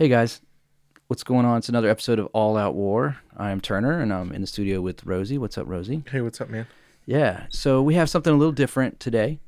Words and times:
Hey 0.00 0.08
guys, 0.08 0.40
what's 1.08 1.22
going 1.22 1.44
on? 1.44 1.58
It's 1.58 1.68
another 1.68 1.90
episode 1.90 2.18
of 2.18 2.24
All 2.32 2.56
Out 2.56 2.74
War. 2.74 3.18
I 3.36 3.50
am 3.50 3.60
Turner 3.60 4.00
and 4.00 4.14
I'm 4.14 4.32
in 4.32 4.40
the 4.40 4.46
studio 4.46 4.80
with 4.80 5.04
Rosie. 5.04 5.36
What's 5.36 5.58
up, 5.58 5.66
Rosie? 5.68 6.02
Hey, 6.10 6.22
what's 6.22 6.40
up, 6.40 6.48
man? 6.48 6.66
Yeah, 7.04 7.44
so 7.50 7.82
we 7.82 7.96
have 7.96 8.08
something 8.08 8.32
a 8.32 8.36
little 8.38 8.50
different 8.50 8.98
today. 8.98 9.40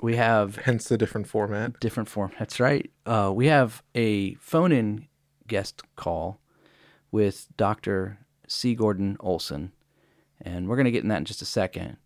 We 0.00 0.14
have 0.14 0.54
Hence 0.58 0.84
the 0.84 0.96
different 0.96 1.26
format. 1.26 1.80
different 1.80 2.08
form. 2.08 2.30
That's 2.38 2.60
right. 2.60 2.88
Uh, 3.04 3.32
we 3.34 3.46
have 3.46 3.82
a 3.96 4.34
phone 4.34 4.70
in 4.70 5.08
guest 5.48 5.82
call 5.96 6.38
with 7.10 7.48
Dr. 7.56 8.20
C. 8.46 8.76
Gordon 8.76 9.16
Olson, 9.18 9.72
and 10.40 10.68
we're 10.68 10.76
going 10.76 10.84
to 10.84 10.92
get 10.92 11.02
in 11.02 11.08
that 11.08 11.18
in 11.18 11.24
just 11.24 11.42
a 11.42 11.46
second. 11.46 11.96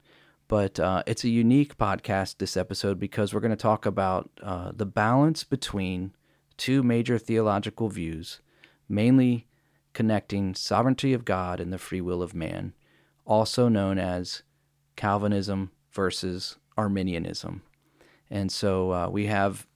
But 0.49 0.81
uh, 0.81 1.03
it's 1.07 1.23
a 1.23 1.29
unique 1.29 1.77
podcast 1.77 2.39
this 2.39 2.57
episode 2.57 2.99
because 2.99 3.35
we're 3.35 3.41
going 3.41 3.51
to 3.51 3.57
talk 3.57 3.85
about 3.85 4.31
uh, 4.43 4.73
the 4.75 4.87
balance 4.87 5.45
between 5.45 6.15
two 6.57 6.83
major 6.83 7.19
theological 7.19 7.89
views, 7.89 8.41
mainly 8.89 9.47
connecting 9.93 10.55
sovereignty 10.55 11.13
of 11.13 11.25
God 11.25 11.61
and 11.61 11.73
the 11.73 11.79
free 11.79 12.01
will 12.01 12.23
of 12.23 12.35
man, 12.35 12.75
also 13.25 13.69
known 13.69 13.99
as 13.99 14.43
Calvinism 14.97 15.71
versus 15.93 16.57
Arminianism. 16.77 17.63
And 18.31 18.51
so 18.51 18.93
uh, 18.93 19.09
we 19.09 19.27
have 19.27 19.67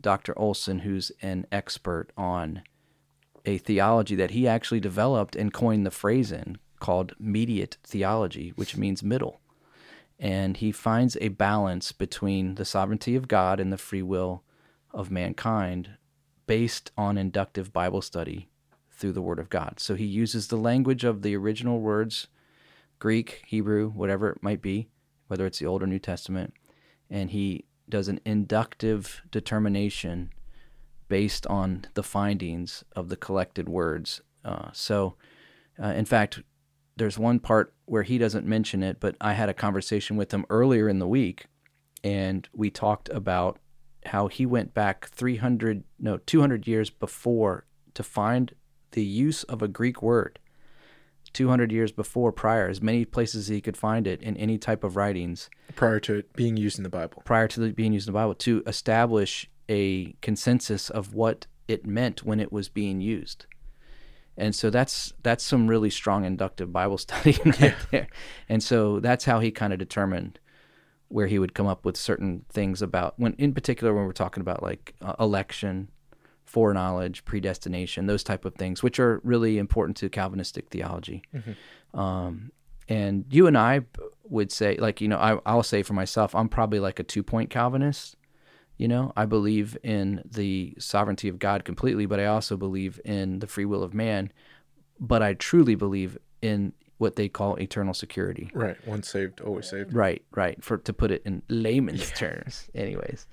Dr. 0.00 0.38
Olson, 0.38 0.80
who's 0.80 1.10
an 1.22 1.46
expert 1.50 2.10
on 2.16 2.62
a 3.44 3.58
theology 3.58 4.14
that 4.14 4.32
he 4.32 4.46
actually 4.46 4.80
developed 4.80 5.34
and 5.34 5.52
coined 5.52 5.86
the 5.86 5.90
phrase 5.90 6.30
in 6.30 6.58
called 6.80 7.14
mediate 7.18 7.76
theology, 7.82 8.52
which 8.56 8.76
means 8.76 9.02
middle. 9.02 9.40
And 10.18 10.56
he 10.56 10.72
finds 10.72 11.16
a 11.20 11.28
balance 11.28 11.92
between 11.92 12.56
the 12.56 12.64
sovereignty 12.64 13.16
of 13.16 13.28
God 13.28 13.60
and 13.60 13.72
the 13.72 13.78
free 13.78 14.02
will 14.02 14.42
of 14.92 15.10
mankind 15.10 15.90
based 16.48 16.90
on 16.96 17.18
inductive 17.18 17.72
Bible 17.72 18.02
study 18.02 18.48
through 18.90 19.12
the 19.12 19.22
Word 19.22 19.38
of 19.38 19.50
God. 19.50 19.78
So 19.78 19.94
he 19.94 20.06
uses 20.06 20.48
the 20.48 20.56
language 20.56 21.04
of 21.04 21.22
the 21.22 21.36
original 21.36 21.78
words, 21.78 22.26
Greek, 22.98 23.44
Hebrew, 23.46 23.90
whatever 23.90 24.30
it 24.30 24.42
might 24.42 24.60
be, 24.60 24.88
whether 25.28 25.46
it's 25.46 25.60
the 25.60 25.66
Old 25.66 25.82
or 25.82 25.86
New 25.86 26.00
Testament, 26.00 26.54
and 27.08 27.30
he 27.30 27.66
does 27.88 28.08
an 28.08 28.18
inductive 28.24 29.22
determination 29.30 30.30
based 31.08 31.46
on 31.46 31.84
the 31.94 32.02
findings 32.02 32.82
of 32.96 33.08
the 33.08 33.16
collected 33.16 33.68
words. 33.68 34.22
Uh, 34.44 34.70
so, 34.72 35.16
uh, 35.82 35.88
in 35.88 36.06
fact, 36.06 36.42
there's 36.96 37.18
one 37.18 37.38
part 37.38 37.74
where 37.84 38.02
he 38.02 38.18
doesn't 38.18 38.46
mention 38.46 38.82
it, 38.82 39.00
but 39.00 39.16
I 39.20 39.34
had 39.34 39.48
a 39.48 39.54
conversation 39.54 40.16
with 40.16 40.32
him 40.32 40.46
earlier 40.50 40.88
in 40.88 40.98
the 40.98 41.06
week, 41.06 41.46
and 42.02 42.48
we 42.54 42.70
talked 42.70 43.10
about 43.10 43.58
how 44.08 44.28
he 44.28 44.46
went 44.46 44.74
back 44.74 45.08
300, 45.08 45.84
no, 45.98 46.18
200 46.18 46.66
years 46.66 46.90
before 46.90 47.64
to 47.94 48.02
find 48.02 48.54
the 48.92 49.04
use 49.04 49.42
of 49.44 49.62
a 49.62 49.68
Greek 49.68 50.02
word. 50.02 50.38
200 51.34 51.70
years 51.70 51.92
before, 51.92 52.32
prior, 52.32 52.68
as 52.68 52.80
many 52.80 53.04
places 53.04 53.42
as 53.42 53.48
he 53.48 53.60
could 53.60 53.76
find 53.76 54.06
it 54.06 54.22
in 54.22 54.36
any 54.36 54.56
type 54.56 54.82
of 54.82 54.96
writings 54.96 55.50
prior 55.76 56.00
to 56.00 56.16
it 56.16 56.32
being 56.32 56.56
used 56.56 56.78
in 56.78 56.84
the 56.84 56.88
Bible. 56.88 57.22
prior 57.24 57.46
to 57.46 57.60
the, 57.60 57.70
being 57.70 57.92
used 57.92 58.08
in 58.08 58.12
the 58.12 58.18
Bible 58.18 58.34
to 58.34 58.62
establish 58.66 59.48
a 59.68 60.14
consensus 60.22 60.88
of 60.88 61.14
what 61.14 61.46
it 61.66 61.86
meant 61.86 62.24
when 62.24 62.40
it 62.40 62.50
was 62.50 62.68
being 62.68 63.00
used. 63.00 63.46
And 64.38 64.54
so 64.54 64.70
that's 64.70 65.12
that's 65.22 65.44
some 65.44 65.66
really 65.66 65.90
strong 65.90 66.24
inductive 66.24 66.72
Bible 66.72 66.98
study 67.06 67.38
right 67.44 67.74
there. 67.90 68.08
And 68.48 68.62
so 68.62 69.00
that's 69.00 69.24
how 69.24 69.40
he 69.40 69.50
kind 69.50 69.72
of 69.72 69.78
determined 69.78 70.38
where 71.08 71.26
he 71.26 71.38
would 71.38 71.54
come 71.54 71.66
up 71.66 71.84
with 71.84 71.96
certain 71.96 72.44
things 72.50 72.82
about 72.82 73.14
when 73.18 73.34
in 73.34 73.54
particular 73.54 73.94
when 73.94 74.04
we're 74.04 74.12
talking 74.12 74.40
about 74.40 74.62
like 74.62 74.94
uh, 75.00 75.14
election, 75.18 75.90
foreknowledge, 76.44 77.24
predestination, 77.24 78.06
those 78.06 78.22
type 78.24 78.44
of 78.44 78.54
things, 78.54 78.82
which 78.82 78.98
are 78.98 79.20
really 79.24 79.58
important 79.58 79.96
to 79.96 80.08
Calvinistic 80.08 80.68
theology. 80.70 81.22
Um, 81.94 82.52
and 82.88 83.24
you 83.30 83.46
and 83.46 83.56
I 83.56 83.82
would 84.24 84.50
say, 84.50 84.76
like, 84.76 85.00
you 85.00 85.08
know, 85.08 85.18
I, 85.18 85.38
I'll 85.44 85.62
say 85.62 85.82
for 85.82 85.94
myself, 85.94 86.34
I'm 86.34 86.48
probably 86.48 86.80
like 86.80 86.98
a 86.98 87.02
two 87.04 87.22
point 87.22 87.50
Calvinist. 87.50 88.16
You 88.76 88.86
know, 88.88 89.12
I 89.16 89.26
believe 89.26 89.76
in 89.82 90.22
the 90.24 90.74
sovereignty 90.78 91.28
of 91.28 91.38
God 91.38 91.64
completely, 91.64 92.06
but 92.06 92.20
I 92.20 92.26
also 92.26 92.56
believe 92.56 93.00
in 93.04 93.40
the 93.40 93.46
free 93.46 93.64
will 93.64 93.82
of 93.82 93.92
man. 93.92 94.32
But 95.00 95.22
I 95.22 95.34
truly 95.34 95.74
believe 95.74 96.16
in 96.40 96.72
what 96.98 97.16
they 97.16 97.28
call 97.28 97.56
eternal 97.56 97.94
security. 97.94 98.50
Right. 98.52 98.76
Once 98.86 99.08
saved, 99.08 99.40
always 99.40 99.68
saved. 99.68 99.94
Right, 99.94 100.22
right. 100.34 100.62
For 100.62 100.78
to 100.78 100.92
put 100.92 101.10
it 101.10 101.22
in 101.24 101.42
layman's 101.48 102.10
terms, 102.12 102.68
anyways. 102.74 103.26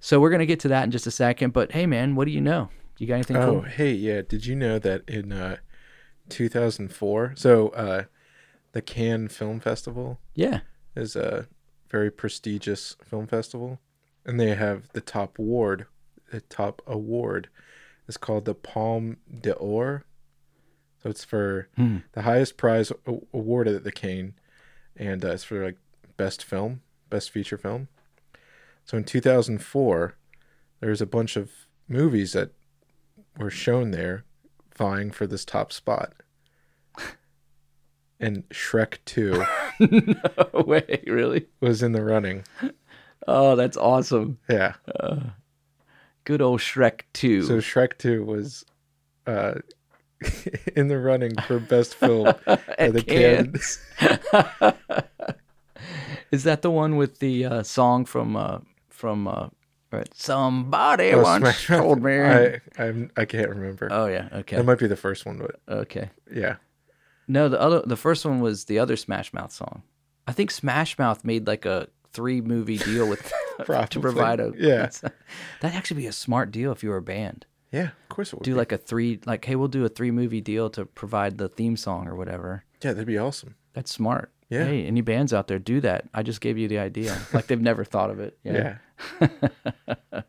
So 0.00 0.20
we're 0.20 0.30
gonna 0.30 0.46
get 0.46 0.60
to 0.60 0.68
that 0.68 0.84
in 0.84 0.90
just 0.90 1.06
a 1.06 1.10
second. 1.10 1.52
But 1.52 1.72
hey, 1.72 1.86
man, 1.86 2.14
what 2.14 2.24
do 2.26 2.30
you 2.32 2.40
know? 2.40 2.70
You 2.98 3.06
got 3.06 3.14
anything 3.14 3.36
Oh, 3.36 3.46
cool? 3.50 3.60
hey, 3.62 3.92
yeah. 3.92 4.22
Did 4.26 4.46
you 4.46 4.54
know 4.56 4.78
that 4.80 5.02
in 5.08 5.32
uh, 5.32 5.56
2004, 6.28 7.34
so 7.36 7.68
uh, 7.70 8.04
the 8.72 8.82
Cannes 8.82 9.28
Film 9.28 9.60
Festival 9.60 10.18
Yeah. 10.34 10.60
is 10.94 11.16
a 11.16 11.46
very 11.90 12.10
prestigious 12.10 12.96
film 13.04 13.26
festival, 13.26 13.80
and 14.26 14.38
they 14.38 14.54
have 14.54 14.88
the 14.92 15.00
top 15.00 15.38
award. 15.38 15.86
The 16.30 16.40
top 16.42 16.82
award 16.86 17.48
is 18.06 18.16
called 18.16 18.44
the 18.44 18.54
Palme 18.54 19.16
d'Or. 19.40 20.04
It's 21.08 21.24
for 21.24 21.68
Hmm. 21.76 21.98
the 22.12 22.22
highest 22.22 22.56
prize 22.56 22.92
awarded 23.32 23.74
at 23.74 23.84
the 23.84 23.92
Cannes, 23.92 24.34
and 24.96 25.24
uh, 25.24 25.28
it's 25.32 25.44
for 25.44 25.64
like 25.64 25.76
best 26.16 26.44
film, 26.44 26.82
best 27.10 27.30
feature 27.30 27.58
film. 27.58 27.88
So 28.84 28.96
in 28.96 29.04
2004, 29.04 30.14
there 30.80 30.90
was 30.90 31.00
a 31.02 31.06
bunch 31.06 31.36
of 31.36 31.50
movies 31.88 32.32
that 32.32 32.52
were 33.38 33.50
shown 33.50 33.90
there, 33.90 34.24
vying 34.76 35.10
for 35.10 35.26
this 35.26 35.44
top 35.44 35.72
spot. 35.72 36.12
And 38.20 38.48
Shrek 38.48 38.98
2 39.04 39.44
no 39.80 40.62
way, 40.64 41.02
really? 41.06 41.46
was 41.60 41.82
in 41.84 41.92
the 41.92 42.02
running. 42.02 42.42
Oh, 43.28 43.54
that's 43.54 43.76
awesome. 43.76 44.38
Yeah. 44.48 44.74
Good 46.24 46.42
old 46.42 46.58
Shrek 46.60 47.02
Two. 47.12 47.42
So 47.42 47.58
Shrek 47.58 47.96
2 47.98 48.24
was 48.24 48.64
uh, 49.26 49.54
in 50.76 50.88
the 50.88 50.98
running 50.98 51.34
for 51.46 51.58
best 51.58 51.94
film 51.94 52.26
at 52.46 52.92
the 52.92 53.02
Cannes. 53.02 53.78
Is 56.30 56.44
that 56.44 56.62
the 56.62 56.70
one 56.70 56.96
with 56.96 57.20
the 57.20 57.44
uh, 57.46 57.62
song 57.62 58.04
from 58.04 58.36
uh, 58.36 58.58
from 58.90 59.26
uh, 59.28 59.48
right? 59.90 60.08
Somebody 60.14 61.12
Oh, 61.12 61.22
once 61.22 61.66
told 61.66 62.02
me. 62.02 62.20
I, 62.20 62.60
I'm, 62.78 63.10
I 63.16 63.24
can't 63.24 63.48
remember. 63.48 63.88
oh 63.90 64.06
yeah, 64.06 64.28
okay, 64.32 64.56
That 64.56 64.64
might 64.64 64.78
be 64.78 64.86
the 64.88 64.96
first 64.96 65.24
one, 65.24 65.38
but 65.38 65.60
okay. 65.68 66.10
yeah. 66.32 66.56
No, 67.28 67.48
the 67.48 67.60
other 67.60 67.82
the 67.84 67.96
first 67.96 68.24
one 68.26 68.40
was 68.40 68.64
the 68.66 68.78
other 68.78 68.96
Smash 68.96 69.32
Mouth 69.32 69.52
song. 69.52 69.82
I 70.26 70.32
think 70.32 70.50
Smash 70.50 70.98
Mouth 70.98 71.24
made 71.24 71.46
like 71.46 71.64
a 71.64 71.88
three 72.12 72.40
movie 72.40 72.78
deal 72.78 73.08
with 73.08 73.32
to 73.90 74.00
provide 74.00 74.40
a 74.40 74.52
Yeah. 74.56 74.90
That'd 75.60 75.76
actually 75.76 76.02
be 76.02 76.06
a 76.06 76.12
smart 76.12 76.50
deal 76.50 76.72
if 76.72 76.82
you 76.82 76.90
were 76.90 76.96
a 76.98 77.02
band. 77.02 77.46
Yeah, 77.72 77.88
of 78.02 78.08
course 78.08 78.32
it 78.32 78.36
would. 78.36 78.44
Do 78.44 78.52
be. 78.52 78.56
like 78.58 78.72
a 78.72 78.78
three 78.78 79.20
like 79.26 79.44
hey 79.44 79.56
we'll 79.56 79.68
do 79.68 79.84
a 79.84 79.88
three 79.88 80.10
movie 80.10 80.40
deal 80.40 80.70
to 80.70 80.84
provide 80.86 81.38
the 81.38 81.48
theme 81.48 81.76
song 81.76 82.08
or 82.08 82.14
whatever. 82.16 82.64
Yeah, 82.82 82.92
that'd 82.92 83.06
be 83.06 83.18
awesome. 83.18 83.56
That's 83.74 83.90
smart. 83.92 84.32
Yeah. 84.48 84.64
Hey, 84.64 84.86
any 84.86 85.02
bands 85.02 85.34
out 85.34 85.46
there 85.48 85.58
do 85.58 85.80
that? 85.82 86.08
I 86.14 86.22
just 86.22 86.40
gave 86.40 86.56
you 86.56 86.68
the 86.68 86.78
idea. 86.78 87.18
like 87.34 87.46
they've 87.48 87.60
never 87.60 87.84
thought 87.84 88.08
of 88.10 88.18
it. 88.20 88.38
Yeah. 88.42 88.78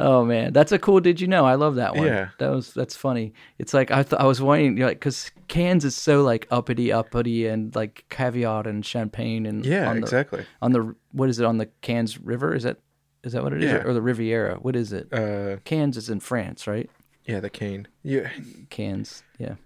Oh 0.00 0.24
man, 0.24 0.52
that's 0.52 0.70
a 0.70 0.78
cool. 0.78 1.00
Did 1.00 1.20
you 1.20 1.26
know? 1.26 1.44
I 1.44 1.56
love 1.56 1.74
that 1.74 1.96
one. 1.96 2.06
Yeah. 2.06 2.28
that 2.38 2.50
was 2.50 2.72
that's 2.72 2.94
funny. 2.94 3.32
It's 3.58 3.74
like 3.74 3.90
I 3.90 4.04
th- 4.04 4.20
I 4.20 4.26
was 4.26 4.40
wondering, 4.40 4.74
you 4.76 4.82
know, 4.82 4.86
like 4.86 5.00
because 5.00 5.32
Cairns 5.48 5.84
is 5.84 5.96
so 5.96 6.22
like 6.22 6.46
uppity, 6.52 6.92
uppity, 6.92 7.48
and 7.48 7.74
like 7.74 8.04
caviar 8.08 8.68
and 8.68 8.86
champagne 8.86 9.44
and 9.44 9.66
Yeah, 9.66 9.90
on 9.90 9.96
the, 9.96 10.02
exactly. 10.02 10.46
on 10.62 10.70
the 10.70 10.94
what 11.10 11.28
is 11.28 11.40
it 11.40 11.44
on 11.46 11.58
the 11.58 11.66
Cairns 11.82 12.16
River? 12.16 12.54
Is 12.54 12.62
that 12.62 12.78
is 13.24 13.32
that 13.32 13.42
what 13.42 13.52
it 13.52 13.62
is 13.62 13.70
Yeah. 13.72 13.82
or 13.84 13.92
the 13.92 14.02
Riviera? 14.02 14.56
What 14.56 14.76
is 14.76 14.92
it? 14.92 15.12
Uh, 15.12 15.56
Cairns 15.64 15.96
is 15.96 16.08
in 16.10 16.20
France, 16.20 16.66
right? 16.66 16.88
yeah, 17.24 17.40
the 17.40 17.50
cane. 17.50 17.88
Yeah, 18.02 18.30
Cairns, 18.70 19.22
yeah. 19.38 19.56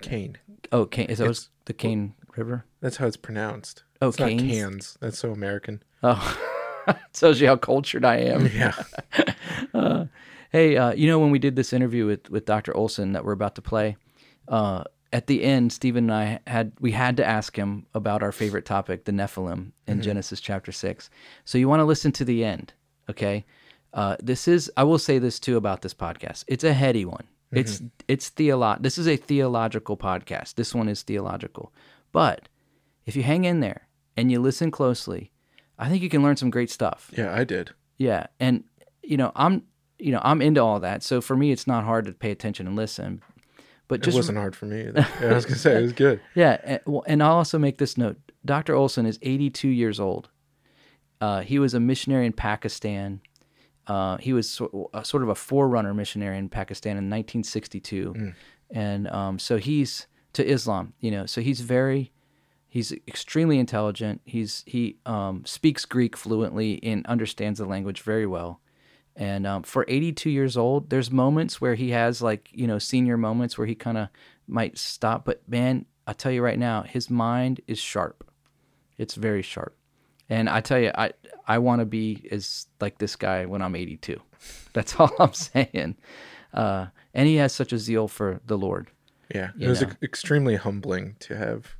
cane. 0.00 0.36
Oh, 0.72 0.84
cane. 0.86 1.06
is 1.08 1.18
that 1.18 1.24
It's- 1.24 1.48
the 1.64 1.72
Cairn 1.72 2.14
River? 2.36 2.64
That's 2.80 2.96
how 2.98 3.06
it's 3.06 3.16
pronounced. 3.16 3.84
Oh, 4.00 4.08
it's 4.08 4.18
not 4.18 4.28
Canes? 4.28 4.42
cans. 4.52 4.98
That's 5.00 5.18
so 5.18 5.30
American. 5.30 5.82
Oh, 6.02 6.36
tells 7.12 7.40
you 7.40 7.46
how 7.46 7.56
cultured 7.56 8.04
I 8.04 8.16
am. 8.16 8.46
Yeah. 8.46 8.74
Hey, 10.50 10.76
uh, 10.76 10.92
you 10.92 11.06
know 11.08 11.18
when 11.18 11.30
we 11.30 11.38
did 11.38 11.56
this 11.56 11.72
interview 11.72 12.04
with 12.04 12.28
with 12.28 12.44
Dr. 12.44 12.76
Olson 12.76 13.12
that 13.12 13.24
we're 13.24 13.32
about 13.32 13.54
to 13.54 13.62
play, 13.62 13.96
uh, 14.48 14.84
at 15.10 15.26
the 15.26 15.42
end, 15.44 15.72
Stephen 15.72 16.10
and 16.10 16.12
I 16.12 16.40
had 16.46 16.72
we 16.78 16.90
had 16.92 17.16
to 17.16 17.24
ask 17.24 17.56
him 17.56 17.86
about 17.94 18.22
our 18.22 18.32
favorite 18.32 18.66
topic, 18.66 19.06
the 19.06 19.12
Nephilim, 19.12 19.72
in 19.86 20.02
Genesis 20.02 20.42
chapter 20.42 20.70
six. 20.70 21.08
So 21.46 21.56
you 21.56 21.68
want 21.70 21.80
to 21.80 21.84
listen 21.86 22.12
to 22.12 22.24
the 22.26 22.44
end, 22.44 22.74
okay? 23.10 23.44
Uh, 23.92 24.16
this 24.22 24.48
is 24.48 24.70
I 24.76 24.84
will 24.84 24.98
say 24.98 25.18
this 25.18 25.38
too 25.38 25.56
about 25.56 25.82
this 25.82 25.94
podcast. 25.94 26.44
It's 26.48 26.64
a 26.64 26.72
heady 26.72 27.04
one. 27.04 27.24
It's 27.52 27.82
it's 28.08 28.30
theolo- 28.30 28.80
This 28.82 28.96
is 28.96 29.06
a 29.06 29.16
theological 29.16 29.96
podcast. 29.96 30.54
This 30.54 30.74
one 30.74 30.88
is 30.88 31.02
theological, 31.02 31.70
but 32.10 32.48
if 33.04 33.14
you 33.14 33.22
hang 33.22 33.44
in 33.44 33.60
there 33.60 33.88
and 34.16 34.32
you 34.32 34.40
listen 34.40 34.70
closely, 34.70 35.32
I 35.78 35.90
think 35.90 36.02
you 36.02 36.08
can 36.08 36.22
learn 36.22 36.36
some 36.36 36.48
great 36.48 36.70
stuff. 36.70 37.10
Yeah, 37.14 37.34
I 37.34 37.44
did. 37.44 37.72
Yeah, 37.98 38.28
and 38.40 38.64
you 39.02 39.18
know, 39.18 39.32
I'm 39.36 39.64
you 39.98 40.12
know, 40.12 40.20
I'm 40.24 40.40
into 40.40 40.62
all 40.62 40.80
that. 40.80 41.02
So 41.02 41.20
for 41.20 41.36
me, 41.36 41.52
it's 41.52 41.66
not 41.66 41.84
hard 41.84 42.06
to 42.06 42.12
pay 42.12 42.30
attention 42.30 42.66
and 42.66 42.74
listen. 42.74 43.22
But 43.86 44.00
just 44.00 44.06
It 44.06 44.10
just 44.10 44.16
wasn't 44.16 44.38
hard 44.38 44.56
for 44.56 44.64
me. 44.64 44.80
Either. 44.88 45.06
Yeah, 45.20 45.28
I 45.32 45.34
was 45.34 45.44
gonna 45.44 45.58
say 45.58 45.76
it 45.76 45.82
was 45.82 45.92
good. 45.92 46.20
yeah, 46.34 46.56
and, 46.64 46.80
well, 46.86 47.04
and 47.06 47.22
I'll 47.22 47.36
also 47.36 47.58
make 47.58 47.76
this 47.76 47.98
note: 47.98 48.16
Dr. 48.46 48.74
Olson 48.74 49.04
is 49.04 49.18
82 49.20 49.68
years 49.68 50.00
old. 50.00 50.30
Uh, 51.22 51.40
he 51.42 51.60
was 51.60 51.72
a 51.72 51.78
missionary 51.78 52.26
in 52.26 52.32
Pakistan. 52.32 53.20
Uh, 53.86 54.16
he 54.16 54.32
was 54.32 54.50
so, 54.50 54.90
uh, 54.92 55.04
sort 55.04 55.22
of 55.22 55.28
a 55.28 55.36
forerunner 55.36 55.94
missionary 55.94 56.36
in 56.36 56.48
Pakistan 56.48 56.92
in 56.92 57.08
1962, 57.08 58.12
and 58.72 59.06
um, 59.06 59.38
so 59.38 59.56
he's 59.56 60.08
to 60.32 60.44
Islam. 60.44 60.94
You 60.98 61.12
know, 61.12 61.26
so 61.26 61.40
he's 61.40 61.60
very, 61.60 62.10
he's 62.68 62.90
extremely 63.06 63.60
intelligent. 63.60 64.20
He's 64.24 64.64
he 64.66 64.96
um, 65.06 65.44
speaks 65.44 65.84
Greek 65.84 66.16
fluently 66.16 66.80
and 66.82 67.06
understands 67.06 67.60
the 67.60 67.66
language 67.66 68.00
very 68.02 68.26
well. 68.26 68.60
And 69.14 69.46
um, 69.46 69.62
for 69.62 69.84
82 69.86 70.28
years 70.28 70.56
old, 70.56 70.90
there's 70.90 71.10
moments 71.12 71.60
where 71.60 71.76
he 71.76 71.90
has 71.90 72.20
like 72.20 72.50
you 72.52 72.66
know 72.66 72.80
senior 72.80 73.16
moments 73.16 73.56
where 73.56 73.68
he 73.68 73.76
kind 73.76 73.96
of 73.96 74.08
might 74.48 74.76
stop. 74.76 75.24
But 75.24 75.48
man, 75.48 75.86
I 76.04 76.14
tell 76.14 76.32
you 76.32 76.42
right 76.42 76.58
now, 76.58 76.82
his 76.82 77.08
mind 77.08 77.60
is 77.68 77.78
sharp. 77.78 78.28
It's 78.98 79.14
very 79.14 79.42
sharp. 79.42 79.76
And 80.32 80.48
I 80.48 80.62
tell 80.62 80.78
you, 80.78 80.90
I 80.94 81.12
I 81.46 81.58
want 81.58 81.80
to 81.80 81.84
be 81.84 82.26
as 82.30 82.66
like 82.80 82.96
this 82.96 83.16
guy 83.16 83.44
when 83.44 83.60
I'm 83.60 83.76
82. 83.76 84.18
That's 84.72 84.94
all 84.98 85.10
I'm 85.18 85.34
saying. 85.34 85.96
Uh, 86.54 86.86
and 87.12 87.28
he 87.28 87.36
has 87.36 87.52
such 87.52 87.72
a 87.72 87.78
zeal 87.78 88.08
for 88.08 88.40
the 88.46 88.56
Lord. 88.56 88.90
Yeah, 89.34 89.50
it 89.60 89.68
was 89.68 89.82
ex- 89.82 89.96
extremely 90.02 90.56
humbling 90.56 91.16
to 91.20 91.36
have 91.36 91.74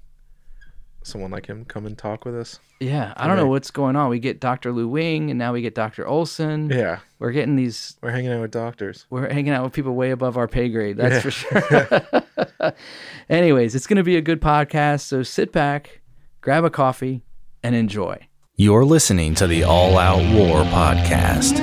someone 1.02 1.30
like 1.30 1.46
him 1.46 1.64
come 1.64 1.86
and 1.86 1.96
talk 1.96 2.26
with 2.26 2.36
us. 2.36 2.60
Yeah, 2.78 3.14
I 3.16 3.26
don't 3.26 3.36
know 3.36 3.46
what's 3.46 3.70
going 3.70 3.96
on. 3.96 4.10
We 4.10 4.18
get 4.18 4.38
Dr. 4.40 4.70
Lou 4.72 4.88
Wing, 4.88 5.30
and 5.30 5.38
now 5.38 5.52
we 5.54 5.62
get 5.62 5.74
Dr. 5.74 6.06
Olson. 6.06 6.68
Yeah, 6.68 6.98
We're 7.18 7.32
getting 7.32 7.56
these. 7.56 7.96
we're 8.02 8.10
hanging 8.10 8.32
out 8.32 8.40
with 8.42 8.50
doctors. 8.50 9.06
We're 9.08 9.32
hanging 9.32 9.52
out 9.52 9.64
with 9.64 9.72
people 9.72 9.94
way 9.94 10.10
above 10.10 10.36
our 10.36 10.48
pay 10.48 10.68
grade. 10.68 10.96
That's 10.98 11.22
for 11.22 11.30
sure. 11.30 12.74
Anyways, 13.30 13.74
it's 13.74 13.86
going 13.86 13.96
to 13.98 14.02
be 14.02 14.16
a 14.16 14.20
good 14.22 14.40
podcast. 14.40 15.00
So 15.02 15.22
sit 15.22 15.52
back, 15.52 16.00
grab 16.40 16.64
a 16.64 16.70
coffee, 16.70 17.22
and 17.62 17.74
enjoy. 17.74 18.26
You're 18.56 18.84
listening 18.84 19.34
to 19.36 19.46
the 19.46 19.64
All 19.64 19.96
Out 19.96 20.18
War 20.34 20.62
podcast. 20.64 21.58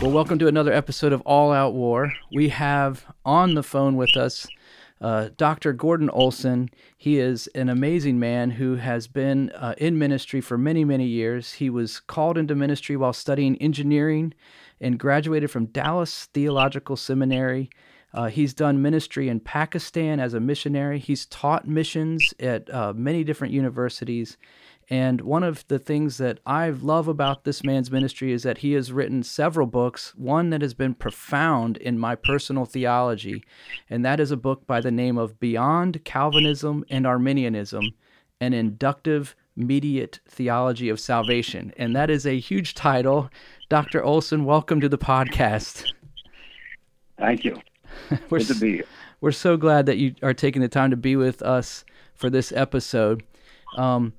Well, 0.00 0.12
welcome 0.12 0.38
to 0.38 0.46
another 0.46 0.72
episode 0.72 1.12
of 1.12 1.20
All 1.22 1.50
Out 1.50 1.74
War. 1.74 2.12
We 2.30 2.50
have 2.50 3.04
on 3.24 3.54
the 3.54 3.64
phone 3.64 3.96
with 3.96 4.16
us 4.16 4.46
uh, 5.00 5.30
Dr. 5.36 5.72
Gordon 5.72 6.08
Olson. 6.10 6.70
He 6.96 7.18
is 7.18 7.48
an 7.56 7.68
amazing 7.68 8.20
man 8.20 8.50
who 8.50 8.76
has 8.76 9.08
been 9.08 9.50
uh, 9.50 9.74
in 9.78 9.98
ministry 9.98 10.40
for 10.40 10.56
many, 10.56 10.84
many 10.84 11.06
years. 11.06 11.54
He 11.54 11.70
was 11.70 11.98
called 11.98 12.38
into 12.38 12.54
ministry 12.54 12.96
while 12.96 13.12
studying 13.12 13.56
engineering 13.56 14.32
and 14.80 14.96
graduated 14.96 15.50
from 15.50 15.66
Dallas 15.66 16.26
Theological 16.26 16.96
Seminary. 16.96 17.68
Uh, 18.14 18.28
he's 18.28 18.54
done 18.54 18.80
ministry 18.80 19.28
in 19.28 19.40
Pakistan 19.40 20.20
as 20.20 20.34
a 20.34 20.40
missionary. 20.40 21.00
He's 21.00 21.26
taught 21.26 21.66
missions 21.66 22.32
at 22.38 22.72
uh, 22.72 22.92
many 22.94 23.24
different 23.24 23.52
universities. 23.52 24.38
And 24.88 25.22
one 25.22 25.42
of 25.42 25.66
the 25.66 25.80
things 25.80 26.18
that 26.18 26.38
I 26.46 26.70
love 26.70 27.08
about 27.08 27.42
this 27.42 27.64
man's 27.64 27.90
ministry 27.90 28.32
is 28.32 28.44
that 28.44 28.58
he 28.58 28.72
has 28.72 28.92
written 28.92 29.22
several 29.22 29.66
books, 29.66 30.14
one 30.14 30.50
that 30.50 30.62
has 30.62 30.74
been 30.74 30.94
profound 30.94 31.76
in 31.78 31.98
my 31.98 32.14
personal 32.14 32.66
theology, 32.66 33.42
and 33.90 34.04
that 34.04 34.20
is 34.20 34.30
a 34.30 34.36
book 34.36 34.66
by 34.66 34.80
the 34.80 34.90
name 34.92 35.18
of 35.18 35.40
Beyond 35.40 36.04
Calvinism 36.04 36.84
and 36.90 37.06
Arminianism 37.06 37.84
An 38.40 38.52
Inductive 38.52 39.34
Mediate 39.56 40.20
Theology 40.28 40.88
of 40.88 41.00
Salvation. 41.00 41.72
And 41.76 41.96
that 41.96 42.10
is 42.10 42.26
a 42.26 42.38
huge 42.38 42.74
title. 42.74 43.30
Dr. 43.68 44.04
Olson, 44.04 44.44
welcome 44.44 44.80
to 44.80 44.88
the 44.88 44.98
podcast. 44.98 45.92
Thank 47.18 47.44
you. 47.44 47.56
We're 48.30 48.38
Good 48.38 48.48
to 48.48 48.54
be 48.54 48.72
here. 48.74 48.84
we're 49.20 49.32
so 49.32 49.56
glad 49.56 49.86
that 49.86 49.96
you 49.98 50.14
are 50.22 50.34
taking 50.34 50.62
the 50.62 50.68
time 50.68 50.90
to 50.90 50.96
be 50.96 51.16
with 51.16 51.42
us 51.42 51.84
for 52.14 52.30
this 52.30 52.52
episode. 52.52 53.22
Um, 53.76 54.12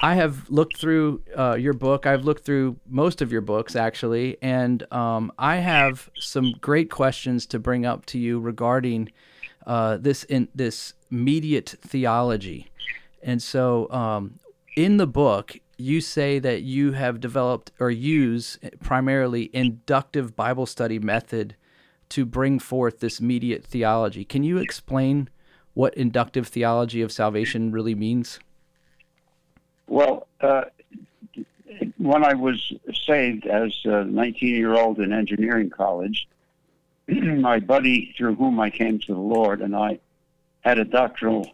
I 0.00 0.14
have 0.14 0.48
looked 0.48 0.78
through 0.78 1.22
uh, 1.36 1.56
your 1.58 1.74
book. 1.74 2.06
I've 2.06 2.24
looked 2.24 2.44
through 2.44 2.76
most 2.88 3.20
of 3.20 3.30
your 3.30 3.40
books, 3.42 3.76
actually, 3.76 4.38
and 4.40 4.90
um, 4.92 5.32
I 5.38 5.56
have 5.56 6.08
some 6.18 6.54
great 6.60 6.90
questions 6.90 7.44
to 7.46 7.58
bring 7.58 7.84
up 7.84 8.06
to 8.06 8.18
you 8.18 8.40
regarding 8.40 9.10
uh, 9.66 9.98
this 9.98 10.24
in 10.24 10.48
this 10.54 10.94
mediate 11.10 11.74
theology. 11.82 12.68
And 13.22 13.42
so, 13.42 13.90
um, 13.90 14.38
in 14.76 14.96
the 14.96 15.06
book, 15.06 15.58
you 15.76 16.00
say 16.00 16.38
that 16.38 16.62
you 16.62 16.92
have 16.92 17.20
developed 17.20 17.72
or 17.78 17.90
use 17.90 18.58
primarily 18.80 19.50
inductive 19.52 20.34
Bible 20.34 20.66
study 20.66 20.98
method 20.98 21.56
to 22.12 22.26
bring 22.26 22.58
forth 22.58 23.00
this 23.00 23.22
mediate 23.22 23.64
theology. 23.64 24.22
Can 24.22 24.44
you 24.44 24.58
explain 24.58 25.30
what 25.72 25.94
inductive 25.94 26.46
theology 26.46 27.00
of 27.00 27.10
salvation 27.10 27.72
really 27.72 27.94
means? 27.94 28.38
Well, 29.86 30.26
uh, 30.42 30.64
when 31.96 32.22
I 32.22 32.34
was 32.34 32.70
saved 33.06 33.46
as 33.46 33.72
a 33.84 34.04
19 34.04 34.54
year 34.54 34.74
old 34.74 34.98
in 34.98 35.14
engineering 35.14 35.70
college, 35.70 36.28
my 37.08 37.58
buddy 37.58 38.14
through 38.18 38.34
whom 38.34 38.60
I 38.60 38.68
came 38.68 38.98
to 38.98 39.14
the 39.14 39.18
Lord 39.18 39.62
and 39.62 39.74
I 39.74 39.98
had 40.60 40.78
a 40.78 40.84
doctrinal 40.84 41.50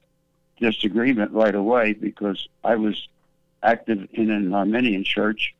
disagreement 0.58 1.30
right 1.30 1.54
away 1.54 1.92
because 1.92 2.48
I 2.64 2.74
was 2.74 3.06
active 3.62 4.08
in 4.12 4.32
an 4.32 4.52
Arminian 4.52 5.04
church 5.04 5.54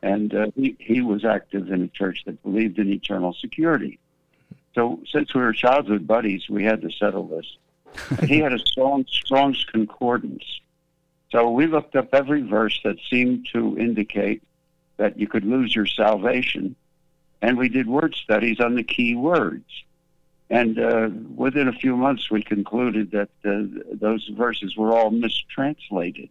and 0.00 0.32
uh, 0.32 0.46
he, 0.54 0.76
he 0.78 1.00
was 1.00 1.24
active 1.24 1.72
in 1.72 1.82
a 1.82 1.88
church 1.88 2.22
that 2.26 2.40
believed 2.44 2.78
in 2.78 2.88
eternal 2.92 3.32
security. 3.32 3.98
So, 4.78 5.00
since 5.10 5.34
we 5.34 5.40
were 5.40 5.52
childhood 5.52 6.06
buddies, 6.06 6.48
we 6.48 6.62
had 6.62 6.82
to 6.82 6.90
settle 6.92 7.26
this. 7.26 7.56
he 8.28 8.38
had 8.38 8.52
a 8.52 8.60
strong, 8.60 9.04
Strong's 9.10 9.64
concordance. 9.64 10.44
So 11.32 11.50
we 11.50 11.66
looked 11.66 11.96
up 11.96 12.14
every 12.14 12.42
verse 12.42 12.78
that 12.84 12.96
seemed 13.10 13.48
to 13.52 13.76
indicate 13.76 14.40
that 14.96 15.18
you 15.18 15.26
could 15.26 15.44
lose 15.44 15.74
your 15.74 15.86
salvation, 15.86 16.76
and 17.42 17.58
we 17.58 17.68
did 17.68 17.88
word 17.88 18.14
studies 18.14 18.60
on 18.60 18.76
the 18.76 18.84
key 18.84 19.16
words. 19.16 19.68
And 20.48 20.78
uh, 20.78 21.08
within 21.34 21.66
a 21.66 21.72
few 21.72 21.96
months, 21.96 22.30
we 22.30 22.44
concluded 22.44 23.10
that 23.10 23.30
uh, 23.44 23.80
those 23.94 24.28
verses 24.28 24.76
were 24.76 24.96
all 24.96 25.10
mistranslated. 25.10 26.30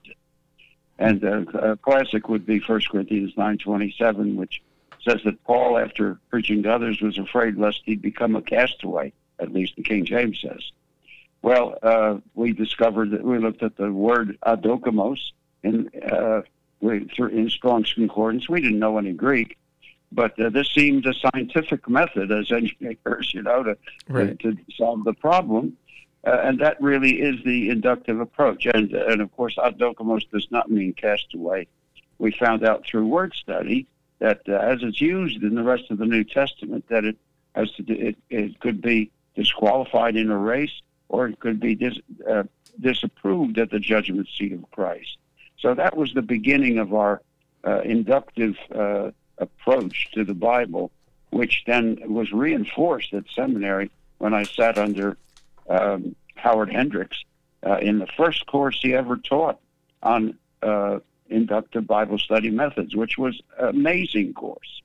And 0.98 1.22
uh, 1.22 1.42
a 1.60 1.76
classic 1.76 2.30
would 2.30 2.46
be 2.46 2.60
1 2.60 2.82
Corinthians 2.90 3.34
9.27, 3.36 4.36
which 4.36 4.62
says 5.02 5.22
that 5.26 5.44
Paul, 5.44 5.78
after 5.78 6.20
preaching 6.30 6.64
to 6.64 6.74
others, 6.74 7.02
was 7.02 7.18
afraid 7.18 7.58
lest 7.58 7.82
he'd 7.86 8.02
become 8.02 8.36
a 8.36 8.42
castaway, 8.42 9.14
at 9.40 9.54
least 9.54 9.76
the 9.76 9.84
King 9.84 10.06
James 10.06 10.40
says. 10.42 10.72
Well, 11.42 11.78
uh, 11.84 12.18
we 12.34 12.54
discovered 12.54 13.12
that 13.12 13.24
we 13.24 13.38
looked 13.38 13.64
at 13.64 13.78
the 13.78 13.92
word 13.92 14.38
adokimos 14.46 15.20
in, 15.64 15.90
uh, 16.12 16.42
in 16.82 17.50
Strong's 17.50 17.94
Concordance. 17.94 18.50
We 18.50 18.62
didn't 18.62 18.80
know 18.80 18.98
any 18.98 19.14
Greek, 19.14 19.58
but 20.12 20.40
uh, 20.40 20.50
this 20.50 20.70
seemed 20.72 21.06
a 21.06 21.14
scientific 21.14 21.88
method 21.88 22.32
as 22.32 22.52
engineers, 22.52 23.32
you 23.34 23.44
know, 23.44 23.64
to, 23.64 23.78
Right. 24.08 24.38
to, 24.40 24.54
to 24.54 24.62
solve 24.76 25.04
the 25.04 25.14
problem. 25.14 25.78
Uh, 26.26 26.42
and 26.44 26.60
that 26.60 26.82
really 26.82 27.22
is 27.22 27.42
the 27.46 27.70
inductive 27.70 28.20
approach. 28.20 28.66
And, 28.66 28.92
and 28.92 29.22
of 29.22 29.32
course, 29.38 29.56
adokimos 29.56 30.30
does 30.32 30.48
not 30.52 30.70
mean 30.70 30.94
castaway. 30.94 31.68
We 32.18 32.32
found 32.32 32.66
out 32.66 32.86
through 32.86 33.06
word 33.08 33.34
study 33.36 33.88
that 34.20 34.42
uh, 34.48 34.54
as 34.54 34.84
it's 34.84 35.02
used 35.02 35.44
in 35.44 35.56
the 35.56 35.64
rest 35.64 35.90
of 35.90 35.98
the 35.98 36.06
New 36.06 36.24
Testament, 36.24 36.86
that 36.90 37.06
it 37.06 37.18
has 37.56 37.72
to 37.74 37.84
do, 37.84 37.94
it, 37.94 38.18
it 38.30 38.60
could 38.60 38.82
be 38.82 39.12
disqualified 39.36 40.16
in 40.16 40.32
a 40.32 40.38
race 40.38 40.82
or 41.10 41.28
it 41.28 41.40
could 41.40 41.60
be 41.60 41.76
dis, 41.76 41.98
uh, 42.30 42.44
disapproved 42.80 43.58
at 43.58 43.70
the 43.72 43.80
judgment 43.80 44.28
seat 44.28 44.54
of 44.54 44.70
Christ. 44.72 45.18
So 45.58 45.74
that 45.74 45.96
was 45.96 46.14
the 46.14 46.22
beginning 46.22 46.78
of 46.80 46.94
our 46.94 47.22
uh, 47.66 47.82
inductive 47.82 48.56
uh, 48.74 49.12
approach 49.38 50.12
to 50.14 50.24
the 50.24 50.34
Bible, 50.34 50.92
which 51.32 51.64
then 51.66 52.00
was 52.06 52.32
reinforced 52.32 53.14
at 53.14 53.24
seminary 53.30 53.90
when 54.18 54.34
I 54.34 54.44
sat 54.44 54.78
under 54.78 55.18
um, 55.70 56.16
Howard 56.36 56.72
Hendricks 56.72 57.24
uh, 57.66 57.78
in 57.78 58.00
the 58.00 58.08
first 58.18 58.46
course 58.46 58.80
he 58.82 58.94
ever 58.94 59.18
taught 59.18 59.60
on 60.04 60.38
uh, 60.62 61.00
inductive 61.30 61.88
Bible 61.88 62.18
study 62.18 62.50
methods, 62.50 62.96
which 62.96 63.18
was 63.18 63.42
an 63.60 63.70
amazing 63.70 64.34
course. 64.34 64.82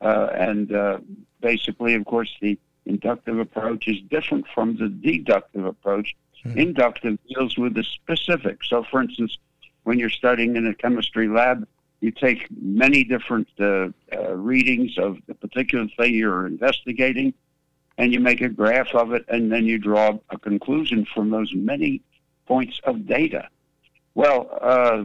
Uh, 0.00 0.28
and 0.34 0.74
uh, 0.74 0.98
basically, 1.40 1.94
of 1.94 2.04
course, 2.04 2.34
the 2.40 2.58
inductive 2.86 3.38
approach 3.38 3.86
is 3.88 4.00
different 4.10 4.46
from 4.54 4.76
the 4.76 4.88
deductive 4.88 5.64
approach. 5.64 6.16
Inductive 6.56 7.18
deals 7.28 7.58
with 7.58 7.74
the 7.74 7.84
specific. 7.84 8.64
So, 8.64 8.82
for 8.82 9.02
instance, 9.02 9.36
when 9.84 9.98
you're 9.98 10.08
studying 10.08 10.56
in 10.56 10.66
a 10.66 10.74
chemistry 10.74 11.28
lab, 11.28 11.68
you 12.00 12.10
take 12.10 12.46
many 12.50 13.04
different 13.04 13.48
uh, 13.58 13.88
uh, 14.10 14.34
readings 14.34 14.96
of 14.96 15.18
the 15.26 15.34
particular 15.34 15.86
thing 15.98 16.14
you're 16.14 16.46
investigating, 16.46 17.34
and 17.98 18.12
you 18.12 18.20
make 18.20 18.40
a 18.40 18.48
graph 18.48 18.94
of 18.94 19.12
it, 19.12 19.26
and 19.28 19.52
then 19.52 19.66
you 19.66 19.78
draw 19.78 20.18
a 20.30 20.38
conclusion 20.38 21.06
from 21.14 21.28
those 21.28 21.52
many 21.54 22.00
points 22.46 22.80
of 22.84 23.06
data. 23.06 23.48
Well, 24.14 24.48
uh, 24.60 25.04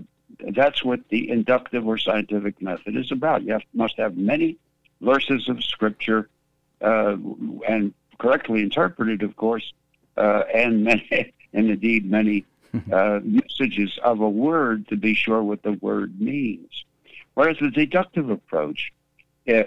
that's 0.55 0.83
what 0.83 1.07
the 1.09 1.29
inductive 1.29 1.87
or 1.87 1.97
scientific 1.97 2.61
method 2.61 2.95
is 2.95 3.11
about. 3.11 3.43
You 3.43 3.53
have, 3.53 3.63
must 3.73 3.97
have 3.97 4.17
many 4.17 4.57
verses 5.01 5.49
of 5.49 5.63
scripture 5.63 6.29
uh, 6.81 7.17
and 7.67 7.93
correctly 8.17 8.61
interpreted, 8.61 9.23
of 9.23 9.35
course, 9.35 9.73
uh, 10.17 10.43
and 10.53 10.83
many, 10.83 11.33
and 11.53 11.69
indeed 11.69 12.09
many 12.09 12.45
uh, 12.91 13.19
usages 13.23 13.97
of 14.03 14.19
a 14.21 14.29
word 14.29 14.87
to 14.89 14.97
be 14.97 15.13
sure 15.13 15.41
what 15.43 15.63
the 15.63 15.73
word 15.73 16.19
means. 16.19 16.85
Whereas 17.33 17.57
the 17.59 17.71
deductive 17.71 18.29
approach 18.29 18.91
uh, 19.47 19.63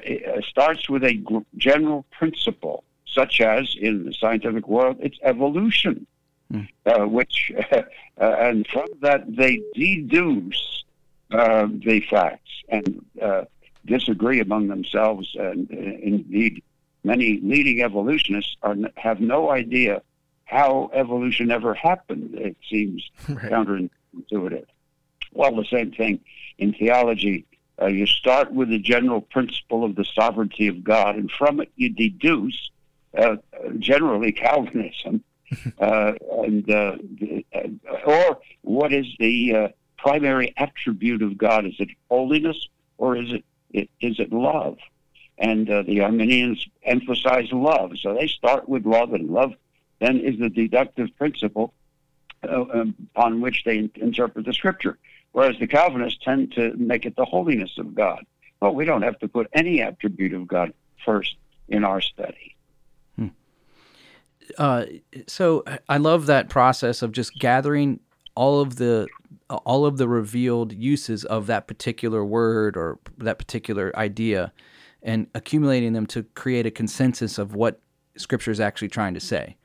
starts 0.47 0.89
with 0.89 1.05
a 1.05 1.23
general 1.57 2.05
principle, 2.11 2.85
such 3.07 3.41
as 3.41 3.77
in 3.81 4.05
the 4.05 4.13
scientific 4.13 4.69
world, 4.69 4.97
it's 5.01 5.19
evolution, 5.23 6.07
mm. 6.53 6.69
uh, 6.87 7.07
which, 7.07 7.53
uh, 7.73 7.83
and 8.19 8.67
from 8.67 8.87
that 9.01 9.25
they 9.35 9.63
deduce 9.75 10.85
uh, 11.31 11.67
the 11.71 12.01
facts 12.09 12.51
and 12.69 13.05
uh, 13.21 13.45
disagree 13.85 14.41
among 14.41 14.69
themselves. 14.69 15.35
And 15.39 15.71
uh, 15.71 15.77
indeed, 15.77 16.63
many 17.05 17.41
leading 17.43 17.83
evolutionists 17.83 18.57
are, 18.63 18.77
have 18.97 19.21
no 19.21 19.51
idea 19.51 20.03
how 20.45 20.91
evolution 20.95 21.51
ever 21.51 21.75
happened. 21.75 22.35
It 22.35 22.57
seems 22.69 23.11
right. 23.29 23.51
counterintuitive. 23.51 24.67
Well, 25.33 25.55
the 25.55 25.67
same 25.67 25.93
thing 25.93 26.21
in 26.59 26.73
theology. 26.73 27.45
Uh, 27.81 27.87
you 27.87 28.07
start 28.07 28.53
with 28.53 28.71
the 28.71 28.79
general 28.79 29.21
principle 29.21 29.85
of 29.85 29.95
the 29.95 30.05
sovereignty 30.05 30.67
of 30.67 30.83
God, 30.83 31.15
and 31.15 31.31
from 31.31 31.61
it 31.61 31.71
you 31.77 31.91
deduce, 31.91 32.71
uh, 33.17 33.37
generally 33.79 34.33
Calvinism, 34.33 35.23
uh, 35.79 36.13
and 36.43 36.71
uh, 36.71 36.97
or 38.07 38.39
what 38.63 38.93
is 38.93 39.07
the 39.19 39.55
uh, 39.55 39.69
primary 39.97 40.53
attribute 40.57 41.23
of 41.23 41.39
God? 41.39 41.67
Is 41.67 41.75
it 41.79 41.89
holiness 42.11 42.69
or 42.99 43.17
is 43.17 43.33
it, 43.33 43.45
it 43.71 43.91
is 44.01 44.19
it 44.19 44.33
love? 44.33 44.79
And 45.39 45.71
uh, 45.71 45.83
the 45.83 46.01
Arminians 46.01 46.67
emphasize 46.83 47.53
love, 47.53 47.93
so 47.99 48.13
they 48.13 48.27
start 48.27 48.69
with 48.69 48.85
love, 48.85 49.13
and 49.13 49.31
love 49.31 49.55
then 50.01 50.21
is 50.21 50.39
the 50.39 50.49
deductive 50.49 51.09
principle 51.17 51.73
uh, 52.43 52.65
um, 52.73 52.95
upon 53.15 53.41
which 53.41 53.65
they 53.65 53.91
interpret 53.97 54.47
the 54.47 54.53
scripture. 54.53 54.99
Whereas 55.33 55.59
the 55.59 55.67
Calvinists 55.67 56.25
tend 56.25 56.53
to 56.53 56.75
make 56.77 57.05
it 57.05 57.17
the 57.17 57.25
holiness 57.25 57.79
of 57.79 57.95
God. 57.95 58.25
Well, 58.61 58.75
we 58.75 58.85
don't 58.85 59.03
have 59.03 59.19
to 59.21 59.29
put 59.29 59.49
any 59.53 59.83
attribute 59.83 60.33
of 60.33 60.49
God 60.49 60.73
first 61.05 61.37
in 61.69 61.85
our 61.85 62.01
study. 62.01 62.57
Uh, 64.57 64.85
so 65.27 65.65
I 65.89 65.99
love 65.99 66.27
that 66.27 66.49
process 66.49 67.03
of 67.03 67.13
just 67.13 67.35
gathering 67.39 68.01
all 68.35 68.61
of 68.61 68.77
the 68.77 69.07
all 69.51 69.87
of 69.87 69.97
the 69.97 70.07
revealed 70.07 70.73
uses 70.73 71.25
of 71.25 71.47
that 71.47 71.67
particular 71.67 72.25
word 72.25 72.77
or 72.77 72.99
that 73.17 73.39
particular 73.39 73.97
idea 73.97 74.53
and 75.03 75.27
accumulating 75.35 75.93
them 75.93 76.07
to 76.07 76.23
create 76.35 76.67
a 76.67 76.71
consensus 76.71 77.39
of 77.39 77.55
what 77.55 77.81
scripture 78.17 78.51
is 78.51 78.61
actually 78.61 78.89
trying 78.89 79.15
to 79.15 79.21
say. 79.21 79.57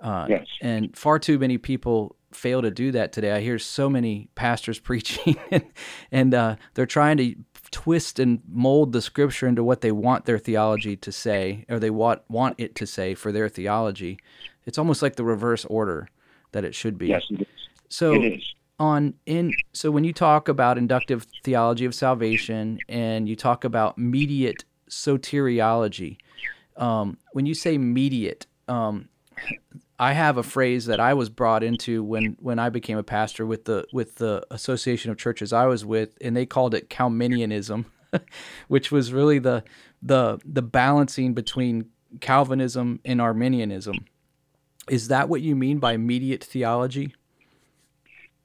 Uh, 0.00 0.26
yes. 0.28 0.46
And 0.60 0.96
far 0.96 1.18
too 1.18 1.38
many 1.38 1.58
people 1.58 2.16
fail 2.32 2.62
to 2.62 2.70
do 2.70 2.92
that 2.92 3.12
today. 3.12 3.32
I 3.32 3.40
hear 3.40 3.58
so 3.58 3.90
many 3.90 4.28
pastors 4.34 4.78
preaching, 4.80 5.36
and, 5.50 5.64
and 6.10 6.34
uh, 6.34 6.56
they're 6.74 6.86
trying 6.86 7.16
to 7.18 7.34
twist 7.70 8.18
and 8.18 8.40
mold 8.48 8.92
the 8.92 9.02
scripture 9.02 9.46
into 9.46 9.62
what 9.62 9.80
they 9.80 9.92
want 9.92 10.24
their 10.24 10.38
theology 10.38 10.96
to 10.96 11.12
say, 11.12 11.64
or 11.68 11.78
they 11.78 11.90
want 11.90 12.22
want 12.28 12.56
it 12.58 12.74
to 12.76 12.86
say 12.86 13.14
for 13.14 13.32
their 13.32 13.48
theology. 13.48 14.18
It's 14.66 14.78
almost 14.78 15.02
like 15.02 15.16
the 15.16 15.24
reverse 15.24 15.64
order 15.66 16.08
that 16.52 16.64
it 16.64 16.74
should 16.74 16.98
be. 16.98 17.08
Yes, 17.08 17.22
it 17.30 17.42
is. 17.42 17.46
So 17.88 18.14
it 18.14 18.34
is. 18.34 18.54
on 18.78 19.14
in 19.26 19.52
so 19.72 19.90
when 19.90 20.04
you 20.04 20.12
talk 20.12 20.48
about 20.48 20.78
inductive 20.78 21.26
theology 21.44 21.84
of 21.84 21.94
salvation 21.94 22.78
and 22.88 23.28
you 23.28 23.36
talk 23.36 23.64
about 23.64 23.98
mediate 23.98 24.64
soteriology, 24.88 26.18
um, 26.76 27.18
when 27.32 27.46
you 27.46 27.54
say 27.54 27.78
mediate, 27.78 28.46
um, 28.68 29.08
I 30.00 30.14
have 30.14 30.38
a 30.38 30.42
phrase 30.42 30.86
that 30.86 30.98
I 30.98 31.12
was 31.12 31.28
brought 31.28 31.62
into 31.62 32.02
when, 32.02 32.34
when 32.40 32.58
I 32.58 32.70
became 32.70 32.96
a 32.96 33.02
pastor 33.02 33.44
with 33.44 33.66
the 33.66 33.84
with 33.92 34.14
the 34.14 34.46
association 34.50 35.10
of 35.10 35.18
churches 35.18 35.52
I 35.52 35.66
was 35.66 35.84
with, 35.84 36.16
and 36.22 36.34
they 36.34 36.46
called 36.46 36.72
it 36.72 36.88
Calminianism, 36.88 37.84
which 38.68 38.90
was 38.90 39.12
really 39.12 39.38
the 39.38 39.62
the 40.00 40.40
the 40.42 40.62
balancing 40.62 41.34
between 41.34 41.90
Calvinism 42.20 43.00
and 43.04 43.20
Arminianism. 43.20 44.06
Is 44.88 45.08
that 45.08 45.28
what 45.28 45.42
you 45.42 45.54
mean 45.54 45.78
by 45.78 45.98
mediate 45.98 46.42
theology? 46.42 47.14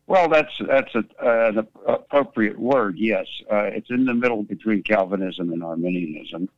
Well, 0.07 0.27
that's 0.27 0.51
that's 0.59 0.93
a, 0.93 1.05
uh, 1.25 1.51
an 1.51 1.67
appropriate 1.87 2.59
word. 2.59 2.97
Yes, 2.97 3.27
uh, 3.49 3.63
it's 3.63 3.89
in 3.89 4.03
the 4.03 4.13
middle 4.13 4.43
between 4.43 4.83
Calvinism 4.83 5.53
and 5.53 5.63
Arminianism. 5.63 6.49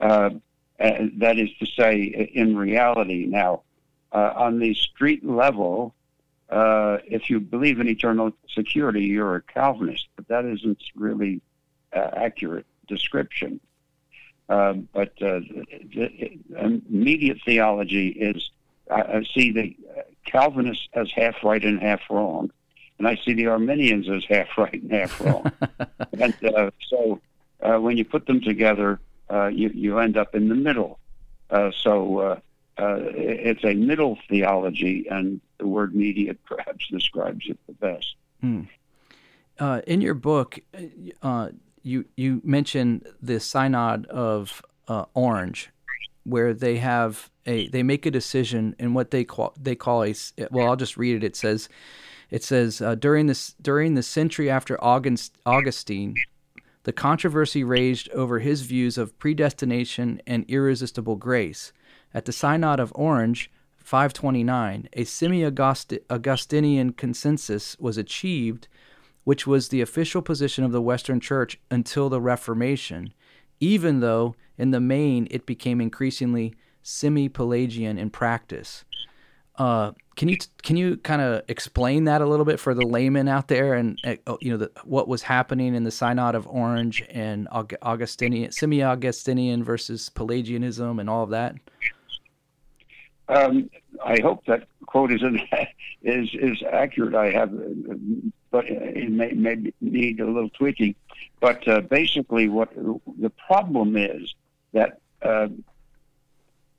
Uh, 0.00 0.30
that 0.80 1.38
is 1.38 1.50
to 1.60 1.66
say, 1.66 2.30
in 2.34 2.56
reality, 2.56 3.26
now 3.28 3.62
uh, 4.12 4.32
on 4.36 4.58
the 4.58 4.74
street 4.74 5.24
level, 5.24 5.94
uh, 6.50 6.98
if 7.06 7.30
you 7.30 7.38
believe 7.38 7.78
in 7.78 7.88
eternal 7.88 8.32
security, 8.48 9.04
you're 9.04 9.36
a 9.36 9.42
Calvinist, 9.42 10.08
but 10.16 10.26
that 10.28 10.44
isn't 10.44 10.82
really 10.96 11.40
uh, 11.92 12.10
accurate 12.16 12.66
description. 12.88 13.60
Um, 14.48 14.88
but 14.92 15.12
uh, 15.22 15.40
the, 15.40 15.64
the 15.94 16.38
immediate 16.58 17.38
theology 17.44 18.08
is 18.08 18.50
I, 18.90 19.00
I 19.00 19.24
see 19.32 19.52
the 19.52 19.76
Calvinists 20.24 20.88
as 20.92 21.12
half 21.12 21.36
right 21.44 21.64
and 21.64 21.80
half 21.80 22.00
wrong, 22.10 22.50
and 22.98 23.06
I 23.06 23.14
see 23.24 23.32
the 23.32 23.46
Arminians 23.46 24.08
as 24.08 24.24
half 24.24 24.48
right 24.58 24.74
and 24.74 24.90
half 24.90 25.20
wrong. 25.20 25.52
and 26.18 26.34
uh, 26.44 26.72
so 26.88 27.20
uh, 27.62 27.78
when 27.78 27.96
you 27.96 28.04
put 28.04 28.26
them 28.26 28.40
together, 28.40 28.98
you 29.52 29.70
you 29.72 30.00
end 30.00 30.16
up 30.16 30.34
in 30.34 30.48
the 30.48 30.56
middle. 30.56 30.98
so 31.50 32.40
uh, 32.78 32.98
it's 33.00 33.64
a 33.64 33.74
middle 33.74 34.18
theology, 34.28 35.06
and 35.10 35.40
the 35.58 35.66
word 35.66 35.94
mediate 35.94 36.42
perhaps 36.44 36.88
describes 36.88 37.46
it 37.48 37.58
the 37.66 37.72
best. 37.74 38.14
Hmm. 38.40 38.62
Uh, 39.58 39.82
in 39.86 40.00
your 40.00 40.14
book, 40.14 40.58
uh, 41.22 41.50
you 41.82 42.06
you 42.16 42.40
mention 42.44 43.02
the 43.20 43.38
synod 43.40 44.06
of 44.06 44.62
uh, 44.88 45.04
Orange, 45.14 45.70
where 46.24 46.54
they 46.54 46.78
have 46.78 47.30
a 47.46 47.68
they 47.68 47.82
make 47.82 48.06
a 48.06 48.10
decision 48.10 48.74
in 48.78 48.94
what 48.94 49.10
they 49.10 49.24
call 49.24 49.54
they 49.60 49.74
call 49.74 50.04
a 50.04 50.14
well 50.50 50.68
I'll 50.68 50.76
just 50.76 50.96
read 50.96 51.16
it. 51.16 51.24
It 51.24 51.36
says 51.36 51.68
it 52.30 52.42
says 52.42 52.80
uh, 52.80 52.94
during 52.94 53.26
this 53.26 53.54
during 53.60 53.94
the 53.94 54.02
century 54.02 54.48
after 54.48 54.82
August, 54.82 55.36
Augustine, 55.44 56.14
the 56.84 56.92
controversy 56.92 57.62
raged 57.64 58.08
over 58.10 58.38
his 58.38 58.62
views 58.62 58.96
of 58.96 59.18
predestination 59.18 60.22
and 60.26 60.44
irresistible 60.48 61.16
grace. 61.16 61.72
At 62.12 62.24
the 62.24 62.32
Synod 62.32 62.80
of 62.80 62.92
Orange, 62.94 63.50
529, 63.76 64.88
a 64.92 65.04
semi 65.04 65.44
Augustinian 65.44 66.92
consensus 66.92 67.76
was 67.78 67.96
achieved, 67.96 68.68
which 69.24 69.46
was 69.46 69.68
the 69.68 69.80
official 69.80 70.22
position 70.22 70.64
of 70.64 70.72
the 70.72 70.82
Western 70.82 71.20
Church 71.20 71.58
until 71.70 72.08
the 72.08 72.20
Reformation, 72.20 73.12
even 73.58 74.00
though 74.00 74.34
in 74.58 74.70
the 74.70 74.80
main 74.80 75.28
it 75.30 75.46
became 75.46 75.80
increasingly 75.80 76.54
semi 76.82 77.28
Pelagian 77.28 77.98
in 77.98 78.10
practice. 78.10 78.84
Uh, 79.56 79.92
can 80.16 80.28
you 80.28 80.36
can 80.62 80.76
you 80.76 80.96
kind 80.98 81.20
of 81.20 81.42
explain 81.48 82.04
that 82.04 82.22
a 82.22 82.26
little 82.26 82.44
bit 82.44 82.58
for 82.60 82.74
the 82.74 82.86
layman 82.86 83.28
out 83.28 83.48
there, 83.48 83.74
and 83.74 83.98
uh, 84.04 84.36
you 84.40 84.50
know 84.50 84.56
the, 84.56 84.70
what 84.84 85.08
was 85.08 85.22
happening 85.22 85.74
in 85.74 85.84
the 85.84 85.90
Synod 85.90 86.34
of 86.34 86.46
Orange 86.46 87.04
and 87.10 87.48
Augustinian, 87.50 88.52
semi-Augustinian 88.52 89.62
versus 89.62 90.08
Pelagianism, 90.10 90.98
and 90.98 91.10
all 91.10 91.24
of 91.24 91.30
that? 91.30 91.56
Um, 93.30 93.70
I 94.04 94.18
hope 94.20 94.44
that 94.46 94.66
quote 94.86 95.12
is 95.12 95.22
is 96.02 96.30
is 96.34 96.62
accurate. 96.70 97.14
I 97.14 97.30
have, 97.30 97.52
but 98.50 98.66
it 98.68 99.10
may, 99.10 99.30
may 99.32 99.72
need 99.80 100.20
a 100.20 100.26
little 100.26 100.50
tweaking. 100.50 100.96
But 101.38 101.66
uh, 101.68 101.80
basically, 101.80 102.48
what 102.48 102.74
the 102.74 103.30
problem 103.30 103.96
is 103.96 104.34
that 104.72 105.00
uh, 105.22 105.48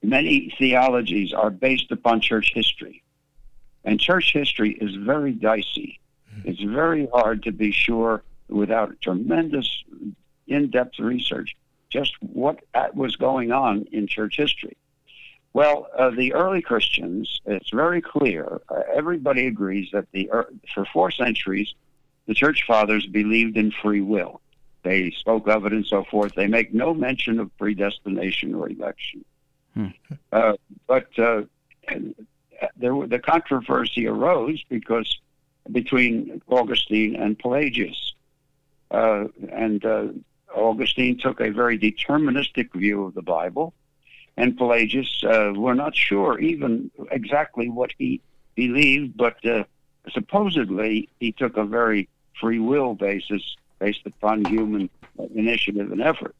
many 0.03 0.53
theologies 0.57 1.33
are 1.33 1.49
based 1.49 1.91
upon 1.91 2.19
church 2.19 2.51
history, 2.53 3.01
and 3.85 3.99
church 3.99 4.33
history 4.33 4.73
is 4.73 4.95
very 4.95 5.31
dicey. 5.31 5.99
Mm-hmm. 6.35 6.49
It's 6.49 6.61
very 6.61 7.07
hard 7.13 7.43
to 7.43 7.53
be 7.53 7.71
sure 7.71 8.23
without 8.49 8.99
tremendous 8.99 9.83
in-depth 10.47 10.99
research 10.99 11.55
just 11.89 12.13
what 12.21 12.59
was 12.93 13.15
going 13.15 13.53
on 13.53 13.85
in 13.91 14.07
church 14.07 14.35
history. 14.37 14.75
Well, 15.53 15.87
uh, 15.97 16.11
the 16.11 16.33
early 16.33 16.61
Christians, 16.61 17.41
it's 17.45 17.71
very 17.71 18.01
clear. 18.01 18.61
Uh, 18.69 18.81
everybody 18.93 19.47
agrees 19.47 19.89
that 19.91 20.05
the 20.11 20.29
for 20.73 20.85
four 20.85 21.11
centuries, 21.11 21.73
the 22.27 22.33
church 22.33 22.63
fathers 22.65 23.05
believed 23.05 23.57
in 23.57 23.71
free 23.71 24.01
will. 24.01 24.41
They 24.83 25.11
spoke 25.11 25.47
of 25.47 25.65
it 25.65 25.73
and 25.73 25.85
so 25.85 26.03
forth. 26.05 26.33
They 26.35 26.47
make 26.47 26.73
no 26.73 26.93
mention 26.93 27.39
of 27.39 27.55
predestination 27.57 28.55
or 28.55 28.69
election. 28.69 29.25
Hmm. 29.73 29.87
Uh, 30.31 30.53
but 30.87 31.07
uh, 31.19 31.43
there, 32.77 33.07
the 33.07 33.19
controversy 33.19 34.07
arose 34.07 34.63
because 34.69 35.19
between 35.71 36.41
Augustine 36.47 37.15
and 37.15 37.37
Pelagius. 37.37 38.13
Uh, 38.89 39.25
and 39.51 39.85
uh, 39.85 40.07
Augustine 40.53 41.17
took 41.17 41.39
a 41.39 41.49
very 41.49 41.77
deterministic 41.77 42.73
view 42.73 43.05
of 43.05 43.13
the 43.13 43.21
Bible, 43.21 43.73
and 44.37 44.57
Pelagius, 44.57 45.23
uh, 45.23 45.53
we're 45.55 45.73
not 45.73 45.95
sure 45.95 46.39
even 46.39 46.89
exactly 47.11 47.69
what 47.69 47.91
he 47.97 48.21
believed, 48.55 49.17
but 49.17 49.43
uh, 49.45 49.63
supposedly 50.11 51.09
he 51.19 51.31
took 51.31 51.57
a 51.57 51.63
very 51.63 52.07
free 52.39 52.59
will 52.59 52.95
basis 52.95 53.55
based 53.79 54.05
upon 54.05 54.45
human 54.45 54.89
initiative 55.35 55.91
and 55.91 56.01
effort. 56.01 56.35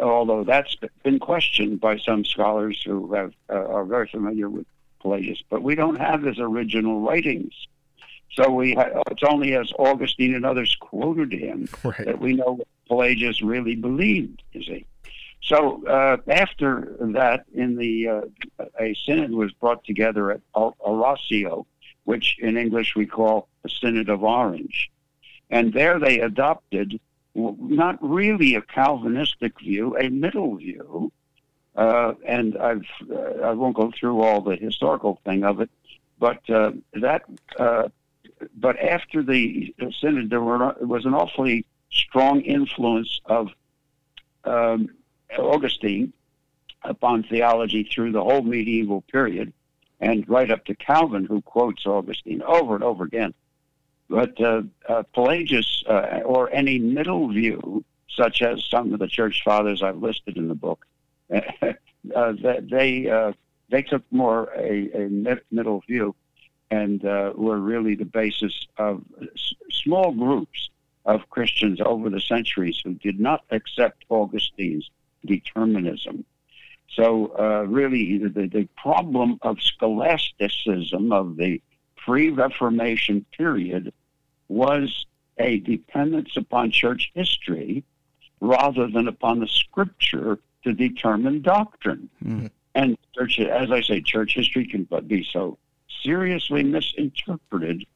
Although 0.00 0.44
that's 0.44 0.76
been 1.02 1.18
questioned 1.18 1.80
by 1.80 1.98
some 1.98 2.24
scholars 2.24 2.82
who 2.84 3.12
have, 3.14 3.32
uh, 3.50 3.54
are 3.54 3.84
very 3.84 4.08
familiar 4.08 4.48
with 4.48 4.66
Pelagius, 5.00 5.42
but 5.50 5.62
we 5.62 5.74
don't 5.74 5.96
have 6.00 6.22
his 6.22 6.38
original 6.38 7.00
writings. 7.00 7.52
So 8.32 8.50
we 8.50 8.72
ha- 8.74 9.02
it's 9.10 9.22
only 9.22 9.54
as 9.54 9.70
Augustine 9.78 10.34
and 10.34 10.46
others 10.46 10.74
quoted 10.80 11.32
him 11.32 11.68
Right. 11.84 12.06
that 12.06 12.18
we 12.18 12.32
know 12.32 12.52
what 12.52 12.68
Pelagius 12.88 13.42
really 13.42 13.74
believed. 13.74 14.42
You 14.52 14.62
see. 14.62 14.86
So 15.42 15.84
uh, 15.86 16.18
after 16.28 16.96
that, 17.00 17.44
in 17.52 17.76
the 17.76 18.08
uh, 18.08 18.64
a 18.78 18.94
synod 19.06 19.32
was 19.32 19.52
brought 19.52 19.84
together 19.84 20.30
at 20.30 20.40
Arausio, 20.54 21.66
which 22.04 22.36
in 22.40 22.56
English 22.56 22.94
we 22.94 23.06
call 23.06 23.48
the 23.62 23.68
Synod 23.68 24.08
of 24.08 24.22
Orange, 24.22 24.90
and 25.50 25.72
there 25.72 25.98
they 25.98 26.20
adopted 26.20 27.00
not 27.34 27.98
really 28.00 28.54
a 28.54 28.62
Calvinistic 28.62 29.58
view, 29.60 29.96
a 29.96 30.08
middle 30.10 30.56
view. 30.56 31.10
Uh, 31.74 32.12
and 32.26 32.56
I've 32.58 32.86
uh, 33.10 33.40
I 33.42 33.52
won't 33.52 33.74
go 33.74 33.90
through 33.98 34.20
all 34.20 34.42
the 34.42 34.56
historical 34.56 35.20
thing 35.24 35.42
of 35.42 35.60
it, 35.60 35.70
but 36.18 36.48
uh, 36.50 36.72
that 36.92 37.22
uh, 37.58 37.88
but 38.56 38.78
after 38.78 39.22
the 39.22 39.74
synod, 39.98 40.30
there 40.30 40.42
were, 40.42 40.76
was 40.80 41.06
an 41.06 41.14
awfully 41.14 41.64
strong 41.90 42.42
influence 42.42 43.20
of 43.24 43.48
um, 44.44 44.90
Augustine 45.38 46.12
upon 46.82 47.22
theology 47.24 47.84
through 47.84 48.12
the 48.12 48.22
whole 48.22 48.42
medieval 48.42 49.02
period, 49.02 49.52
and 50.00 50.28
right 50.28 50.50
up 50.50 50.64
to 50.64 50.74
Calvin, 50.74 51.24
who 51.24 51.40
quotes 51.42 51.86
Augustine 51.86 52.42
over 52.42 52.74
and 52.74 52.84
over 52.84 53.04
again. 53.04 53.34
But 54.08 54.40
uh, 54.40 54.62
uh, 54.88 55.04
Pelagius, 55.14 55.84
uh, 55.88 56.20
or 56.24 56.50
any 56.50 56.78
middle 56.78 57.28
view, 57.28 57.84
such 58.08 58.42
as 58.42 58.64
some 58.64 58.92
of 58.92 58.98
the 58.98 59.06
church 59.06 59.42
fathers 59.44 59.82
I've 59.82 60.02
listed 60.02 60.36
in 60.36 60.48
the 60.48 60.54
book, 60.54 60.84
uh, 61.32 62.32
they 62.60 63.08
uh, 63.08 63.32
they 63.70 63.82
took 63.82 64.02
more 64.10 64.50
a, 64.56 64.90
a 64.92 65.08
middle 65.50 65.82
view 65.86 66.14
and 66.70 67.04
uh, 67.04 67.32
were 67.34 67.58
really 67.58 67.94
the 67.94 68.04
basis 68.04 68.66
of 68.78 69.02
s- 69.22 69.54
small 69.70 70.12
groups 70.12 70.70
of 71.04 71.28
Christians 71.30 71.80
over 71.84 72.08
the 72.08 72.20
centuries 72.20 72.80
who 72.82 72.94
did 72.94 73.20
not 73.20 73.44
accept 73.50 74.04
Augustine's 74.10 74.90
determinism. 75.24 76.24
So, 76.94 77.34
uh, 77.38 77.66
really, 77.68 78.18
the, 78.18 78.48
the 78.48 78.68
problem 78.76 79.38
of 79.42 79.60
scholasticism 79.60 81.12
of 81.12 81.36
the 81.36 81.62
pre 81.96 82.30
Reformation 82.30 83.24
period 83.36 83.92
was 84.48 85.06
a 85.38 85.58
dependence 85.60 86.36
upon 86.36 86.70
church 86.70 87.10
history 87.14 87.84
rather 88.40 88.88
than 88.88 89.08
upon 89.08 89.40
the 89.40 89.46
scripture 89.46 90.38
to 90.64 90.72
determine 90.72 91.40
doctrine. 91.40 92.10
Mm. 92.22 92.50
And 92.74 92.98
church, 93.14 93.38
as 93.38 93.70
I 93.70 93.80
say, 93.82 94.00
church 94.00 94.34
history 94.34 94.66
can 94.66 94.86
be 95.06 95.26
so 95.32 95.58
seriously 96.02 96.62
misinterpreted. 96.62 97.86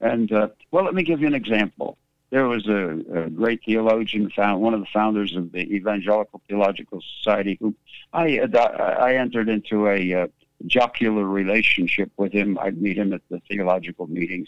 And 0.00 0.32
uh, 0.32 0.48
well, 0.70 0.84
let 0.84 0.94
me 0.94 1.02
give 1.02 1.20
you 1.20 1.26
an 1.26 1.34
example. 1.34 1.98
There 2.30 2.46
was 2.46 2.66
a, 2.68 3.02
a 3.12 3.30
great 3.30 3.62
theologian, 3.64 4.30
found 4.30 4.62
one 4.62 4.72
of 4.72 4.80
the 4.80 4.86
founders 4.92 5.34
of 5.34 5.50
the 5.50 5.60
Evangelical 5.74 6.40
Theological 6.48 7.02
Society, 7.18 7.58
who 7.60 7.74
I 8.12 8.38
I 8.38 9.14
entered 9.16 9.48
into 9.48 9.88
a 9.88 10.14
uh, 10.14 10.26
jocular 10.66 11.24
relationship 11.24 12.12
with 12.16 12.32
him. 12.32 12.58
I'd 12.60 12.80
meet 12.80 12.98
him 12.98 13.12
at 13.12 13.22
the 13.30 13.40
theological 13.48 14.06
meetings, 14.06 14.46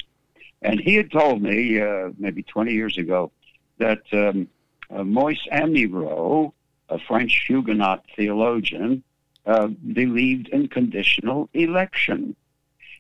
and 0.63 0.81
he 0.81 0.95
had 0.95 1.11
told 1.11 1.43
me 1.43 1.81
uh, 1.81 2.11
maybe 2.19 2.45
20 2.45 2.73
years 2.73 2.99
ago 2.99 3.33
that 3.79 4.03
um, 4.13 4.49
uh, 4.91 5.03
Moise 5.03 5.47
Amyraut, 5.51 6.53
a 6.89 6.99
French 6.99 7.45
Huguenot 7.49 8.05
theologian, 8.15 9.03
uh, 9.47 9.67
believed 9.67 10.49
in 10.49 10.69
conditional 10.69 11.49
election. 11.53 12.37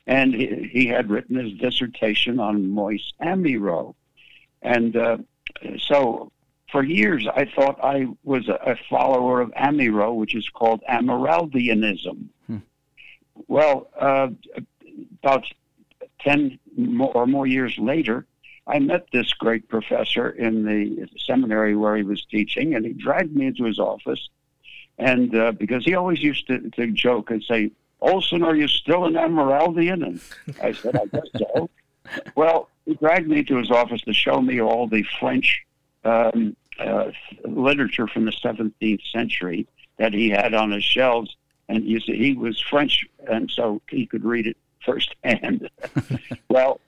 And 0.06 0.34
he, 0.34 0.68
he 0.72 0.86
had 0.86 1.10
written 1.10 1.36
his 1.36 1.52
dissertation 1.54 2.40
on 2.40 2.70
Moise 2.70 3.12
Amyraut. 3.20 3.94
And 4.62 4.96
uh, 4.96 5.18
so 5.78 6.32
for 6.70 6.82
years, 6.82 7.26
I 7.26 7.44
thought 7.44 7.78
I 7.82 8.06
was 8.24 8.48
a, 8.48 8.54
a 8.54 8.76
follower 8.88 9.40
of 9.40 9.50
Amyraut, 9.50 10.16
which 10.16 10.34
is 10.34 10.48
called 10.48 10.82
Amyraldianism. 10.88 12.28
Hmm. 12.46 12.56
Well, 13.48 13.88
uh, 13.98 14.28
about 15.22 15.44
10 16.20 16.58
more, 16.76 17.12
or 17.14 17.26
more 17.26 17.46
years 17.46 17.76
later, 17.78 18.26
I 18.66 18.78
met 18.78 19.06
this 19.12 19.32
great 19.34 19.68
professor 19.68 20.30
in 20.30 20.64
the 20.64 21.08
seminary 21.26 21.76
where 21.76 21.96
he 21.96 22.04
was 22.04 22.24
teaching, 22.24 22.74
and 22.74 22.86
he 22.86 22.92
dragged 22.92 23.34
me 23.34 23.46
into 23.46 23.64
his 23.64 23.78
office. 23.78 24.28
And 24.98 25.34
uh, 25.34 25.52
because 25.52 25.84
he 25.84 25.94
always 25.94 26.22
used 26.22 26.46
to, 26.46 26.70
to 26.70 26.86
joke 26.92 27.30
and 27.30 27.42
say, 27.42 27.72
Olson, 28.00 28.42
are 28.42 28.54
you 28.54 28.68
still 28.68 29.04
an 29.04 29.14
Amyraldian? 29.14 30.06
And 30.06 30.20
I 30.62 30.72
said, 30.72 30.96
I 30.96 31.06
guess 31.06 31.28
so. 31.36 31.70
well, 32.36 32.68
he 32.86 32.94
dragged 32.94 33.28
me 33.28 33.42
to 33.44 33.56
his 33.56 33.70
office 33.70 34.02
to 34.02 34.12
show 34.12 34.40
me 34.40 34.60
all 34.60 34.86
the 34.86 35.04
French 35.20 35.64
um, 36.04 36.56
uh, 36.78 37.10
literature 37.44 38.06
from 38.06 38.24
the 38.24 38.32
17th 38.32 39.02
century 39.12 39.66
that 39.98 40.12
he 40.12 40.30
had 40.30 40.54
on 40.54 40.70
his 40.70 40.84
shelves. 40.84 41.36
And 41.68 41.84
you 41.84 42.00
see, 42.00 42.16
he 42.16 42.34
was 42.34 42.60
French, 42.60 43.06
and 43.28 43.50
so 43.50 43.80
he 43.88 44.06
could 44.06 44.24
read 44.24 44.46
it 44.46 44.56
firsthand. 44.84 45.68
well, 46.48 46.80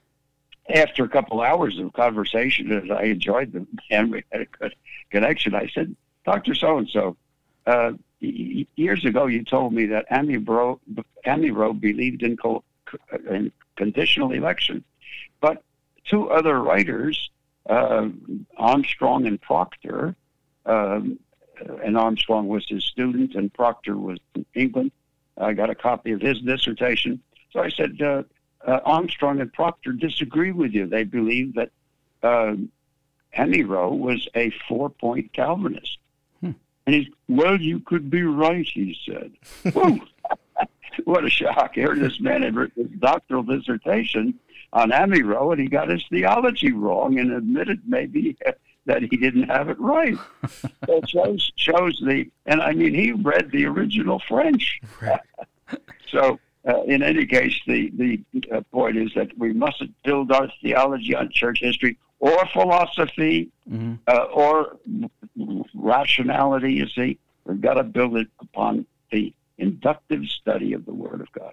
after 0.74 1.04
a 1.04 1.08
couple 1.08 1.40
hours 1.40 1.78
of 1.78 1.92
conversation, 1.92 2.72
as 2.72 2.90
I 2.90 3.04
enjoyed 3.04 3.52
them 3.52 3.68
and 3.90 4.10
we 4.10 4.24
had 4.32 4.42
a 4.42 4.46
good 4.46 4.74
connection, 5.10 5.54
I 5.54 5.68
said, 5.74 5.94
Dr. 6.24 6.54
So 6.54 6.78
and 6.78 6.88
so, 6.88 7.16
years 8.20 9.04
ago 9.04 9.26
you 9.26 9.44
told 9.44 9.72
me 9.72 9.86
that 9.86 10.08
Amyraut, 10.10 10.80
Amyraut 11.26 11.80
believed 11.80 12.22
in, 12.22 12.36
co- 12.36 12.64
in 13.30 13.52
conditional 13.76 14.32
election, 14.32 14.82
two 16.04 16.30
other 16.30 16.60
writers, 16.60 17.30
uh, 17.68 18.08
Armstrong 18.56 19.26
and 19.26 19.40
Proctor, 19.40 20.14
um, 20.66 21.18
and 21.82 21.96
Armstrong 21.96 22.48
was 22.48 22.66
his 22.68 22.84
student, 22.84 23.34
and 23.34 23.52
Proctor 23.52 23.96
was 23.96 24.18
in 24.34 24.44
England. 24.54 24.92
I 25.38 25.52
got 25.52 25.70
a 25.70 25.74
copy 25.74 26.12
of 26.12 26.20
his 26.20 26.40
dissertation. 26.40 27.20
So 27.52 27.60
I 27.60 27.68
said, 27.68 28.00
uh, 28.00 28.22
uh, 28.66 28.80
Armstrong 28.84 29.40
and 29.40 29.52
Proctor 29.52 29.92
disagree 29.92 30.52
with 30.52 30.72
you. 30.72 30.86
They 30.86 31.04
believe 31.04 31.54
that 31.54 31.70
uh, 32.22 32.54
Amyraut 33.36 33.98
was 33.98 34.28
a 34.34 34.50
four-point 34.68 35.32
Calvinist. 35.32 35.98
Hmm. 36.40 36.52
And 36.86 36.94
he's, 36.94 37.08
well, 37.28 37.60
you 37.60 37.80
could 37.80 38.10
be 38.10 38.22
right, 38.22 38.66
he 38.66 38.96
said. 39.04 39.32
What 41.04 41.24
a 41.24 41.30
shock. 41.30 41.74
Here 41.74 41.94
this 41.94 42.20
man 42.20 42.42
had 42.42 42.54
written 42.54 42.88
his 42.88 43.00
doctoral 43.00 43.42
dissertation 43.42 44.38
on 44.74 44.90
Amyraut, 44.90 45.52
and 45.52 45.60
he 45.60 45.68
got 45.68 45.88
his 45.88 46.04
theology 46.10 46.72
wrong 46.72 47.18
and 47.18 47.32
admitted 47.32 47.80
maybe 47.86 48.36
that 48.86 49.02
he 49.02 49.16
didn't 49.16 49.44
have 49.44 49.70
it 49.70 49.80
right. 49.80 50.18
so 50.60 50.68
it 50.88 51.08
shows, 51.08 51.52
shows 51.56 52.02
the, 52.04 52.28
and 52.44 52.60
I 52.60 52.72
mean, 52.72 52.92
he 52.92 53.12
read 53.12 53.50
the 53.50 53.64
original 53.66 54.20
French. 54.28 54.80
Right. 55.00 55.20
so, 56.10 56.38
uh, 56.66 56.82
in 56.82 57.02
any 57.02 57.24
case, 57.24 57.54
the, 57.66 57.90
the 57.94 58.22
uh, 58.50 58.60
point 58.72 58.96
is 58.96 59.12
that 59.14 59.36
we 59.38 59.52
mustn't 59.52 59.94
build 60.02 60.32
our 60.32 60.50
theology 60.60 61.14
on 61.14 61.30
church 61.30 61.60
history 61.60 61.96
or 62.18 62.46
philosophy 62.52 63.50
hmm 63.68 63.94
uh, 64.06 64.24
or 64.32 64.76
rationality, 65.74 66.74
you 66.74 66.88
see. 66.88 67.18
We've 67.44 67.60
got 67.60 67.74
to 67.74 67.82
build 67.82 68.16
it 68.16 68.28
upon 68.40 68.86
the 69.10 69.34
inductive 69.58 70.24
study 70.26 70.72
of 70.72 70.86
the 70.86 70.94
Word 70.94 71.20
of 71.20 71.30
God. 71.32 71.52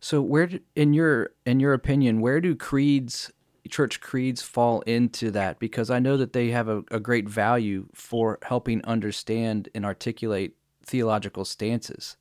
So, 0.00 0.22
where, 0.22 0.48
in 0.74 0.94
your 0.94 1.30
in 1.44 1.60
your 1.60 1.74
opinion, 1.74 2.20
where 2.20 2.40
do 2.40 2.54
creeds, 2.56 3.30
church 3.68 4.00
creeds, 4.00 4.40
fall 4.42 4.80
into 4.82 5.30
that? 5.32 5.58
Because 5.58 5.90
I 5.90 5.98
know 5.98 6.16
that 6.16 6.32
they 6.32 6.48
have 6.48 6.68
a, 6.68 6.82
a 6.90 6.98
great 6.98 7.28
value 7.28 7.86
for 7.94 8.38
helping 8.42 8.82
understand 8.84 9.68
and 9.74 9.84
articulate 9.84 10.56
theological 10.82 11.44
stances. 11.44 12.16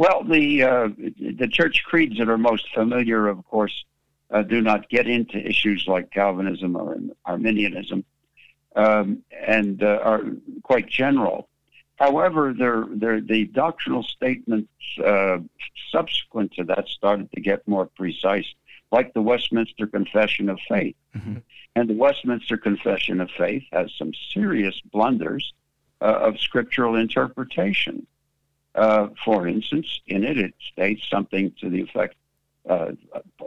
Well, 0.00 0.24
the 0.24 0.62
uh, 0.62 0.88
the 1.38 1.46
church 1.46 1.82
creeds 1.84 2.16
that 2.18 2.30
are 2.30 2.38
most 2.38 2.72
familiar, 2.72 3.26
of 3.26 3.44
course, 3.44 3.84
uh, 4.30 4.40
do 4.42 4.62
not 4.62 4.88
get 4.88 5.06
into 5.06 5.36
issues 5.36 5.86
like 5.86 6.10
Calvinism 6.10 6.74
or 6.74 6.96
Arminianism, 7.26 8.04
um, 8.76 9.22
and 9.30 9.82
uh, 9.82 10.00
are 10.02 10.22
quite 10.62 10.88
general. 10.88 11.49
However, 12.00 12.54
they're, 12.58 12.86
they're, 12.90 13.20
the 13.20 13.44
doctrinal 13.44 14.02
statements 14.02 14.72
uh, 15.04 15.38
subsequent 15.92 16.52
to 16.54 16.64
that 16.64 16.88
started 16.88 17.30
to 17.32 17.40
get 17.40 17.66
more 17.68 17.86
precise. 17.86 18.46
like 18.92 19.12
the 19.14 19.22
Westminster 19.22 19.86
Confession 19.86 20.48
of 20.50 20.58
Faith. 20.68 20.96
Mhm. 21.16 21.42
And 21.76 21.88
the 21.88 21.94
Westminster 21.94 22.56
Confession 22.56 23.20
of 23.20 23.30
Faith 23.30 23.62
has 23.72 23.92
some 23.96 24.12
serious 24.34 24.80
blunders 24.80 25.52
uh, 26.00 26.06
of 26.26 26.40
scriptural 26.40 26.96
interpretation. 26.96 28.04
Uh, 28.74 29.08
for 29.24 29.46
instance, 29.46 30.00
in 30.08 30.24
it, 30.24 30.38
it 30.38 30.54
states 30.72 31.02
something 31.08 31.52
to 31.60 31.70
the 31.70 31.80
effect, 31.82 32.16
uh, 32.68 32.90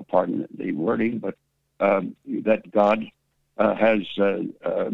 pardon 0.08 0.48
the 0.58 0.72
wording, 0.72 1.20
but 1.20 1.36
um, 1.82 2.16
that 2.26 2.72
God 2.72 3.06
uh, 3.58 3.76
has 3.76 4.02
uh, 4.18 4.44
uh, 4.64 4.92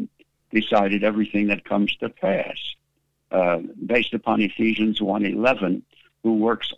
decided 0.52 1.04
everything 1.04 1.46
that 1.48 1.64
comes 1.64 1.96
to 1.98 2.10
pass, 2.10 2.58
uh, 3.32 3.60
based 3.86 4.14
upon 4.14 4.42
Ephesians 4.42 5.00
1.11, 5.00 5.82
who 6.24 6.36
works, 6.36 6.74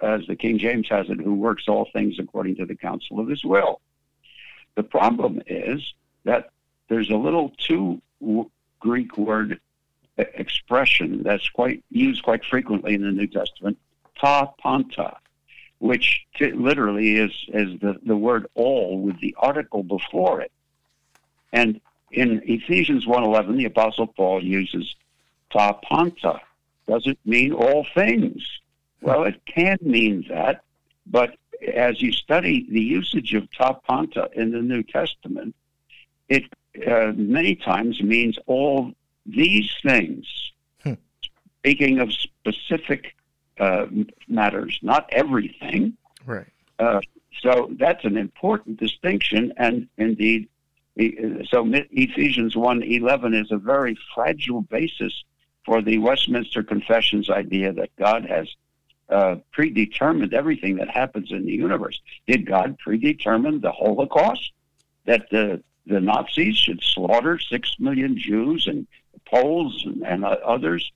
as 0.00 0.26
the 0.26 0.36
King 0.36 0.58
James 0.58 0.88
has 0.88 1.10
it, 1.10 1.20
who 1.20 1.34
works 1.34 1.68
all 1.68 1.88
things 1.92 2.18
according 2.18 2.56
to 2.56 2.66
the 2.66 2.74
counsel 2.74 3.20
of 3.20 3.28
his 3.28 3.44
will. 3.44 3.80
The 4.76 4.82
problem 4.82 5.42
is 5.46 5.92
that 6.24 6.50
there's 6.88 7.10
a 7.10 7.16
little 7.16 7.52
two 7.58 8.00
Greek 8.78 9.16
word 9.18 9.60
expression 10.16 11.22
that's 11.22 11.48
quite 11.48 11.82
used 11.90 12.22
quite 12.22 12.44
frequently 12.44 12.94
in 12.94 13.02
the 13.02 13.10
New 13.10 13.26
Testament, 13.26 13.78
ta 14.18 14.46
panta, 14.62 15.16
which 15.78 16.26
t- 16.36 16.52
literally 16.52 17.16
is 17.16 17.32
is 17.48 17.80
the, 17.80 17.98
the 18.04 18.16
word 18.16 18.46
all 18.54 19.00
with 19.00 19.18
the 19.20 19.34
article 19.38 19.82
before 19.82 20.40
it. 20.40 20.52
And 21.52 21.80
in 22.12 22.42
Ephesians 22.44 23.06
1.11, 23.06 23.56
the 23.56 23.64
Apostle 23.66 24.06
Paul 24.06 24.42
uses 24.42 24.94
ta 25.50 25.72
panta. 25.72 26.40
Does 26.86 27.06
it 27.06 27.18
mean 27.24 27.52
all 27.52 27.86
things? 27.94 28.42
Well, 29.00 29.24
it 29.24 29.40
can 29.46 29.78
mean 29.80 30.26
that, 30.28 30.62
but 31.06 31.36
as 31.74 32.02
you 32.02 32.12
study 32.12 32.66
the 32.70 32.80
usage 32.80 33.34
of 33.34 33.48
ta 33.56 33.74
panta 33.74 34.28
in 34.34 34.50
the 34.50 34.60
New 34.60 34.82
Testament, 34.82 35.54
it 36.28 36.44
uh, 36.86 37.12
many 37.16 37.54
times 37.56 38.02
means 38.02 38.38
all 38.46 38.92
these 39.26 39.70
things. 39.82 40.26
Hmm. 40.82 40.94
Speaking 41.58 41.98
of 41.98 42.12
specific 42.12 43.14
uh, 43.58 43.86
matters, 44.28 44.78
not 44.82 45.08
everything. 45.12 45.96
Right. 46.24 46.46
So 47.42 47.70
that's 47.78 48.04
an 48.04 48.16
important 48.16 48.78
distinction, 48.78 49.52
and 49.56 49.88
indeed, 49.96 50.48
so 50.98 51.66
Ephesians 51.72 52.54
1.11 52.54 53.40
is 53.40 53.50
a 53.50 53.56
very 53.56 53.96
fragile 54.14 54.62
basis 54.62 55.24
for 55.64 55.82
the 55.82 55.98
Westminster 55.98 56.62
Confession's 56.62 57.30
idea 57.30 57.72
that 57.72 57.90
God 57.96 58.24
has 58.26 58.48
uh, 59.08 59.36
predetermined 59.52 60.32
everything 60.34 60.76
that 60.76 60.88
happens 60.88 61.32
in 61.32 61.44
the 61.44 61.52
universe. 61.52 62.00
Did 62.26 62.46
God 62.46 62.78
predetermine 62.78 63.60
the 63.60 63.72
Holocaust? 63.72 64.52
That 65.06 65.28
the, 65.30 65.62
the 65.86 66.00
Nazis 66.00 66.56
should 66.56 66.82
slaughter 66.82 67.38
six 67.38 67.76
million 67.78 68.16
Jews 68.16 68.66
and 68.66 68.86
Poles 69.26 69.84
and, 69.84 70.06
and 70.06 70.24
uh, 70.24 70.36
others, 70.44 70.90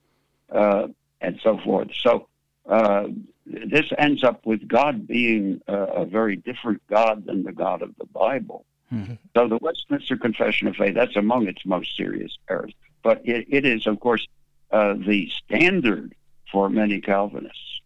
uh, 0.51 0.89
and 1.21 1.41
so 1.43 1.59
forth. 1.59 1.89
So 2.01 2.29
uh, 2.69 3.09
this 3.47 3.87
ends 3.99 4.25
up 4.25 4.47
with 4.47 4.67
God 4.69 5.07
being 5.07 5.61
uh, 5.69 5.73
a 5.73 6.05
very 6.05 6.37
different 6.37 6.83
God 6.89 7.27
than 7.27 7.43
the 7.43 7.53
God 7.53 7.83
of 7.83 7.95
the 7.99 8.07
Bible. 8.07 8.65
Mhm. 8.93 9.19
So 9.35 9.49
the 9.49 9.59
Westminster 9.61 10.17
Confession 10.17 10.69
of 10.69 10.77
Faith, 10.77 10.95
that's 10.95 11.17
among 11.17 11.49
its 11.49 11.65
most 11.67 11.97
serious 11.97 12.39
errors. 12.49 12.73
But 13.03 13.23
it, 13.27 13.47
it 13.49 13.65
is, 13.65 13.87
of 13.87 13.99
course, 14.01 14.27
uh, 14.75 14.95
the 15.07 15.31
standard 15.31 16.15
for 16.51 16.69
many 16.69 17.01
Calvinists. 17.01 17.81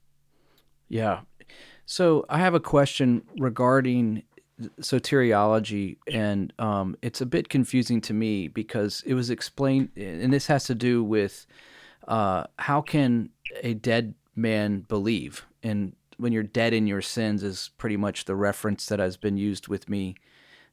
Yeah. 0.88 1.20
So 1.84 2.24
I 2.30 2.38
have 2.38 2.54
a 2.54 2.60
question 2.60 3.22
regarding 3.38 4.22
soteriology, 4.80 5.98
and 6.10 6.52
um, 6.58 6.96
it's 7.02 7.20
a 7.20 7.26
bit 7.26 7.50
confusing 7.50 8.00
to 8.02 8.14
me 8.14 8.48
because 8.48 9.02
it 9.06 9.12
was 9.12 9.28
explained, 9.28 9.90
and 9.96 10.32
this 10.32 10.46
has 10.46 10.64
to 10.64 10.74
do 10.74 11.04
with 11.04 11.46
uh, 12.06 12.44
how 12.58 12.80
can 12.80 13.28
a 13.62 13.74
dead 13.74 14.14
man 14.34 14.80
believe? 14.80 15.44
And 15.62 15.94
when 16.16 16.32
you're 16.32 16.42
dead 16.42 16.72
in 16.72 16.86
your 16.86 17.02
sins 17.02 17.42
is 17.42 17.70
pretty 17.76 17.98
much 17.98 18.24
the 18.24 18.34
reference 18.34 18.86
that 18.86 18.98
has 18.98 19.18
been 19.18 19.36
used 19.36 19.68
with 19.68 19.90
me 19.90 20.14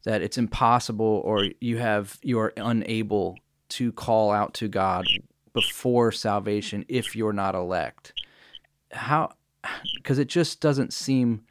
that 0.05 0.21
it's 0.21 0.37
impossible 0.37 1.21
or 1.25 1.49
you 1.59 1.77
have 1.77 2.19
you 2.21 2.39
are 2.39 2.53
unable 2.57 3.37
to 3.67 3.91
call 3.91 4.31
out 4.31 4.53
to 4.53 4.67
God 4.67 5.05
before 5.55 6.11
salvation 6.11 6.85
if 6.87 7.15
you're 7.15 7.33
not 7.33 7.55
elect. 7.55 8.13
How 8.91 9.31
because 9.95 10.19
it 10.19 10.27
just 10.27 10.59
doesn't 10.59 10.93
seem 10.93 11.45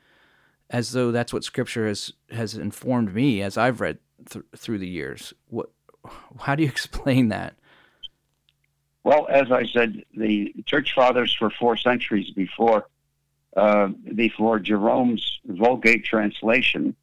as 0.70 0.92
though 0.92 1.10
that's 1.10 1.32
what 1.32 1.42
scripture 1.42 1.88
has 1.88 2.12
has 2.30 2.54
informed 2.54 3.12
me 3.14 3.42
as 3.42 3.56
I've 3.56 3.80
read 3.80 3.98
th- 4.30 4.44
through 4.56 4.78
the 4.78 4.88
years. 4.88 5.32
What 5.48 5.70
how 6.38 6.54
do 6.54 6.62
you 6.62 6.68
explain 6.76 7.30
that? 7.30 7.56
Well, 9.02 9.26
as 9.28 9.50
I 9.50 9.66
said, 9.66 10.04
the 10.16 10.54
church 10.66 10.92
fathers 10.94 11.34
for 11.38 11.50
four 11.50 11.76
centuries 11.76 12.30
before 12.30 12.86
uh, 13.56 13.88
before 14.14 14.58
Jerome's 14.58 15.40
Vulgate 15.46 16.04
translation, 16.04 16.94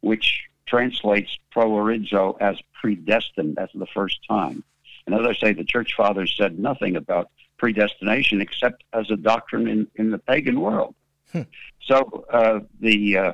which 0.00 0.44
translates 0.66 1.38
proorizo 1.54 2.36
as 2.40 2.56
predestined. 2.80 3.56
That's 3.56 3.72
the 3.74 3.86
first 3.94 4.18
time. 4.28 4.64
And 5.08 5.18
as 5.18 5.26
I 5.26 5.40
say, 5.40 5.52
the 5.54 5.64
church 5.64 5.94
fathers 5.96 6.34
said 6.36 6.58
nothing 6.58 6.94
about 6.96 7.30
predestination 7.56 8.42
except 8.42 8.84
as 8.92 9.10
a 9.10 9.16
doctrine 9.16 9.66
in, 9.66 9.86
in 9.94 10.10
the 10.10 10.18
pagan 10.18 10.60
world. 10.60 10.94
Hmm. 11.32 11.42
So 11.80 12.26
uh, 12.30 12.60
the 12.80 13.16
uh, 13.16 13.32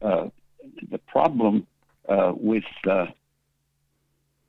uh, 0.00 0.28
the 0.88 0.98
problem 0.98 1.66
uh, 2.08 2.32
with 2.36 2.64
uh, 2.86 3.06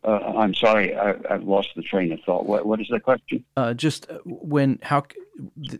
uh, 0.03 0.07
I'm 0.07 0.53
sorry, 0.53 0.95
I, 0.95 1.15
I've 1.29 1.43
lost 1.43 1.69
the 1.75 1.81
train 1.81 2.11
of 2.11 2.19
thought. 2.21 2.45
What, 2.45 2.65
what 2.65 2.79
is 2.79 2.87
the 2.89 2.99
question? 2.99 3.43
Uh, 3.57 3.73
just 3.73 4.07
when 4.25 4.77
how 4.83 5.03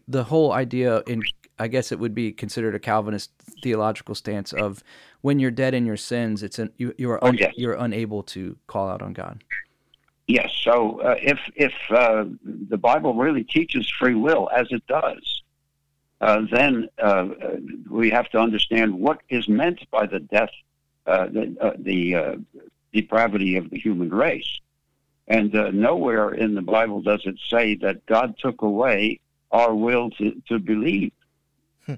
the 0.08 0.24
whole 0.24 0.52
idea 0.52 1.04
in 1.06 1.22
I 1.60 1.68
guess 1.68 1.92
it 1.92 2.00
would 2.00 2.16
be 2.16 2.32
considered 2.32 2.74
a 2.74 2.80
Calvinist 2.80 3.32
theological 3.62 4.16
stance 4.16 4.52
of 4.52 4.84
when 5.22 5.38
you're 5.38 5.52
dead 5.52 5.76
in 5.76 5.86
your 5.86 5.98
sins, 5.98 6.42
it's 6.42 6.58
an, 6.58 6.72
you 6.78 6.96
you 6.98 7.12
are 7.12 7.24
Oh, 7.24 7.32
yes. 7.32 7.54
you're 7.56 7.74
unable 7.74 8.24
to 8.24 8.58
call 8.66 8.90
out 8.90 9.04
on 9.04 9.14
God. 9.14 9.44
Yes. 10.28 10.52
So 10.64 11.02
uh, 11.02 11.16
if 11.20 11.40
if 11.56 11.74
uh, 11.90 12.26
the 12.44 12.78
Bible 12.78 13.14
really 13.16 13.44
teaches 13.44 13.90
free 13.90 14.16
will 14.16 14.50
as 14.56 14.68
it 14.72 14.86
does, 14.88 15.44
uh, 16.22 16.42
then 16.52 16.88
uh, 17.02 17.06
uh, 17.06 17.58
we 17.90 18.12
have 18.12 18.30
to 18.30 18.40
understand 18.40 18.94
what 18.94 19.22
is 19.30 19.50
meant 19.50 19.90
by 19.90 20.06
the 20.06 20.20
death, 20.20 20.52
uh, 21.08 21.26
the, 21.26 21.58
uh, 21.60 21.74
the 21.80 22.16
uh, 22.16 22.36
depravity 22.94 23.58
of 23.58 23.70
the 23.72 23.80
human 23.80 24.10
race. 24.10 24.60
And 25.28 25.56
uh, 25.56 25.72
nowhere 25.72 26.32
in 26.34 26.56
the 26.56 26.62
Bible 26.62 27.02
does 27.02 27.22
it 27.26 27.38
say 27.50 27.76
that 27.76 28.06
God 28.06 28.38
took 28.38 28.62
away 28.62 29.20
our 29.52 29.74
will 29.74 30.12
to, 30.12 30.42
to 30.50 30.60
believe. 30.60 31.14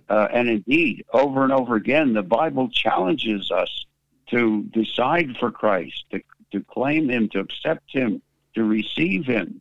Uh, 0.10 0.28
and 0.32 0.50
indeed, 0.50 1.06
over 1.14 1.44
and 1.44 1.52
over 1.52 1.76
again, 1.76 2.14
the 2.14 2.24
Bible 2.24 2.70
challenges 2.70 3.52
us 3.52 3.86
to 4.28 4.64
decide 4.72 5.36
for 5.40 5.52
Christ, 5.52 6.06
to, 6.12 6.22
to 6.54 6.64
claim 6.64 7.10
Him, 7.10 7.28
to 7.30 7.40
accept 7.40 7.92
Him, 7.92 8.22
to 8.56 8.64
receive 8.64 9.26
Him. 9.26 9.60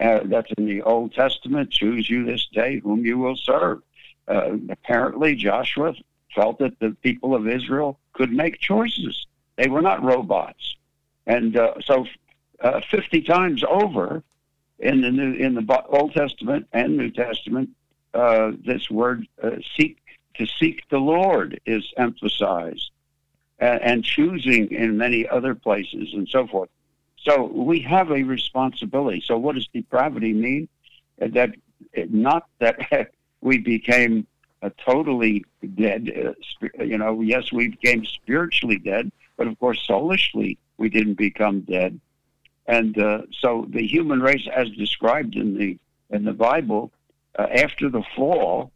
Uh, 0.00 0.20
that's 0.24 0.50
in 0.58 0.66
the 0.66 0.82
Old 0.82 1.14
Testament. 1.14 1.70
Choose 1.70 2.10
you 2.10 2.24
this 2.24 2.46
day 2.52 2.80
whom 2.80 3.06
you 3.06 3.16
will 3.16 3.36
serve. 3.36 3.80
Uh, 4.26 4.56
apparently, 4.68 5.36
Joshua 5.36 5.94
felt 6.34 6.58
that 6.58 6.78
the 6.80 6.96
people 7.02 7.34
of 7.34 7.46
Israel 7.46 7.98
could 8.12 8.32
make 8.32 8.58
choices. 8.58 9.26
They 9.56 9.68
were 9.68 9.82
not 9.82 10.02
robots, 10.02 10.76
and 11.26 11.56
uh, 11.56 11.74
so 11.84 12.06
uh, 12.60 12.80
fifty 12.90 13.22
times 13.22 13.62
over 13.62 14.24
in 14.80 15.00
the 15.00 15.12
new 15.12 15.34
in 15.34 15.54
the 15.54 15.84
Old 15.88 16.12
Testament 16.12 16.66
and 16.72 16.96
New 16.96 17.10
Testament, 17.10 17.70
uh, 18.14 18.52
this 18.66 18.90
word 18.90 19.28
uh, 19.42 19.56
"seek" 19.76 19.98
to 20.34 20.46
seek 20.58 20.82
the 20.88 20.98
Lord 20.98 21.60
is 21.66 21.84
emphasized, 21.96 22.90
and, 23.58 24.04
choosing 24.04 24.70
in 24.70 24.96
many 24.98 25.28
other 25.28 25.54
places 25.54 26.12
and 26.12 26.28
so 26.28 26.46
forth. 26.46 26.68
So 27.16 27.44
we 27.44 27.80
have 27.80 28.10
a 28.10 28.22
responsibility. 28.22 29.22
So 29.24 29.38
what 29.38 29.54
does 29.54 29.68
depravity 29.68 30.32
mean? 30.32 30.68
Uh, 31.20 31.28
That 31.28 31.54
not 32.10 32.46
that 32.58 32.78
we 33.40 33.58
became 33.58 34.26
uh, 34.62 34.70
totally 34.84 35.44
dead. 35.74 36.10
Uh, 36.10 36.82
you 36.82 36.98
know, 36.98 37.20
yes, 37.20 37.52
we 37.52 37.68
became 37.68 38.04
spiritually 38.04 38.78
dead, 38.78 39.10
but 39.36 39.46
of 39.46 39.58
course, 39.58 39.80
soulishly 39.86 40.58
we 40.76 40.88
didn't 40.88 41.14
become 41.14 41.60
dead. 41.60 42.00
And 42.66 42.98
uh, 42.98 43.22
so 43.40 43.66
the 43.68 43.86
human 43.86 44.20
race, 44.20 44.46
as 44.54 44.70
described 44.70 45.36
in 45.36 45.56
the 45.56 45.78
in 46.10 46.24
the 46.24 46.32
Bible, 46.32 46.92
uh, 47.38 47.42
after 47.42 47.88
the 47.90 48.02
fall, 48.16 48.70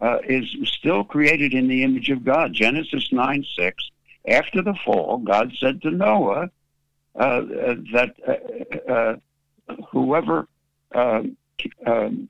uh, 0.00 0.18
is 0.24 0.44
still 0.64 1.04
created 1.04 1.54
in 1.54 1.68
the 1.68 1.82
image 1.82 2.10
of 2.10 2.24
God. 2.24 2.52
Genesis 2.52 3.10
nine 3.12 3.44
six. 3.56 3.90
After 4.28 4.62
the 4.62 4.74
fall, 4.84 5.18
God 5.18 5.52
said 5.58 5.82
to 5.82 5.90
Noah 5.90 6.50
uh, 7.18 7.22
uh, 7.22 7.74
that 7.92 8.14
uh, 8.88 8.92
uh, 8.92 9.76
whoever 9.90 10.46
um, 10.94 11.36
um, 11.86 12.28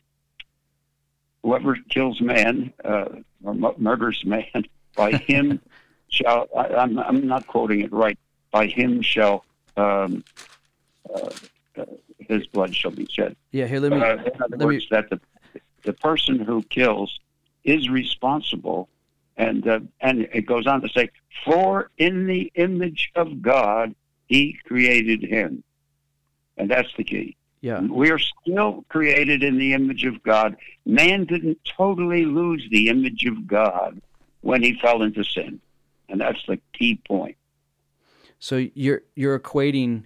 whoever 1.43 1.77
kills 1.89 2.21
man 2.21 2.73
uh, 2.85 3.07
or 3.43 3.55
mu- 3.55 3.75
murders 3.79 4.23
man, 4.25 4.65
by 4.97 5.13
him 5.13 5.61
shall 6.09 6.49
I, 6.57 6.67
I'm 6.75 6.99
I'm 6.99 7.27
not 7.27 7.47
quoting 7.47 7.81
it 7.81 7.93
right. 7.93 8.19
By 8.51 8.67
him 8.67 9.03
shall 9.03 9.45
um, 9.77 10.25
his 12.29 12.47
blood 12.47 12.75
shall 12.75 12.91
be 12.91 13.07
shed. 13.11 13.37
Yeah, 13.53 13.67
here 13.67 13.81
let 13.81 13.93
me. 13.93 14.01
Uh, 14.01 14.17
in 14.17 14.43
other 14.43 14.57
let 14.57 14.67
words, 14.67 14.87
that 14.91 15.11
the 15.11 15.21
the 15.83 15.93
person 15.93 16.39
who 16.39 16.63
kills 16.65 17.19
is 17.65 17.89
responsible, 17.89 18.89
and 19.41 19.67
uh, 19.67 19.81
and 20.03 20.29
it 20.35 20.43
goes 20.43 20.67
on 20.67 20.83
to 20.83 20.89
say, 20.91 21.09
"For 21.45 21.91
in 21.97 22.27
the 22.27 22.53
image 22.55 23.11
of 23.15 23.41
God 23.41 23.95
He 24.27 24.59
created 24.67 25.23
him," 25.23 25.65
and 26.59 26.71
that's 26.71 26.91
the 26.97 27.05
key. 27.05 27.37
yeah, 27.63 27.81
We 27.81 28.11
are 28.11 28.19
still 28.19 28.85
created 28.91 29.43
in 29.43 29.57
the 29.57 29.73
image 29.73 30.05
of 30.05 30.23
God. 30.23 30.57
Man 30.85 31.25
didn't 31.25 31.59
totally 31.65 32.27
lose 32.27 32.67
the 32.71 32.89
image 32.89 33.25
of 33.25 33.47
God 33.47 34.01
when 34.43 34.63
he 34.63 34.79
fell 34.79 35.03
into 35.03 35.25
sin, 35.25 35.59
and 36.11 36.21
that's 36.21 36.45
the 36.47 36.59
key 36.75 37.01
point. 37.09 37.37
So 38.39 38.67
you're 38.75 39.03
you're 39.17 39.39
equating 39.39 40.05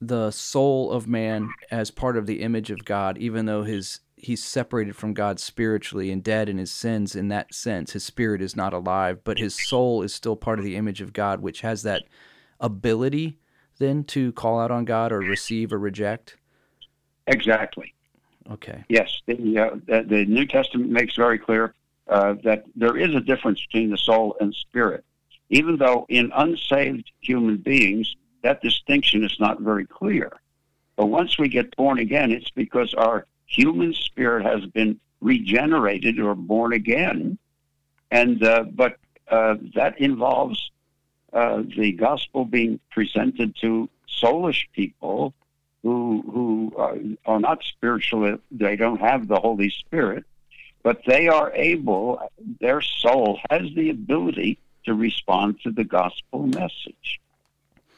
the 0.00 0.32
soul 0.32 0.90
of 0.90 1.06
man 1.06 1.50
as 1.70 1.92
part 1.92 2.16
of 2.16 2.26
the 2.26 2.42
image 2.42 2.72
of 2.72 2.84
God, 2.84 3.16
even 3.18 3.46
though 3.46 3.62
his 3.62 4.00
he's 4.22 4.42
separated 4.42 4.96
from 4.96 5.14
God 5.14 5.40
spiritually 5.40 6.10
and 6.10 6.22
dead 6.22 6.48
in 6.48 6.58
his 6.58 6.70
sins. 6.70 7.16
In 7.16 7.28
that 7.28 7.54
sense, 7.54 7.92
his 7.92 8.04
spirit 8.04 8.42
is 8.42 8.56
not 8.56 8.72
alive, 8.72 9.24
but 9.24 9.38
his 9.38 9.54
soul 9.54 10.02
is 10.02 10.14
still 10.14 10.36
part 10.36 10.58
of 10.58 10.64
the 10.64 10.76
image 10.76 11.00
of 11.00 11.12
God, 11.12 11.40
which 11.40 11.60
has 11.62 11.82
that 11.82 12.02
ability 12.60 13.38
then 13.78 14.04
to 14.04 14.32
call 14.32 14.60
out 14.60 14.70
on 14.70 14.84
God 14.84 15.10
or 15.10 15.18
receive 15.20 15.72
or 15.72 15.78
reject. 15.78 16.36
Exactly. 17.26 17.94
Okay. 18.50 18.84
Yes, 18.88 19.20
the, 19.26 19.58
uh, 19.58 19.76
the, 19.86 20.04
the 20.06 20.26
New 20.26 20.46
Testament 20.46 20.90
makes 20.90 21.16
very 21.16 21.38
clear 21.38 21.74
uh, 22.08 22.34
that 22.44 22.64
there 22.76 22.96
is 22.96 23.14
a 23.14 23.20
difference 23.20 23.64
between 23.66 23.90
the 23.90 23.96
soul 23.96 24.36
and 24.40 24.54
spirit, 24.54 25.04
even 25.48 25.76
though 25.76 26.06
in 26.08 26.30
unsaved 26.34 27.10
human 27.20 27.56
beings 27.56 28.16
that 28.42 28.60
distinction 28.62 29.24
is 29.24 29.36
not 29.38 29.60
very 29.60 29.86
clear. 29.86 30.32
But 30.96 31.06
once 31.06 31.38
we 31.38 31.48
get 31.48 31.74
born 31.76 31.98
again, 31.98 32.30
it's 32.30 32.50
because 32.50 32.92
our 32.94 33.26
human 33.50 33.92
spirit 33.92 34.44
has 34.46 34.64
been 34.66 34.98
regenerated 35.20 36.18
or 36.18 36.34
born 36.34 36.72
again, 36.72 37.36
and 38.10 38.42
uh, 38.42 38.62
but 38.62 38.96
uh, 39.28 39.56
that 39.74 40.00
involves 40.00 40.70
uh, 41.32 41.62
the 41.76 41.92
gospel 41.92 42.44
being 42.44 42.80
presented 42.90 43.54
to 43.60 43.88
soulish 44.08 44.64
people 44.72 45.34
who 45.82 46.22
who 46.32 47.18
are 47.26 47.40
not 47.40 47.62
spiritual. 47.64 48.38
They 48.50 48.76
don't 48.76 49.00
have 49.00 49.28
the 49.28 49.40
Holy 49.40 49.70
Spirit, 49.70 50.24
but 50.82 51.02
they 51.06 51.28
are 51.28 51.52
able. 51.52 52.22
Their 52.60 52.80
soul 52.80 53.40
has 53.50 53.62
the 53.74 53.90
ability 53.90 54.58
to 54.84 54.94
respond 54.94 55.60
to 55.64 55.70
the 55.70 55.84
gospel 55.84 56.46
message, 56.46 57.20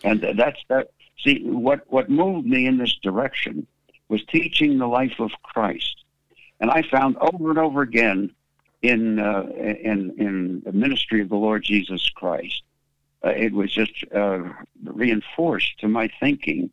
and 0.03 0.21
that's 0.35 0.61
that. 0.69 0.91
See, 1.23 1.45
what 1.45 1.85
what 1.89 2.11
moved 2.11 2.47
me 2.49 2.67
in 2.67 2.79
this 2.79 2.95
direction 2.95 3.67
was 4.13 4.23
teaching 4.27 4.77
the 4.77 4.87
life 4.87 5.19
of 5.19 5.31
Christ, 5.43 6.05
and 6.61 6.71
I 6.71 6.83
found 6.83 7.17
over 7.17 7.49
and 7.49 7.59
over 7.59 7.81
again 7.81 8.31
in 8.83 9.19
uh, 9.19 9.45
in 9.91 10.15
in 10.19 10.63
the 10.67 10.73
ministry 10.73 11.23
of 11.23 11.31
the 11.31 11.37
Lord 11.37 11.63
Jesus 11.63 12.11
Christ, 12.11 12.63
uh, 13.25 13.31
it 13.31 13.53
was 13.55 13.73
just 13.73 14.05
uh, 14.15 14.41
reinforced 14.85 15.79
to 15.81 15.89
my 15.89 16.11
thinking 16.21 16.71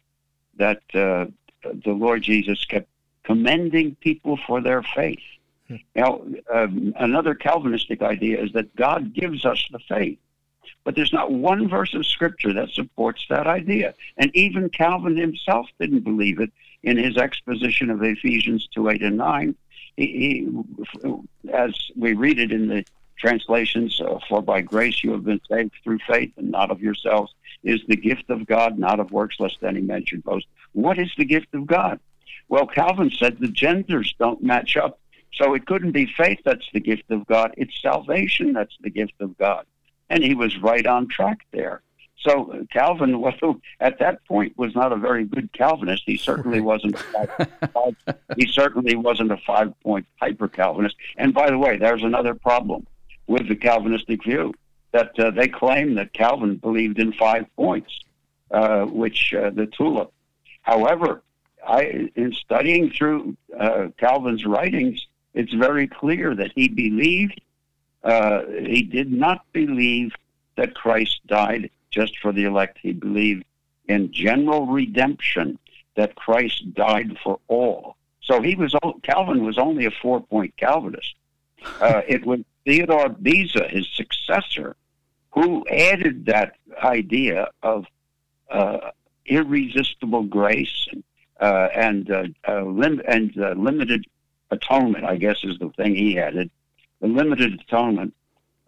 that 0.57 0.81
uh, 0.93 1.27
the 1.63 1.93
Lord 2.05 2.23
Jesus 2.23 2.65
kept 2.65 2.89
commending 3.23 3.95
people 4.01 4.37
for 4.45 4.59
their 4.59 4.83
faith. 4.83 5.27
Now, 5.95 6.21
um, 6.51 6.93
another 6.97 7.35
Calvinistic 7.35 8.01
idea 8.01 8.43
is 8.43 8.51
that 8.53 8.75
God 8.75 9.13
gives 9.13 9.45
us 9.45 9.63
the 9.71 9.79
faith, 9.87 10.17
but 10.83 10.95
there's 10.95 11.13
not 11.13 11.31
one 11.31 11.69
verse 11.69 11.93
of 11.93 12.05
Scripture 12.05 12.53
that 12.53 12.69
supports 12.71 13.23
that 13.29 13.47
idea. 13.47 13.93
And 14.17 14.35
even 14.35 14.69
Calvin 14.69 15.15
himself 15.15 15.67
didn't 15.79 16.03
believe 16.03 16.39
it 16.41 16.51
in 16.83 16.97
his 16.97 17.17
exposition 17.17 17.89
of 17.89 18.03
Ephesians 18.03 18.67
2 18.73 18.89
8 18.89 19.01
and 19.03 19.17
9. 19.17 19.55
He, 19.97 20.05
he, 20.05 21.49
as 21.51 21.73
we 21.95 22.13
read 22.13 22.39
it 22.39 22.51
in 22.51 22.67
the 22.67 22.85
translations, 23.17 23.99
uh, 23.99 24.19
for 24.27 24.41
by 24.41 24.61
grace 24.61 25.03
you 25.03 25.11
have 25.11 25.25
been 25.25 25.41
saved 25.49 25.73
through 25.83 25.99
faith 26.07 26.31
and 26.37 26.51
not 26.51 26.71
of 26.71 26.81
yourselves, 26.81 27.33
is 27.63 27.81
the 27.87 27.97
gift 27.97 28.29
of 28.29 28.45
God, 28.45 28.79
not 28.79 28.99
of 28.99 29.11
works, 29.11 29.35
lest 29.39 29.61
any 29.63 29.81
man 29.81 30.05
should 30.05 30.23
boast. 30.23 30.47
What 30.71 30.97
is 30.97 31.11
the 31.17 31.25
gift 31.25 31.53
of 31.53 31.67
God? 31.67 31.99
Well, 32.47 32.65
Calvin 32.65 33.11
said 33.11 33.37
the 33.37 33.47
genders 33.47 34.15
don't 34.17 34.41
match 34.41 34.77
up. 34.77 34.99
So 35.33 35.53
it 35.53 35.65
couldn't 35.65 35.91
be 35.91 36.05
faith 36.05 36.39
that's 36.43 36.67
the 36.73 36.79
gift 36.79 37.11
of 37.11 37.25
God. 37.27 37.53
It's 37.55 37.79
salvation 37.81 38.53
that's 38.53 38.75
the 38.81 38.89
gift 38.89 39.13
of 39.19 39.37
God. 39.37 39.65
And 40.09 40.23
he 40.23 40.33
was 40.33 40.57
right 40.57 40.85
on 40.85 41.07
track 41.07 41.45
there. 41.51 41.81
So 42.21 42.51
uh, 42.51 42.63
Calvin, 42.71 43.19
well, 43.41 43.61
at 43.79 43.99
that 43.99 44.23
point, 44.25 44.57
was 44.57 44.75
not 44.75 44.91
a 44.91 44.97
very 44.97 45.25
good 45.25 45.51
Calvinist. 45.53 46.03
He 46.05 46.17
certainly 46.17 46.61
wasn't. 46.61 46.97
he 48.37 48.47
certainly 48.47 48.95
wasn't 48.95 49.31
a 49.31 49.37
five-point 49.37 50.05
hyper 50.19 50.47
Calvinist. 50.47 50.95
And 51.17 51.33
by 51.33 51.49
the 51.49 51.57
way, 51.57 51.77
there's 51.77 52.03
another 52.03 52.33
problem 52.33 52.85
with 53.27 53.47
the 53.47 53.55
Calvinistic 53.55 54.23
view 54.23 54.53
that 54.91 55.17
uh, 55.19 55.31
they 55.31 55.47
claim 55.47 55.95
that 55.95 56.13
Calvin 56.13 56.55
believed 56.55 56.99
in 56.99 57.13
five 57.13 57.45
points, 57.55 57.99
uh, 58.51 58.85
which 58.85 59.33
uh, 59.33 59.51
the 59.51 59.67
tulip. 59.67 60.11
However, 60.63 61.21
I, 61.65 62.09
in 62.15 62.33
studying 62.33 62.89
through 62.89 63.37
uh, 63.57 63.89
Calvin's 63.97 64.45
writings, 64.45 65.05
it's 65.33 65.53
very 65.53 65.87
clear 65.87 66.33
that 66.33 66.51
he 66.55 66.67
believed, 66.67 67.39
uh, 68.03 68.41
he 68.47 68.81
did 68.81 69.11
not 69.11 69.45
believe 69.53 70.13
that 70.55 70.73
Christ 70.73 71.21
died 71.27 71.69
just 71.91 72.17
for 72.19 72.31
the 72.31 72.43
elect. 72.43 72.79
He 72.81 72.93
believed 72.93 73.43
in 73.87 74.11
general 74.11 74.67
redemption, 74.67 75.57
that 75.95 76.15
Christ 76.15 76.73
died 76.73 77.17
for 77.21 77.39
all. 77.49 77.97
So 78.21 78.41
he 78.41 78.55
was 78.55 78.73
Calvin 79.03 79.43
was 79.43 79.57
only 79.57 79.85
a 79.85 79.91
four 79.91 80.21
point 80.21 80.55
Calvinist. 80.55 81.15
Uh, 81.81 82.01
it 82.07 82.25
was 82.25 82.39
Theodore 82.65 83.09
Beza, 83.09 83.67
his 83.67 83.87
successor, 83.93 84.77
who 85.31 85.65
added 85.67 86.25
that 86.27 86.55
idea 86.81 87.49
of 87.63 87.85
uh, 88.49 88.91
irresistible 89.25 90.23
grace 90.23 90.87
and 90.91 91.03
uh, 91.41 91.69
and 91.73 92.11
uh, 92.11 92.23
uh, 92.47 92.63
lim- 92.63 93.01
and 93.07 93.37
uh, 93.37 93.51
limited 93.57 94.05
atonement. 94.51 95.05
I 95.05 95.15
guess 95.15 95.37
is 95.43 95.57
the 95.57 95.69
thing 95.69 95.95
he 95.95 96.19
added, 96.19 96.49
the 97.01 97.07
limited 97.07 97.61
atonement, 97.61 98.13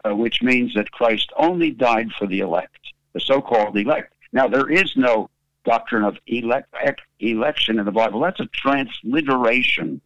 which 0.06 0.42
means 0.42 0.74
that 0.74 0.92
Christ 0.92 1.32
only 1.38 1.72
died 1.72 2.12
for 2.18 2.28
the 2.28 2.40
elect, 2.40 2.94
the 3.14 3.20
so-called 3.20 3.78
elect. 3.78 4.14
Now 4.32 4.48
there 4.48 4.70
is 4.70 4.96
no 4.96 5.30
doctrine 5.66 6.04
of 6.04 6.18
elect 6.28 6.74
election 7.20 7.80
in 7.80 7.86
the 7.86 7.92
Bible. 7.92 8.22
That's 8.22 8.40
a 8.40 8.48
transliteration 8.48 10.02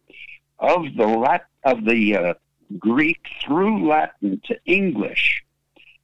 of 0.58 0.84
the 0.96 1.06
Lat- 1.06 1.46
of 1.64 1.84
the 1.84 2.16
uh, 2.16 2.34
Greek 2.78 3.20
through 3.44 3.88
Latin 3.88 4.40
to 4.44 4.56
English. 4.64 5.42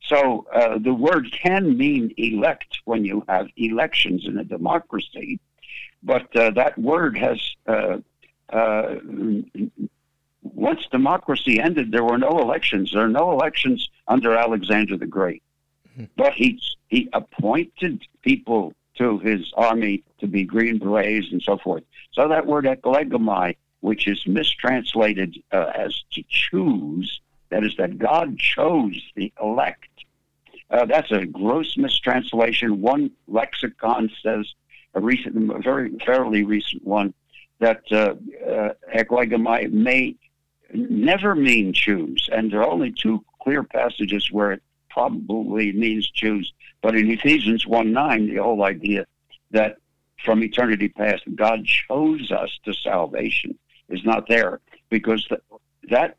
So 0.04 0.46
uh, 0.52 0.78
the 0.78 0.94
word 0.94 1.32
can 1.32 1.76
mean 1.76 2.12
elect 2.16 2.80
when 2.84 3.04
you 3.04 3.24
have 3.28 3.48
elections 3.56 4.24
in 4.26 4.38
a 4.38 4.44
democracy, 4.44 5.40
but 6.02 6.34
uh, 6.36 6.50
that 6.50 6.76
word 6.78 7.16
has 7.18 7.38
uh, 7.66 7.98
uh 8.52 8.96
once 10.42 10.86
democracy 10.90 11.60
ended, 11.60 11.92
there 11.92 12.04
were 12.04 12.18
no 12.18 12.40
elections. 12.40 12.92
There 12.92 13.04
are 13.04 13.08
no 13.08 13.30
elections 13.32 13.88
under 14.08 14.36
Alexander 14.36 14.96
the 14.96 15.06
Great. 15.06 15.42
But 16.16 16.34
he 16.34 16.60
he 16.88 17.08
appointed 17.12 18.02
people 18.22 18.74
to 18.96 19.18
his 19.20 19.52
army 19.56 20.04
to 20.20 20.26
be 20.26 20.44
green 20.44 20.78
berets 20.78 21.28
and 21.32 21.42
so 21.42 21.56
forth. 21.56 21.82
So 22.12 22.28
that 22.28 22.46
word 22.46 22.66
eklegomai, 22.66 23.56
which 23.80 24.06
is 24.06 24.26
mistranslated 24.26 25.42
uh, 25.50 25.72
as 25.74 26.04
to 26.12 26.22
choose, 26.28 27.20
that 27.48 27.64
is 27.64 27.76
that 27.76 27.98
God 27.98 28.38
chose 28.38 29.00
the 29.16 29.32
elect 29.42 29.88
uh, 30.72 30.86
that's 30.86 31.10
a 31.12 31.26
gross 31.26 31.76
mistranslation. 31.76 32.80
One 32.80 33.10
lexicon 33.28 34.10
says, 34.22 34.46
a 34.94 35.00
recent, 35.00 35.52
a 35.52 35.58
very 35.58 35.92
fairly 36.04 36.44
recent 36.44 36.84
one, 36.84 37.12
that 37.60 37.82
uh, 37.92 38.14
uh, 38.50 38.72
may 39.70 40.16
never 40.72 41.34
mean 41.34 41.72
choose, 41.74 42.28
and 42.32 42.50
there 42.50 42.60
are 42.60 42.70
only 42.70 42.90
two 42.90 43.22
clear 43.42 43.62
passages 43.62 44.32
where 44.32 44.52
it 44.52 44.62
probably 44.92 45.72
means 45.72 46.08
Jews. 46.10 46.52
But 46.82 46.96
in 46.96 47.10
Ephesians 47.10 47.66
1 47.66 47.92
9, 47.92 48.34
the 48.34 48.42
whole 48.42 48.64
idea 48.64 49.06
that 49.50 49.76
from 50.24 50.42
eternity 50.42 50.88
past, 50.88 51.22
God 51.34 51.64
chose 51.66 52.30
us 52.30 52.50
to 52.64 52.74
salvation 52.74 53.58
is 53.88 54.04
not 54.04 54.28
there 54.28 54.60
because 54.88 55.26
that, 55.90 56.16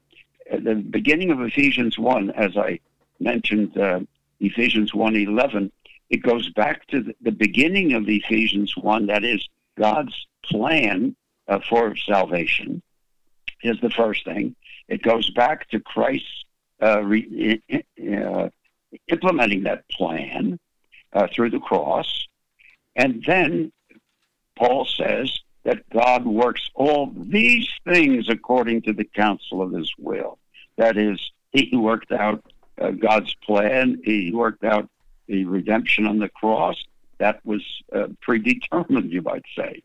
the 0.51 0.75
beginning 0.75 1.31
of 1.31 1.41
Ephesians 1.41 1.97
1, 1.97 2.31
as 2.31 2.57
I 2.57 2.79
mentioned 3.19 3.77
uh, 3.77 4.01
Ephesians 4.39 4.91
1.11, 4.91 5.71
it 6.09 6.21
goes 6.21 6.51
back 6.51 6.85
to 6.87 7.01
the, 7.01 7.15
the 7.21 7.31
beginning 7.31 7.93
of 7.93 8.07
Ephesians 8.07 8.75
1, 8.75 9.07
that 9.07 9.23
is 9.23 9.47
God's 9.77 10.27
plan 10.43 11.15
uh, 11.47 11.59
for 11.67 11.95
salvation 11.95 12.81
is 13.63 13.79
the 13.81 13.89
first 13.89 14.25
thing. 14.25 14.55
It 14.87 15.01
goes 15.01 15.29
back 15.31 15.69
to 15.69 15.79
Christ's 15.79 16.45
uh, 16.81 17.01
re, 17.01 17.61
uh, 17.71 18.49
implementing 19.07 19.63
that 19.63 19.87
plan 19.89 20.59
uh, 21.13 21.27
through 21.33 21.49
the 21.49 21.59
cross. 21.59 22.27
And 22.95 23.23
then 23.25 23.71
Paul 24.55 24.85
says 24.85 25.39
that 25.63 25.89
God 25.89 26.25
works 26.25 26.69
all 26.75 27.11
these 27.15 27.67
things 27.85 28.29
according 28.29 28.83
to 28.83 28.93
the 28.93 29.05
counsel 29.05 29.61
of 29.61 29.71
his 29.71 29.91
will. 29.97 30.37
That 30.77 30.97
is, 30.97 31.19
he 31.51 31.75
worked 31.75 32.11
out 32.11 32.43
uh, 32.81 32.91
God's 32.91 33.33
plan, 33.35 34.01
he 34.03 34.31
worked 34.33 34.63
out 34.63 34.89
the 35.27 35.45
redemption 35.45 36.07
on 36.07 36.19
the 36.19 36.29
cross. 36.29 36.83
That 37.19 37.45
was 37.45 37.63
uh, 37.95 38.07
predetermined, 38.21 39.11
you 39.11 39.21
might 39.21 39.45
say. 39.55 39.83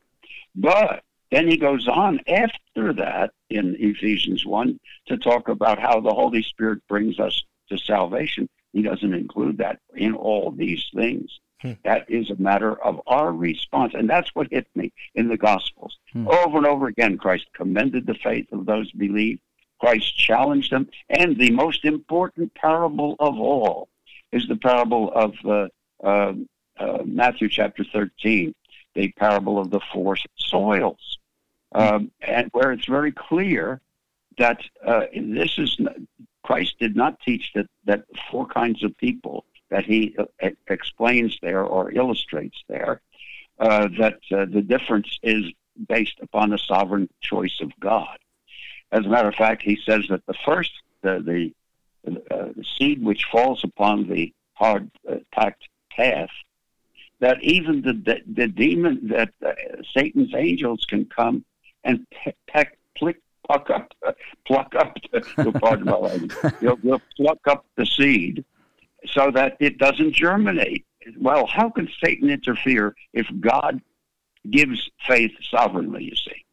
But 0.55 1.05
then 1.31 1.47
he 1.49 1.57
goes 1.57 1.87
on 1.87 2.21
after 2.27 2.93
that 2.95 3.33
in 3.51 3.77
Ephesians 3.79 4.45
1 4.45 4.81
to 5.07 5.17
talk 5.19 5.49
about 5.49 5.79
how 5.79 6.01
the 6.01 6.13
Holy 6.13 6.43
Spirit 6.43 6.81
brings 6.89 7.21
us 7.21 7.45
to 7.69 7.79
salvation. 7.79 8.49
He 8.73 8.83
doesn't 8.83 9.15
include 9.15 9.59
that 9.59 9.81
in 9.95 10.15
all 10.15 10.51
these 10.51 10.85
things. 10.95 11.41
Hmm. 11.61 11.73
That 11.85 12.09
is 12.09 12.31
a 12.31 12.37
matter 12.37 12.81
of 12.83 13.01
our 13.07 13.33
response. 13.33 13.95
And 13.95 14.09
that's 14.09 14.35
what 14.35 14.49
hit 14.51 14.69
me 14.75 14.93
in 15.15 15.29
the 15.29 15.37
Gospels. 15.37 15.99
Hmm. 16.13 16.29
Over 16.29 16.59
and 16.59 16.67
over 16.67 16.87
again, 16.87 17.19
Christ 17.19 17.47
commended 17.55 18.07
the 18.07 18.15
faith 18.15 18.53
of 18.53 18.67
those 18.67 18.91
who 18.91 18.99
believe. 18.99 19.41
Christ 19.81 20.17
challenged 20.17 20.73
them. 20.73 20.89
And 21.09 21.37
the 21.37 21.51
most 21.51 21.85
important 21.85 22.55
parable 22.55 23.17
of 23.19 23.39
all 23.39 23.89
is 24.33 24.47
the 24.47 24.57
parable 24.57 25.11
of 25.13 25.35
uh, 25.45 25.69
uh, 26.05 26.35
uh, 26.79 27.03
Matthew 27.05 27.49
chapter 27.49 27.85
13, 27.85 28.55
the 28.95 29.09
parable 29.13 29.59
of 29.59 29.71
the 29.71 29.81
four 29.93 30.17
soils, 30.37 31.19
hmm. 31.75 31.81
um, 31.81 32.11
and 32.21 32.51
where 32.53 32.73
it's 32.73 32.87
very 32.87 33.13
clear 33.13 33.81
that 34.39 34.61
uh, 34.87 35.07
this 35.13 35.59
is 35.59 35.77
Christ 36.49 36.79
did 36.81 36.97
not 36.97 37.21
teach 37.21 37.53
that 37.55 37.69
that 37.85 38.07
four 38.31 38.47
kinds 38.47 38.83
of 38.83 38.97
people 38.97 39.45
that 39.69 39.85
he 39.85 40.17
uh, 40.19 40.49
explains 40.69 41.37
there 41.43 41.63
or 41.63 41.93
illustrates 41.93 42.57
there 42.69 43.03
uh, 43.59 43.89
that 43.99 44.21
uh, 44.33 44.47
the 44.47 44.63
difference 44.63 45.19
is 45.23 45.45
based 45.91 46.19
upon 46.23 46.49
the 46.49 46.57
sovereign 46.57 47.11
choice 47.21 47.59
of 47.61 47.71
God. 47.79 48.17
As 48.91 49.05
a 49.05 49.11
matter 49.11 49.29
of 49.29 49.35
fact, 49.35 49.61
he 49.61 49.79
says 49.85 50.07
that 50.09 50.25
the 50.25 50.39
first 50.47 50.73
the 51.03 51.53
the, 52.07 52.25
uh, 52.35 52.49
seed 52.79 53.05
which 53.05 53.27
falls 53.31 53.63
upon 53.63 54.09
the 54.09 54.33
hard 54.55 54.91
uh, 55.07 55.17
packed 55.31 55.69
path 55.91 56.31
that 57.21 57.43
even 57.43 57.83
the 57.83 57.93
the, 57.93 58.23
the 58.27 58.49
demon 58.49 59.09
that 59.09 59.35
uh, 59.45 59.53
Satan's 59.95 60.35
angels 60.35 60.87
can 60.89 61.05
come 61.05 61.45
and 61.85 62.07
peck, 62.47 62.79
plick, 62.97 63.21
pluck 63.47 63.69
up, 63.69 63.93
uh, 64.07 64.13
pluck 64.47 64.75
up. 64.75 64.97
Pardon 65.61 65.87
my. 65.87 66.51
They'll, 66.61 66.77
they'll 66.77 67.03
pluck 67.17 67.39
up 67.47 67.67
the 67.77 67.87
seed 67.87 68.45
so 69.07 69.31
that 69.31 69.57
it 69.61 69.79
doesn't 69.79 70.13
germinate. 70.13 70.85
Well, 71.19 71.47
how 71.47 71.71
can 71.71 71.89
Satan 72.03 72.31
interfere 72.31 72.95
if 73.13 73.27
God 73.41 73.81
gives 74.51 74.91
faith 75.07 75.33
sovereignly? 75.51 76.05
You 76.05 76.17
see, 76.17 76.45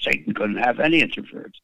Satan 0.00 0.34
couldn't 0.34 0.58
have 0.58 0.80
any 0.80 1.00
interference. 1.00 1.60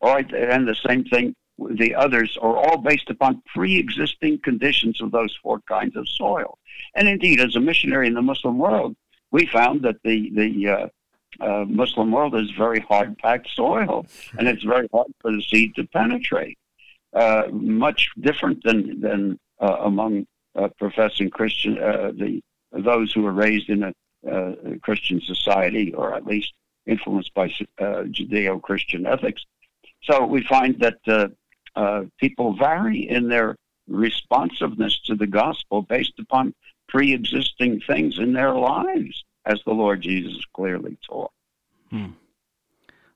All 0.00 0.14
right, 0.14 0.30
and 0.32 0.68
the 0.68 0.74
same 0.74 1.04
thing. 1.04 1.34
The 1.58 1.94
others 1.94 2.36
are 2.42 2.56
all 2.56 2.78
based 2.78 3.10
upon 3.10 3.42
pre-existing 3.46 4.40
conditions 4.40 5.00
of 5.00 5.12
those 5.12 5.38
four 5.40 5.60
kinds 5.68 5.96
of 5.96 6.08
soil. 6.08 6.58
And 6.96 7.06
indeed, 7.06 7.40
as 7.40 7.54
a 7.54 7.60
missionary 7.60 8.08
in 8.08 8.14
the 8.14 8.22
Muslim 8.22 8.58
world, 8.58 8.96
we 9.30 9.46
found 9.46 9.82
that 9.82 10.02
the 10.02 10.30
the 10.30 10.68
uh, 10.68 10.88
uh, 11.40 11.64
Muslim 11.66 12.10
world 12.10 12.34
is 12.34 12.50
very 12.52 12.80
hard 12.80 13.16
packed 13.18 13.48
soil, 13.54 14.06
and 14.38 14.48
it's 14.48 14.62
very 14.62 14.88
hard 14.92 15.08
for 15.20 15.32
the 15.32 15.42
seed 15.42 15.74
to 15.76 15.84
penetrate. 15.88 16.58
Uh, 17.14 17.44
much 17.52 18.08
different 18.20 18.62
than 18.64 19.00
than 19.00 19.38
uh, 19.60 19.76
among 19.80 20.26
uh, 20.56 20.68
professing 20.78 21.30
Christian 21.30 21.78
uh, 21.78 22.12
the 22.12 22.42
those 22.72 23.12
who 23.12 23.22
were 23.22 23.32
raised 23.32 23.68
in 23.70 23.84
a 23.84 23.92
uh, 24.28 24.54
Christian 24.82 25.20
society, 25.20 25.94
or 25.94 26.14
at 26.14 26.26
least 26.26 26.52
influenced 26.86 27.32
by 27.34 27.48
Judeo-Christian 27.78 29.06
ethics. 29.06 29.44
So 30.02 30.26
we 30.26 30.42
find 30.42 30.78
that 30.80 30.98
people 32.18 32.56
vary 32.56 33.08
in 33.08 33.28
their 33.28 33.56
responsiveness 33.88 34.98
to 35.06 35.14
the 35.14 35.26
gospel 35.26 35.82
based 35.82 36.18
upon 36.18 36.54
pre-existing 36.88 37.80
things 37.86 38.18
in 38.18 38.32
their 38.32 38.54
lives, 38.54 39.24
as 39.46 39.60
the 39.66 39.72
Lord 39.72 40.00
Jesus 40.00 40.40
clearly 40.54 40.96
taught. 41.08 41.32
Hmm. 41.90 42.12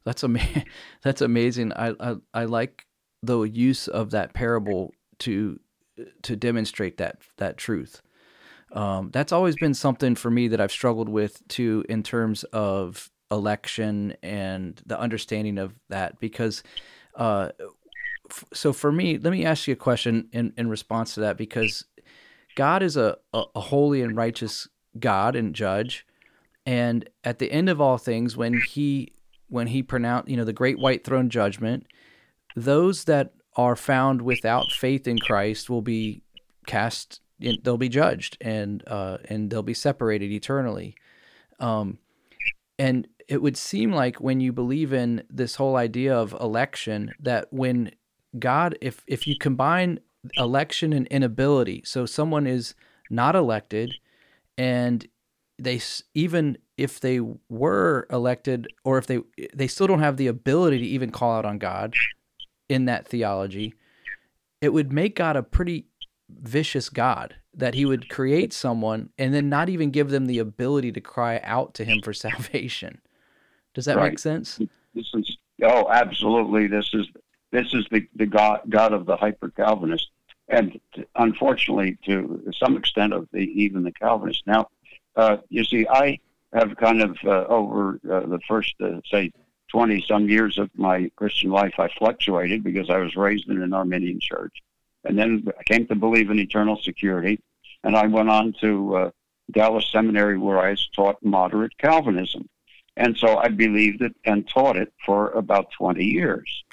That's 0.05 0.25
ama- 0.25 0.65
That's 1.03 1.21
amazing. 1.21 1.73
I, 1.75 1.95
I 2.01 2.17
I 2.35 2.45
like 2.45 2.87
the 3.23 3.43
use 3.43 3.89
of 3.89 4.11
that 4.11 4.35
parable 4.35 4.95
to 5.21 5.59
to 6.23 6.37
demonstrate 6.37 6.99
that 6.99 7.19
that 7.39 7.57
truth. 7.57 8.03
Um, 8.73 9.11
that's 9.13 9.33
always 9.33 9.57
been 9.57 9.73
something 9.73 10.15
for 10.15 10.31
me 10.31 10.49
that 10.49 10.61
I've 10.61 10.71
struggled 10.73 11.09
with 11.09 11.47
too 11.49 11.85
in 11.89 12.03
terms 12.03 12.45
of 12.45 13.11
election 13.31 14.15
and 14.23 14.81
the 14.87 14.99
understanding 14.99 15.59
of 15.59 15.75
that 15.89 16.19
because 16.21 16.63
uh, 17.17 17.51
f- 18.31 18.45
so 18.53 18.73
for 18.73 18.91
me 18.93 19.19
let 19.19 19.31
me 19.31 19.45
ask 19.45 19.67
you 19.67 19.73
a 19.73 19.77
question 19.77 20.29
in, 20.33 20.53
in 20.57 20.69
response 20.71 21.15
to 21.15 21.21
that 21.21 21.37
because 21.37 21.85
god 22.55 22.83
is 22.83 22.97
a, 22.97 23.19
a, 23.35 23.45
a 23.55 23.61
holy 23.61 24.01
and 24.01 24.17
righteous 24.17 24.67
god 24.99 25.37
and 25.37 25.55
judge 25.55 26.07
and 26.69 27.09
at 27.25 27.39
the 27.39 27.51
end 27.51 27.71
of 27.71 27.81
all 27.81 27.97
things 27.97 28.37
when 28.37 28.61
he 28.61 29.13
when 29.49 29.69
he 29.69 29.83
pronounced 29.83 30.29
you 30.29 30.37
know 30.37 30.45
the 30.45 30.53
great 30.53 30.79
white 30.79 31.03
throne 31.03 31.31
judgment 31.31 31.87
those 32.55 33.05
that 33.05 33.33
are 33.57 33.77
found 33.77 34.23
without 34.23 34.71
faith 34.71 35.09
in 35.09 35.19
Christ 35.19 35.71
will 35.71 35.83
be 35.83 36.23
cast 36.67 37.21
in, 37.41 37.57
they'll 37.63 37.77
be 37.77 37.89
judged 37.89 38.37
and 38.41 38.85
uh, 38.87 39.19
and 39.29 39.51
they'll 39.51 39.63
be 39.63 39.75
separated 39.75 40.31
eternally. 40.31 40.95
Um, 41.59 41.99
and 42.79 43.09
it 43.29 43.43
would 43.43 43.57
seem 43.57 43.93
like 43.93 44.21
when 44.21 44.41
you 44.41 44.53
believe 44.53 44.93
in 44.93 45.23
this 45.29 45.57
whole 45.57 45.77
idea 45.77 46.17
of 46.17 46.33
election 46.41 47.13
that 47.21 47.49
when 47.51 47.91
God 48.39 48.77
if 48.81 49.03
if 49.07 49.27
you 49.27 49.37
combine 49.37 50.01
election 50.37 50.93
and 50.93 51.07
inability, 51.09 51.83
so 51.85 52.07
someone 52.07 52.47
is 52.47 52.75
not 53.11 53.35
elected 53.35 53.95
and 54.57 55.07
they 55.59 55.81
even 56.15 56.59
if 56.77 57.01
they 57.01 57.21
were 57.49 58.07
elected 58.11 58.69
or 58.85 58.99
if 58.99 59.07
they 59.07 59.21
they 59.55 59.67
still 59.67 59.87
don't 59.87 60.01
have 60.01 60.17
the 60.17 60.29
ability 60.29 60.79
to 60.79 60.87
even 60.87 61.11
call 61.11 61.33
out 61.33 61.45
on 61.45 61.59
God 61.59 61.95
in 62.69 62.85
that 62.85 63.07
theology, 63.07 63.75
it 64.61 64.73
would 64.73 64.93
make 64.93 65.17
God 65.17 65.37
a 65.37 65.43
pretty 65.43 65.87
vicious 66.29 66.89
God 66.89 67.37
that 67.55 67.75
he 67.75 67.85
would 67.85 68.09
create 68.09 68.53
someone 68.53 69.11
and 69.19 69.35
then 69.35 69.49
not 69.49 69.69
even 69.69 69.91
give 69.91 70.11
them 70.11 70.27
the 70.27 70.39
ability 70.39 70.93
to 70.93 71.01
cry 71.01 71.41
out 71.43 71.75
to 71.75 71.85
him 71.85 72.01
for 72.03 72.13
salvation. 72.13 73.01
Does 73.75 73.87
that 73.87 73.97
right. 73.97 74.11
make 74.11 74.19
sense? 74.19 74.59
This 74.95 75.11
is 75.15 75.37
oh, 75.63 75.89
absolutely. 75.91 76.67
This 76.67 76.91
is 76.93 77.07
this 77.51 77.73
is 77.75 77.87
the 77.91 78.07
the 78.17 78.27
God 78.27 78.61
God 78.69 78.93
of 78.93 79.07
the 79.07 79.17
hyper 79.17 79.51
Calvinist, 79.51 80.11
and 80.49 80.81
unfortunately, 81.17 81.99
to 82.07 82.53
some 82.59 82.77
extent, 82.77 83.13
of 83.13 83.29
the 83.33 83.41
even 83.41 83.83
the 83.83 83.93
Calvinist. 83.93 84.47
Now, 84.47 84.69
uh, 85.19 85.39
you 85.49 85.65
see, 85.65 85.87
I 85.89 86.21
have 86.53 86.77
kind 86.77 87.03
of 87.03 87.19
uh, 87.25 87.45
over 87.47 88.01
uh, 88.11 88.21
the 88.21 88.39
first 88.49 88.75
uh, 88.81 89.01
say 89.11 89.33
20 89.73 90.03
some 90.09 90.29
years 90.29 90.59
of 90.59 90.71
my 90.77 91.11
Christian 91.17 91.51
life, 91.51 91.75
I 91.79 91.89
fluctuated 91.99 92.63
because 92.63 92.89
I 92.89 92.99
was 92.99 93.17
raised 93.17 93.49
in 93.49 93.61
an 93.61 93.75
Arminian 93.75 94.21
church. 94.21 94.63
And 95.05 95.19
then 95.19 95.47
I 95.59 95.63
came 95.65 95.87
to 95.89 95.95
believe 95.95 96.31
in 96.31 96.39
eternal 96.39 96.81
security. 96.81 97.41
And 97.85 97.97
I 97.97 98.07
went 98.07 98.31
on 98.31 98.55
to 98.61 98.97
uh, 98.97 99.11
Dallas 99.51 99.91
Seminary 99.91 100.39
where 100.39 100.61
I 100.61 100.77
taught 100.95 101.23
moderate 101.23 101.77
Calvinism. 101.79 102.49
And 102.97 103.17
so 103.17 103.37
I 103.37 103.49
believed 103.49 104.01
it 104.03 104.15
and 104.25 104.49
taught 104.49 104.77
it 104.77 104.93
for 105.05 105.31
about 105.31 105.71
20 105.73 106.05
years. 106.05 106.65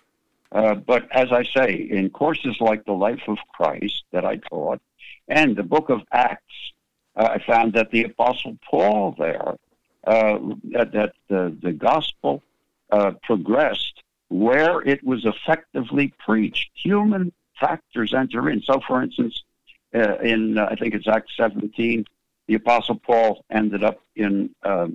But 0.52 1.08
as 1.12 1.32
I 1.32 1.44
say, 1.44 1.74
in 1.74 2.10
courses 2.12 2.58
like 2.62 2.86
the 2.86 2.94
Life 2.94 3.24
of 3.28 3.38
Christ 3.54 4.06
that 4.12 4.24
I 4.24 4.38
taught 4.38 4.82
and 5.28 5.56
the 5.56 5.64
book 5.64 5.90
of 5.90 6.02
Acts, 6.12 6.74
I 7.16 7.40
found 7.40 7.74
that 7.74 7.92
the 7.92 8.04
Apostle 8.04 8.58
Paul 8.70 9.16
there, 9.18 9.56
uh, 10.06 10.40
that, 10.72 10.92
that 10.92 11.14
the, 11.30 11.56
the 11.62 11.72
gospel 11.72 12.44
uh, 12.92 13.12
progressed 13.24 14.04
where 14.30 14.82
it 14.82 15.04
was 15.04 15.26
effectively 15.26 16.14
preached. 16.26 16.72
Human 16.74 17.32
factors 17.60 18.14
enter 18.14 18.50
in. 18.50 18.62
So, 18.62 18.82
for 18.88 19.02
instance, 19.02 19.44
uh, 19.94 20.18
in 20.18 20.58
uh, 20.58 20.68
I 20.70 20.76
think 20.76 20.94
it's 20.94 21.08
Acts 21.08 21.34
17, 21.38 22.06
the 22.48 22.56
Apostle 22.56 23.00
Paul 23.00 23.44
ended 23.50 23.84
up 23.84 24.02
in 24.16 24.50
uh, 24.64 24.88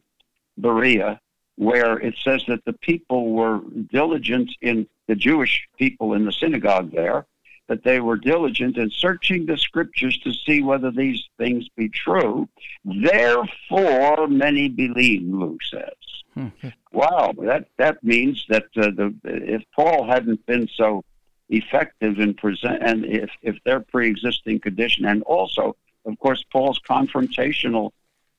Berea, 0.58 1.20
where 1.56 1.98
it 1.98 2.16
says 2.22 2.44
that 2.48 2.64
the 2.64 2.72
people 2.74 3.30
were 3.30 3.60
diligent 3.90 4.50
in 4.60 4.86
the 5.06 5.14
Jewish 5.14 5.68
people 5.78 6.14
in 6.14 6.24
the 6.24 6.32
synagogue 6.32 6.92
there, 6.92 7.26
that 7.70 7.84
they 7.84 8.00
were 8.00 8.16
diligent 8.16 8.76
in 8.76 8.90
searching 8.90 9.46
the 9.46 9.56
scriptures 9.56 10.18
to 10.18 10.32
see 10.32 10.60
whether 10.60 10.90
these 10.90 11.22
things 11.38 11.68
be 11.76 11.88
true. 11.88 12.48
Therefore, 12.84 14.26
many 14.26 14.68
believe, 14.68 15.22
Luke 15.22 15.62
says. 15.62 15.94
Hmm. 16.34 16.48
wow, 16.92 17.32
that 17.42 17.68
that 17.76 18.02
means 18.02 18.44
that 18.48 18.64
uh, 18.76 18.90
the 18.90 19.14
if 19.24 19.62
Paul 19.74 20.04
hadn't 20.04 20.44
been 20.46 20.68
so 20.74 21.04
effective 21.48 22.18
in 22.18 22.34
present 22.34 22.82
and 22.82 23.04
if 23.04 23.30
if 23.42 23.56
their 23.64 23.80
pre-existing 23.80 24.58
condition 24.60 25.04
and 25.04 25.22
also 25.22 25.76
of 26.04 26.18
course 26.18 26.44
Paul's 26.52 26.80
confrontational 26.88 27.90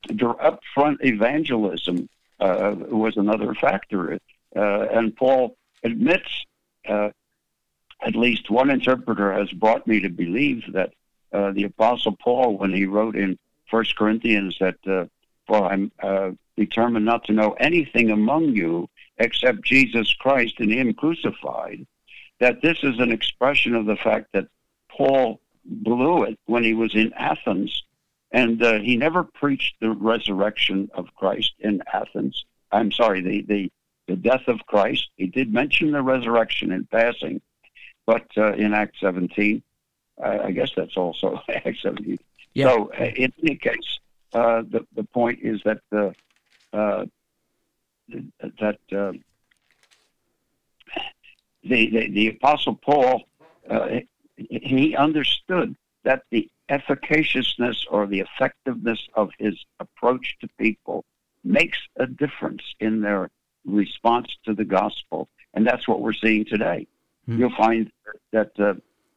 upfront 0.08 1.04
evangelism 1.04 2.08
uh, 2.40 2.74
was 2.88 3.18
another 3.18 3.54
factor 3.54 4.18
uh, 4.56 4.86
and 4.90 5.14
Paul 5.14 5.56
admits 5.84 6.30
uh, 6.88 7.10
at 8.04 8.16
least 8.16 8.50
one 8.50 8.70
interpreter 8.70 9.32
has 9.32 9.50
brought 9.50 9.86
me 9.86 10.00
to 10.00 10.08
believe 10.08 10.64
that 10.72 10.92
uh, 11.32 11.52
the 11.52 11.64
apostle 11.64 12.16
Paul 12.16 12.58
when 12.58 12.72
he 12.72 12.86
wrote 12.86 13.16
in 13.16 13.38
First 13.70 13.96
Corinthians 13.96 14.56
that 14.60 14.76
uh, 14.86 15.06
for 15.46 15.64
I'm 15.64 15.90
uh, 16.02 16.30
determined 16.56 17.04
not 17.04 17.24
to 17.24 17.32
know 17.32 17.52
anything 17.52 18.10
among 18.10 18.54
you 18.54 18.88
except 19.18 19.62
Jesus 19.62 20.12
Christ 20.14 20.54
and 20.58 20.70
Him 20.70 20.94
crucified 20.94 21.86
that 22.42 22.60
this 22.60 22.78
is 22.82 22.98
an 22.98 23.12
expression 23.12 23.74
of 23.74 23.86
the 23.86 23.96
fact 23.96 24.26
that 24.32 24.48
Paul 24.90 25.40
blew 25.64 26.24
it 26.24 26.38
when 26.46 26.64
he 26.64 26.74
was 26.74 26.94
in 26.94 27.12
Athens, 27.12 27.84
and 28.32 28.60
uh, 28.62 28.80
he 28.80 28.96
never 28.96 29.22
preached 29.22 29.76
the 29.80 29.90
resurrection 29.90 30.90
of 30.94 31.14
Christ 31.14 31.52
in 31.60 31.82
Athens. 31.92 32.44
I'm 32.72 32.90
sorry, 32.90 33.20
the, 33.20 33.42
the, 33.42 33.72
the 34.08 34.16
death 34.16 34.48
of 34.48 34.66
Christ. 34.66 35.08
He 35.16 35.28
did 35.28 35.52
mention 35.52 35.92
the 35.92 36.02
resurrection 36.02 36.72
in 36.72 36.84
passing, 36.86 37.40
but 38.12 38.26
uh, 38.36 38.52
in 38.52 38.74
Act 38.74 38.96
17, 39.00 39.62
uh, 40.22 40.38
I 40.44 40.50
guess 40.50 40.70
that's 40.76 40.98
also 40.98 41.40
Act 41.48 41.78
17. 41.82 42.18
Yeah. 42.52 42.68
So, 42.68 42.90
uh, 42.92 43.04
in 43.04 43.32
any 43.42 43.56
case, 43.56 44.00
uh, 44.34 44.62
the 44.68 44.86
the 44.94 45.04
point 45.04 45.38
is 45.42 45.62
that 45.64 45.80
the 45.90 46.14
uh, 46.74 47.06
that 48.60 48.78
the, 48.90 49.20
the, 51.62 52.10
the 52.10 52.28
Apostle 52.28 52.74
Paul, 52.74 53.22
uh, 53.70 54.00
he 54.36 54.94
understood 54.94 55.74
that 56.04 56.24
the 56.30 56.50
efficaciousness 56.68 57.86
or 57.90 58.06
the 58.06 58.20
effectiveness 58.20 59.08
of 59.14 59.30
his 59.38 59.54
approach 59.80 60.36
to 60.40 60.48
people 60.58 61.04
makes 61.44 61.78
a 61.96 62.06
difference 62.06 62.62
in 62.78 63.00
their 63.00 63.30
response 63.64 64.36
to 64.44 64.52
the 64.54 64.64
gospel. 64.64 65.28
And 65.54 65.66
that's 65.66 65.88
what 65.88 66.00
we're 66.00 66.12
seeing 66.12 66.44
today. 66.44 66.86
Mm-hmm. 67.28 67.40
You'll 67.40 67.56
find 67.56 67.92
that 68.32 68.50
uh, 68.58 68.74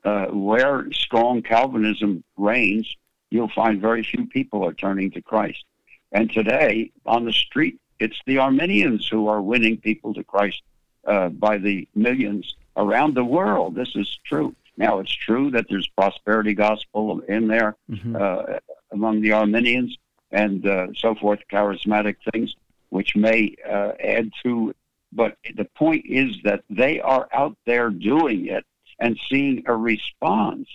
uh, 0.07 0.27
where 0.27 0.91
strong 0.91 1.41
Calvinism 1.41 2.23
reigns, 2.37 2.95
you'll 3.31 3.49
find 3.49 3.81
very 3.81 4.03
few 4.03 4.27
people 4.27 4.63
are 4.63 4.73
turning 4.73 5.11
to 5.11 5.21
Christ. 5.21 5.63
And 6.11 6.31
today, 6.31 6.91
on 7.05 7.25
the 7.25 7.33
street, 7.33 7.79
it's 7.99 8.19
the 8.25 8.37
Arminians 8.37 9.07
who 9.07 9.27
are 9.27 9.41
winning 9.41 9.77
people 9.77 10.13
to 10.13 10.23
Christ 10.23 10.61
uh, 11.05 11.29
by 11.29 11.57
the 11.57 11.87
millions 11.95 12.55
around 12.77 13.15
the 13.15 13.25
world. 13.25 13.75
This 13.75 13.95
is 13.95 14.19
true. 14.25 14.55
Now, 14.77 14.99
it's 14.99 15.11
true 15.11 15.51
that 15.51 15.65
there's 15.69 15.87
prosperity 15.87 16.53
gospel 16.53 17.21
in 17.21 17.47
there 17.47 17.75
mm-hmm. 17.89 18.15
uh, 18.15 18.59
among 18.91 19.21
the 19.21 19.31
Arminians 19.31 19.97
and 20.31 20.67
uh, 20.67 20.87
so 20.95 21.15
forth, 21.15 21.39
charismatic 21.51 22.17
things, 22.31 22.55
which 22.89 23.15
may 23.15 23.55
uh, 23.67 23.93
add 23.99 24.31
to. 24.43 24.73
But 25.15 25.37
the 25.55 25.63
point 25.63 26.05
is 26.05 26.35
that 26.43 26.63
they 26.69 26.99
are 26.99 27.29
out 27.31 27.57
there 27.65 27.89
doing 27.89 28.47
it 28.47 28.65
and 28.99 29.17
seeing 29.29 29.63
a 29.65 29.75
response, 29.75 30.67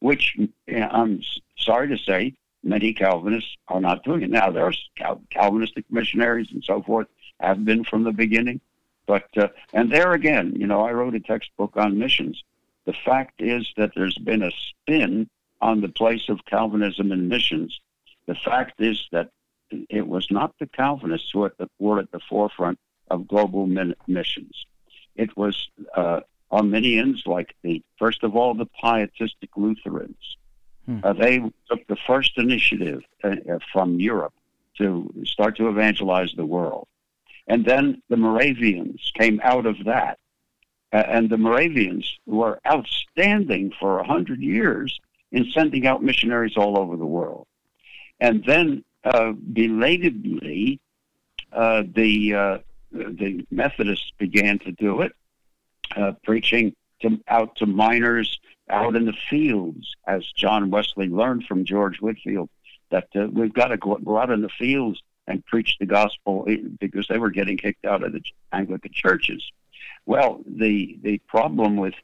which 0.00 0.36
I'm 0.68 1.22
sorry 1.56 1.88
to 1.88 1.98
say, 1.98 2.34
many 2.64 2.92
Calvinists 2.92 3.56
are 3.68 3.80
not 3.80 4.02
doing 4.02 4.22
it. 4.22 4.30
Now, 4.30 4.50
there's 4.50 4.90
Cal- 4.96 5.22
Calvinistic 5.30 5.84
missionaries 5.88 6.48
and 6.50 6.64
so 6.64 6.82
forth 6.82 7.06
have 7.38 7.64
been 7.64 7.84
from 7.84 8.02
the 8.02 8.12
beginning, 8.12 8.60
but 9.06 9.28
uh, 9.36 9.48
and 9.72 9.92
there 9.92 10.12
again, 10.14 10.54
you 10.56 10.66
know, 10.66 10.80
I 10.80 10.92
wrote 10.92 11.14
a 11.14 11.20
textbook 11.20 11.76
on 11.76 11.98
missions. 11.98 12.42
The 12.86 12.94
fact 13.04 13.40
is 13.40 13.72
that 13.76 13.92
there's 13.94 14.18
been 14.18 14.42
a 14.42 14.50
spin 14.50 15.28
on 15.60 15.80
the 15.80 15.88
place 15.88 16.28
of 16.28 16.44
Calvinism 16.44 17.12
in 17.12 17.28
missions. 17.28 17.80
The 18.26 18.34
fact 18.34 18.80
is 18.80 19.06
that 19.12 19.30
it 19.70 20.06
was 20.06 20.28
not 20.30 20.54
the 20.58 20.66
Calvinists 20.66 21.30
who 21.30 21.48
were 21.78 21.98
at 22.00 22.10
the 22.10 22.20
forefront 22.28 22.78
of 23.10 23.28
global 23.28 23.66
min- 23.66 23.94
missions. 24.06 24.66
It 25.14 25.36
was 25.36 25.68
uh, 25.94 26.20
Arminians, 26.50 27.22
like 27.26 27.54
the 27.62 27.82
first 27.98 28.22
of 28.22 28.36
all 28.36 28.54
the 28.54 28.66
Pietistic 28.66 29.50
Lutherans. 29.56 30.36
Hmm. 30.86 31.00
Uh, 31.02 31.12
they 31.12 31.38
took 31.68 31.86
the 31.88 31.96
first 32.06 32.32
initiative 32.36 33.02
uh, 33.24 33.36
from 33.72 33.98
Europe 33.98 34.34
to 34.78 35.12
start 35.24 35.56
to 35.56 35.68
evangelize 35.68 36.32
the 36.36 36.46
world. 36.46 36.86
And 37.48 37.64
then 37.64 38.02
the 38.08 38.16
Moravians 38.16 39.12
came 39.14 39.40
out 39.42 39.66
of 39.66 39.84
that. 39.84 40.18
Uh, 40.92 41.02
and 41.08 41.30
the 41.30 41.38
Moravians 41.38 42.18
were 42.26 42.60
outstanding 42.66 43.72
for 43.78 43.98
a 43.98 44.06
hundred 44.06 44.40
years 44.40 45.00
in 45.32 45.50
sending 45.50 45.86
out 45.86 46.02
missionaries 46.02 46.56
all 46.56 46.78
over 46.78 46.96
the 46.96 47.06
world. 47.06 47.46
And 48.20 48.44
then, 48.44 48.84
uh, 49.04 49.32
belatedly, 49.32 50.80
uh, 51.52 51.82
the 51.94 52.34
uh, 52.34 52.58
the 52.92 53.46
Methodists 53.50 54.12
began 54.18 54.58
to 54.60 54.72
do 54.72 55.02
it, 55.02 55.12
uh, 55.96 56.12
preaching 56.24 56.74
to, 57.00 57.20
out 57.28 57.56
to 57.56 57.66
miners 57.66 58.38
out 58.68 58.96
in 58.96 59.04
the 59.04 59.14
fields, 59.30 59.94
as 60.06 60.24
John 60.32 60.70
Wesley 60.70 61.08
learned 61.08 61.44
from 61.44 61.64
George 61.64 62.00
Whitefield, 62.00 62.48
that 62.90 63.08
uh, 63.14 63.26
we've 63.32 63.52
got 63.52 63.68
to 63.68 63.76
go, 63.76 63.96
go 63.96 64.18
out 64.18 64.30
in 64.30 64.42
the 64.42 64.48
fields 64.48 65.02
and 65.26 65.44
preach 65.46 65.76
the 65.78 65.86
gospel 65.86 66.44
eh, 66.48 66.58
because 66.80 67.06
they 67.08 67.18
were 67.18 67.30
getting 67.30 67.56
kicked 67.56 67.84
out 67.84 68.02
of 68.02 68.12
the 68.12 68.22
Anglican 68.52 68.92
churches. 68.92 69.50
Well, 70.04 70.40
the 70.46 70.98
the 71.02 71.18
problem 71.26 71.76
with 71.76 71.94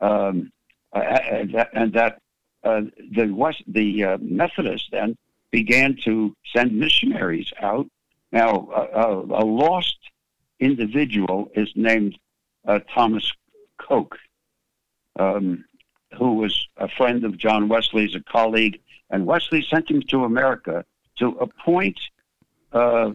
um, 0.00 0.52
uh, 0.92 0.98
and 0.98 1.54
that, 1.54 1.70
and 1.72 1.92
that 1.92 2.20
uh, 2.64 2.82
the 3.12 3.30
West 3.30 3.62
the 3.66 4.04
uh, 4.04 4.18
Methodists 4.20 4.88
then 4.90 5.16
began 5.50 5.96
to 6.04 6.34
send 6.52 6.72
missionaries 6.72 7.52
out. 7.60 7.86
Now, 8.32 8.68
a 9.30 9.44
lost 9.44 9.98
individual 10.62 11.50
is 11.54 11.70
named 11.74 12.18
uh, 12.66 12.78
Thomas 12.94 13.30
Coke, 13.78 14.16
um, 15.18 15.64
who 16.16 16.34
was 16.34 16.68
a 16.76 16.88
friend 16.88 17.24
of 17.24 17.36
John 17.36 17.68
Wesley's, 17.68 18.14
a 18.14 18.20
colleague, 18.20 18.80
and 19.10 19.26
Wesley 19.26 19.62
sent 19.62 19.90
him 19.90 20.02
to 20.08 20.24
America 20.24 20.84
to 21.18 21.28
appoint 21.40 21.98
uh, 22.72 23.10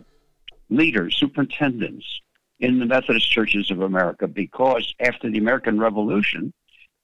leaders, 0.70 1.16
superintendents 1.16 2.22
in 2.60 2.80
the 2.80 2.86
Methodist 2.86 3.30
churches 3.30 3.72
of 3.72 3.82
America 3.82 4.28
because 4.28 4.94
after 5.00 5.30
the 5.30 5.38
American 5.38 5.80
Revolution, 5.80 6.54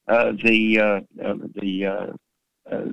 uh, 0.08 0.34
the 0.44 0.80
uh, 0.80 1.00
uh 1.24 1.36
the 1.56 1.86
uh, 1.86 2.86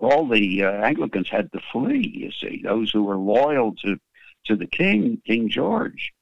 all 0.00 0.28
the 0.28 0.62
Anglicans 0.62 1.28
had 1.28 1.50
to 1.52 1.60
flee. 1.72 2.12
You 2.14 2.30
see, 2.30 2.60
those 2.62 2.92
who 2.92 3.02
were 3.02 3.16
loyal 3.16 3.74
to 3.82 3.98
to 4.46 4.56
the 4.56 4.66
King, 4.66 5.20
King 5.26 5.48
George. 5.48 6.12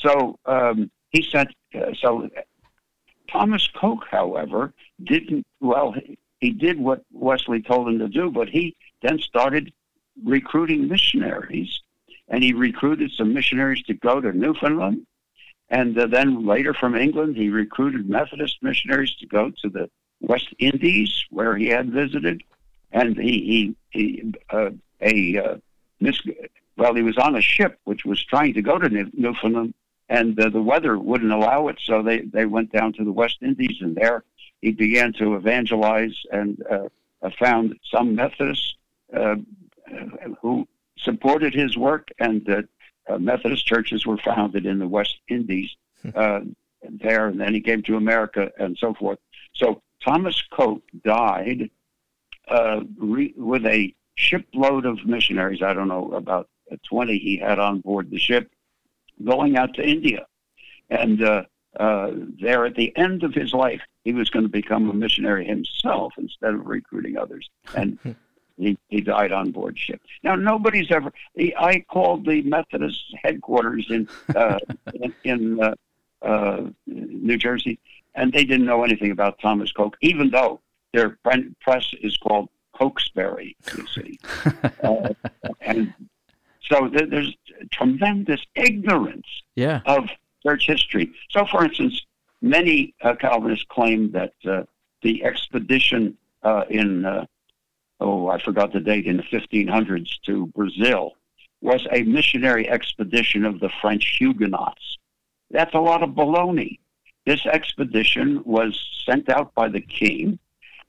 So 0.00 0.38
um, 0.46 0.90
he 1.10 1.22
sent. 1.22 1.50
so 2.00 2.28
Thomas 3.30 3.68
Coke, 3.68 4.04
however, 4.10 4.72
didn't. 5.02 5.46
Well, 5.60 5.92
he, 5.92 6.18
he 6.40 6.50
did 6.50 6.78
what 6.78 7.02
Wesley 7.12 7.62
told 7.62 7.88
him 7.88 7.98
to 7.98 8.08
do, 8.08 8.30
but 8.30 8.48
he 8.48 8.76
then 9.02 9.18
started 9.18 9.72
recruiting 10.24 10.88
missionaries 10.88 11.80
and 12.28 12.42
he 12.42 12.52
recruited 12.52 13.10
some 13.12 13.32
missionaries 13.32 13.82
to 13.84 13.94
go 13.94 14.20
to 14.20 14.32
Newfoundland. 14.32 15.06
And 15.70 15.98
uh, 15.98 16.06
then 16.06 16.46
later 16.46 16.74
from 16.74 16.94
England, 16.94 17.36
he 17.36 17.48
recruited 17.50 18.08
Methodist 18.08 18.58
missionaries 18.62 19.14
to 19.16 19.26
go 19.26 19.50
to 19.62 19.68
the 19.68 19.90
West 20.20 20.48
Indies, 20.58 21.24
where 21.30 21.56
he 21.56 21.68
had 21.68 21.90
visited. 21.90 22.42
And 22.92 23.16
he, 23.16 23.74
he, 23.92 23.98
he 23.98 24.34
uh, 24.50 24.70
a 25.00 25.38
uh, 25.38 25.56
mis- 26.00 26.22
well, 26.76 26.94
he 26.94 27.02
was 27.02 27.18
on 27.18 27.36
a 27.36 27.40
ship 27.40 27.78
which 27.84 28.04
was 28.04 28.22
trying 28.24 28.54
to 28.54 28.62
go 28.62 28.78
to 28.78 28.88
New- 28.88 29.10
Newfoundland, 29.12 29.74
and 30.08 30.38
uh, 30.40 30.48
the 30.48 30.62
weather 30.62 30.98
wouldn't 30.98 31.32
allow 31.32 31.68
it, 31.68 31.78
so 31.82 32.02
they, 32.02 32.20
they 32.20 32.46
went 32.46 32.72
down 32.72 32.92
to 32.94 33.04
the 33.04 33.12
West 33.12 33.38
Indies, 33.42 33.78
and 33.80 33.96
there 33.96 34.24
he 34.60 34.72
began 34.72 35.12
to 35.14 35.36
evangelize 35.36 36.16
and 36.32 36.62
uh, 36.70 36.88
found 37.38 37.78
some 37.90 38.14
Methodists 38.14 38.74
uh, 39.14 39.36
who 40.40 40.66
supported 40.96 41.54
his 41.54 41.76
work, 41.76 42.08
and 42.18 42.44
that 42.46 42.68
uh, 43.08 43.18
Methodist 43.18 43.66
churches 43.66 44.06
were 44.06 44.18
founded 44.18 44.66
in 44.66 44.78
the 44.78 44.88
West 44.88 45.18
Indies 45.28 45.74
hmm. 46.02 46.10
uh, 46.14 46.40
there, 46.88 47.28
and 47.28 47.40
then 47.40 47.54
he 47.54 47.60
came 47.60 47.82
to 47.82 47.96
America 47.96 48.50
and 48.58 48.76
so 48.78 48.94
forth. 48.94 49.18
So 49.54 49.82
Thomas 50.02 50.42
Coke 50.50 50.84
died 51.04 51.70
uh, 52.48 52.80
re- 52.96 53.34
with 53.36 53.66
a 53.66 53.94
shipload 54.14 54.86
of 54.86 55.04
missionaries. 55.04 55.62
I 55.62 55.74
don't 55.74 55.88
know 55.88 56.12
about 56.12 56.48
20 56.88 57.18
he 57.18 57.36
had 57.38 57.58
on 57.58 57.80
board 57.80 58.10
the 58.10 58.18
ship, 58.18 58.50
going 59.24 59.56
out 59.56 59.74
to 59.74 59.86
India, 59.86 60.26
and 60.90 61.22
uh, 61.22 61.42
uh, 61.78 62.12
there 62.40 62.66
at 62.66 62.74
the 62.74 62.96
end 62.96 63.22
of 63.22 63.34
his 63.34 63.52
life, 63.52 63.80
he 64.04 64.12
was 64.12 64.30
going 64.30 64.44
to 64.44 64.50
become 64.50 64.88
a 64.88 64.94
missionary 64.94 65.44
himself 65.46 66.14
instead 66.18 66.54
of 66.54 66.66
recruiting 66.66 67.16
others. 67.16 67.48
And 67.74 67.98
he, 68.56 68.78
he 68.88 69.00
died 69.00 69.32
on 69.32 69.50
board 69.50 69.78
ship. 69.78 70.00
Now 70.22 70.34
nobody's 70.34 70.90
ever. 70.90 71.12
He, 71.34 71.54
I 71.56 71.80
called 71.80 72.26
the 72.26 72.42
Methodist 72.42 73.14
headquarters 73.22 73.86
in 73.90 74.08
uh, 74.34 74.58
in, 74.94 75.14
in 75.24 75.60
uh, 75.62 75.74
uh, 76.22 76.62
New 76.86 77.36
Jersey, 77.36 77.78
and 78.14 78.32
they 78.32 78.44
didn't 78.44 78.66
know 78.66 78.82
anything 78.82 79.10
about 79.10 79.38
Thomas 79.38 79.70
Coke, 79.72 79.96
even 80.00 80.30
though 80.30 80.60
their 80.92 81.18
press 81.60 81.94
is 82.02 82.16
called 82.16 82.48
Cokesbury, 82.74 83.56
you 83.76 83.86
see. 83.86 84.18
uh, 84.82 85.12
and 85.60 85.92
so 86.62 86.88
th- 86.88 87.10
there's 87.10 87.36
tremendous 87.70 88.40
ignorance 88.54 89.26
Yeah. 89.56 89.80
of 89.86 90.08
church 90.44 90.66
history. 90.66 91.12
So, 91.30 91.44
for 91.46 91.64
instance, 91.64 92.04
many 92.40 92.94
uh, 93.02 93.14
Calvinists 93.14 93.66
claim 93.68 94.12
that 94.12 94.34
uh, 94.48 94.62
the 95.02 95.24
expedition 95.24 96.16
uh, 96.42 96.64
in, 96.70 97.04
uh, 97.04 97.26
oh, 98.00 98.28
I 98.28 98.40
forgot 98.40 98.72
the 98.72 98.80
date, 98.80 99.06
in 99.06 99.16
the 99.16 99.22
1500s 99.24 100.20
to 100.26 100.46
Brazil 100.48 101.14
was 101.60 101.86
a 101.90 102.02
missionary 102.04 102.68
expedition 102.68 103.44
of 103.44 103.58
the 103.60 103.68
French 103.80 104.16
Huguenots. 104.18 104.98
That's 105.50 105.74
a 105.74 105.80
lot 105.80 106.02
of 106.02 106.10
baloney. 106.10 106.78
This 107.26 107.44
expedition 107.46 108.42
was 108.44 108.78
sent 109.04 109.28
out 109.28 109.54
by 109.54 109.68
the 109.68 109.80
king, 109.80 110.38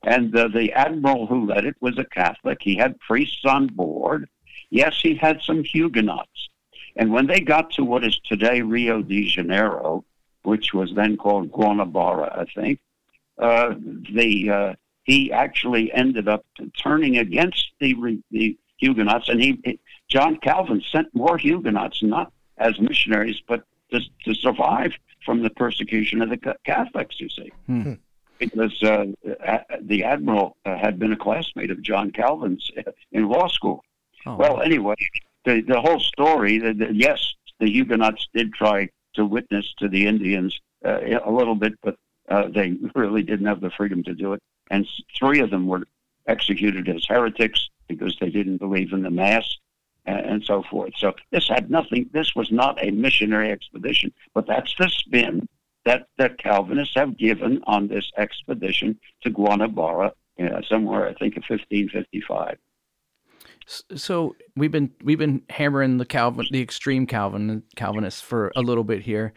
and 0.03 0.35
uh, 0.35 0.47
the 0.47 0.71
admiral 0.73 1.25
who 1.25 1.47
led 1.47 1.65
it 1.65 1.75
was 1.81 1.97
a 1.97 2.05
Catholic. 2.05 2.59
He 2.61 2.75
had 2.75 2.99
priests 2.99 3.43
on 3.45 3.67
board. 3.67 4.29
Yes, 4.69 4.99
he 5.01 5.15
had 5.15 5.41
some 5.41 5.63
Huguenots. 5.63 6.48
And 6.99 7.11
when 7.13 7.27
they 7.27 7.39
got 7.39 7.71
to 7.71 7.83
what 7.85 8.03
is 8.03 8.19
today 8.19 8.61
Rio 8.61 9.01
de 9.01 9.25
Janeiro, 9.25 10.03
which 10.43 10.73
was 10.73 10.93
then 10.93 11.15
called 11.15 11.49
Guanabara, 11.51 12.27
I 12.37 12.45
think, 12.53 12.79
uh, 13.37 13.73
the 14.11 14.49
uh, 14.49 14.73
he 15.03 15.31
actually 15.31 15.91
ended 15.93 16.27
up 16.27 16.43
turning 16.77 17.17
against 17.17 17.71
the 17.79 17.91
the 18.31 18.57
Huguenots, 18.81 19.29
and 19.29 19.41
he 19.41 19.79
John 20.09 20.35
Calvin 20.37 20.81
sent 20.91 21.07
more 21.15 21.37
Huguenots, 21.37 22.03
not 22.03 22.33
as 22.57 22.79
missionaries, 22.81 23.41
but 23.47 23.63
to, 23.91 24.01
to 24.25 24.33
survive 24.35 24.91
from 25.25 25.41
the 25.41 25.49
persecution 25.51 26.21
of 26.21 26.29
the 26.29 26.55
Catholics. 26.65 27.15
You 27.21 27.29
see, 27.29 27.49
Hmm. 27.65 27.93
because 28.39 28.75
uh, 28.83 29.05
the 29.81 30.03
admiral 30.03 30.57
uh, 30.65 30.77
had 30.77 30.99
been 30.99 31.13
a 31.13 31.17
classmate 31.17 31.71
of 31.71 31.81
John 31.81 32.11
Calvin's 32.11 32.69
in 33.13 33.29
law 33.29 33.47
school. 33.47 33.85
Oh, 34.25 34.35
Well, 34.35 34.61
anyway, 34.61 34.95
the 35.45 35.61
the 35.61 35.79
whole 35.81 35.99
story. 35.99 36.61
Yes, 36.91 37.33
the 37.59 37.69
Huguenots 37.69 38.27
did 38.33 38.53
try 38.53 38.89
to 39.15 39.25
witness 39.25 39.73
to 39.79 39.87
the 39.87 40.05
Indians 40.05 40.59
uh, 40.85 40.99
a 41.23 41.31
little 41.31 41.55
bit, 41.55 41.73
but 41.81 41.95
uh, 42.29 42.47
they 42.47 42.77
really 42.95 43.23
didn't 43.23 43.47
have 43.47 43.61
the 43.61 43.71
freedom 43.71 44.03
to 44.03 44.13
do 44.13 44.33
it. 44.33 44.41
And 44.71 44.87
three 45.17 45.39
of 45.39 45.49
them 45.49 45.67
were 45.67 45.83
executed 46.27 46.87
as 46.89 47.05
heretics 47.07 47.69
because 47.87 48.15
they 48.19 48.29
didn't 48.29 48.57
believe 48.57 48.93
in 48.93 49.01
the 49.01 49.09
mass 49.09 49.57
and, 50.05 50.19
and 50.19 50.43
so 50.43 50.63
forth. 50.63 50.93
So 50.97 51.13
this 51.31 51.47
had 51.47 51.71
nothing. 51.71 52.09
This 52.13 52.35
was 52.35 52.51
not 52.51 52.83
a 52.83 52.91
missionary 52.91 53.51
expedition, 53.51 54.13
but 54.33 54.45
that's 54.47 54.73
the 54.77 54.89
spin 54.89 55.47
that 55.85 56.07
that 56.17 56.37
Calvinists 56.37 56.95
have 56.95 57.17
given 57.17 57.61
on 57.65 57.87
this 57.87 58.11
expedition 58.17 58.99
to 59.23 59.31
Guanabara, 59.31 60.11
uh, 60.39 60.61
somewhere 60.67 61.07
I 61.07 61.13
think 61.13 61.35
in 61.35 61.43
1555. 61.47 62.57
So 63.95 64.35
we've 64.55 64.71
been 64.71 64.91
we've 65.03 65.17
been 65.17 65.43
hammering 65.49 65.97
the 65.97 66.05
Calvin 66.05 66.47
the 66.51 66.61
extreme 66.61 67.05
Calvin 67.05 67.63
Calvinists 67.75 68.21
for 68.21 68.51
a 68.55 68.61
little 68.61 68.83
bit 68.83 69.01
here. 69.01 69.33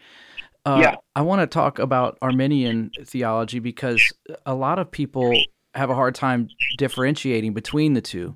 Uh, 0.65 0.79
Yeah. 0.81 0.95
I 1.15 1.21
want 1.21 1.41
to 1.41 1.47
talk 1.47 1.77
about 1.79 2.17
Arminian 2.21 2.91
theology 3.05 3.59
because 3.59 4.01
a 4.45 4.55
lot 4.55 4.79
of 4.79 4.89
people 4.89 5.33
have 5.75 5.89
a 5.89 5.95
hard 5.95 6.15
time 6.15 6.47
differentiating 6.77 7.53
between 7.53 7.93
the 7.93 8.01
two. 8.01 8.35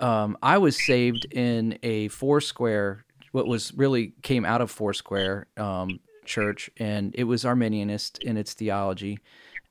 Um, 0.00 0.38
I 0.42 0.58
was 0.58 0.80
saved 0.86 1.26
in 1.32 1.78
a 1.82 2.08
Foursquare, 2.08 3.04
what 3.32 3.46
was 3.46 3.74
really 3.74 4.14
came 4.22 4.44
out 4.44 4.60
of 4.60 4.70
Foursquare 4.70 5.46
um, 5.56 5.98
church, 6.24 6.70
and 6.76 7.14
it 7.16 7.24
was 7.24 7.44
Arminianist 7.44 8.22
in 8.22 8.36
its 8.36 8.54
theology. 8.54 9.18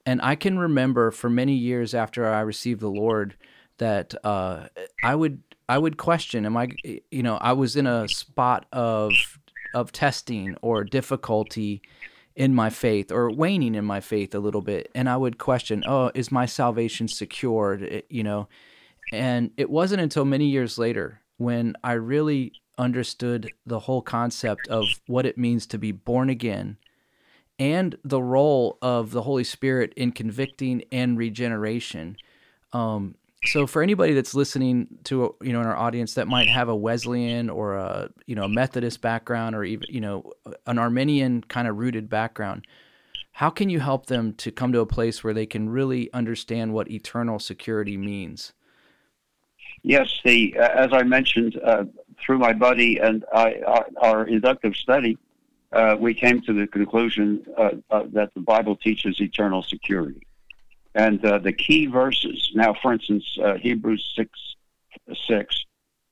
And 0.05 0.21
I 0.21 0.35
can 0.35 0.59
remember 0.59 1.11
for 1.11 1.29
many 1.29 1.53
years 1.53 1.93
after 1.93 2.27
I 2.27 2.41
received 2.41 2.81
the 2.81 2.89
Lord 2.89 3.35
that 3.77 4.13
uh, 4.23 4.67
I 5.03 5.15
would 5.15 5.41
I 5.69 5.77
would 5.77 5.97
question, 5.97 6.45
am 6.45 6.57
I 6.57 6.69
you 7.11 7.23
know 7.23 7.37
I 7.37 7.53
was 7.53 7.75
in 7.75 7.87
a 7.87 8.07
spot 8.07 8.65
of 8.71 9.11
of 9.73 9.91
testing 9.91 10.55
or 10.61 10.83
difficulty 10.83 11.81
in 12.35 12.53
my 12.53 12.69
faith 12.69 13.11
or 13.11 13.31
waning 13.31 13.75
in 13.75 13.83
my 13.83 13.99
faith 13.99 14.33
a 14.35 14.39
little 14.39 14.61
bit, 14.61 14.89
and 14.95 15.09
I 15.09 15.17
would 15.17 15.37
question, 15.37 15.83
oh, 15.87 16.11
is 16.15 16.31
my 16.31 16.45
salvation 16.45 17.07
secured? 17.07 17.81
It- 17.81 18.07
you 18.09 18.23
know, 18.23 18.47
and 19.11 19.51
it 19.57 19.69
wasn't 19.69 20.01
until 20.01 20.25
many 20.25 20.45
years 20.47 20.77
later 20.77 21.21
when 21.37 21.75
I 21.83 21.93
really 21.93 22.53
understood 22.77 23.49
the 23.65 23.79
whole 23.79 24.01
concept 24.01 24.67
of 24.67 24.85
what 25.07 25.25
it 25.25 25.37
means 25.37 25.65
to 25.67 25.77
be 25.77 25.91
born 25.91 26.29
again 26.29 26.77
and 27.59 27.97
the 28.03 28.21
role 28.21 28.77
of 28.81 29.11
the 29.11 29.23
Holy 29.23 29.43
Spirit 29.43 29.93
in 29.95 30.11
convicting 30.11 30.83
and 30.91 31.17
regeneration. 31.17 32.17
Um, 32.71 33.15
so 33.47 33.67
for 33.67 33.81
anybody 33.81 34.13
that's 34.13 34.35
listening 34.35 34.87
to 35.05 35.35
you 35.41 35.53
know 35.53 35.61
in 35.61 35.67
our 35.67 35.75
audience 35.75 36.13
that 36.15 36.27
might 36.27 36.47
have 36.47 36.69
a 36.69 36.75
Wesleyan 36.75 37.49
or 37.49 37.75
a 37.75 38.09
you 38.25 38.35
know 38.35 38.43
a 38.43 38.49
Methodist 38.49 39.01
background 39.01 39.55
or 39.55 39.63
even 39.63 39.87
you 39.89 40.01
know 40.01 40.31
an 40.65 40.77
Arminian 40.77 41.41
kind 41.41 41.67
of 41.67 41.77
rooted 41.77 42.09
background, 42.09 42.65
how 43.31 43.49
can 43.49 43.69
you 43.69 43.79
help 43.79 44.07
them 44.07 44.33
to 44.33 44.51
come 44.51 44.71
to 44.73 44.79
a 44.79 44.85
place 44.85 45.23
where 45.23 45.33
they 45.33 45.45
can 45.45 45.69
really 45.69 46.11
understand 46.13 46.73
what 46.73 46.89
eternal 46.89 47.39
security 47.39 47.97
means? 47.97 48.53
Yes, 49.83 50.19
the 50.25 50.57
uh, 50.57 50.67
as 50.69 50.89
I 50.91 51.03
mentioned 51.03 51.59
uh, 51.63 51.85
through 52.19 52.39
my 52.39 52.53
buddy 52.53 52.97
and 52.97 53.23
I, 53.33 53.61
our, 53.65 53.87
our 54.01 54.27
inductive 54.27 54.75
study, 54.75 55.17
uh, 55.71 55.95
we 55.99 56.13
came 56.13 56.41
to 56.41 56.53
the 56.53 56.67
conclusion 56.67 57.45
uh, 57.57 57.71
uh, 57.89 58.03
that 58.13 58.33
the 58.33 58.41
Bible 58.41 58.75
teaches 58.75 59.21
eternal 59.21 59.61
security, 59.63 60.26
and 60.97 61.23
uh, 61.23 61.37
the 61.37 61.53
key 61.53 61.85
verses. 61.85 62.51
Now, 62.55 62.73
for 62.73 62.91
instance, 62.91 63.37
uh, 63.41 63.53
Hebrews 63.53 64.11
six 64.15 64.31
six 65.27 65.63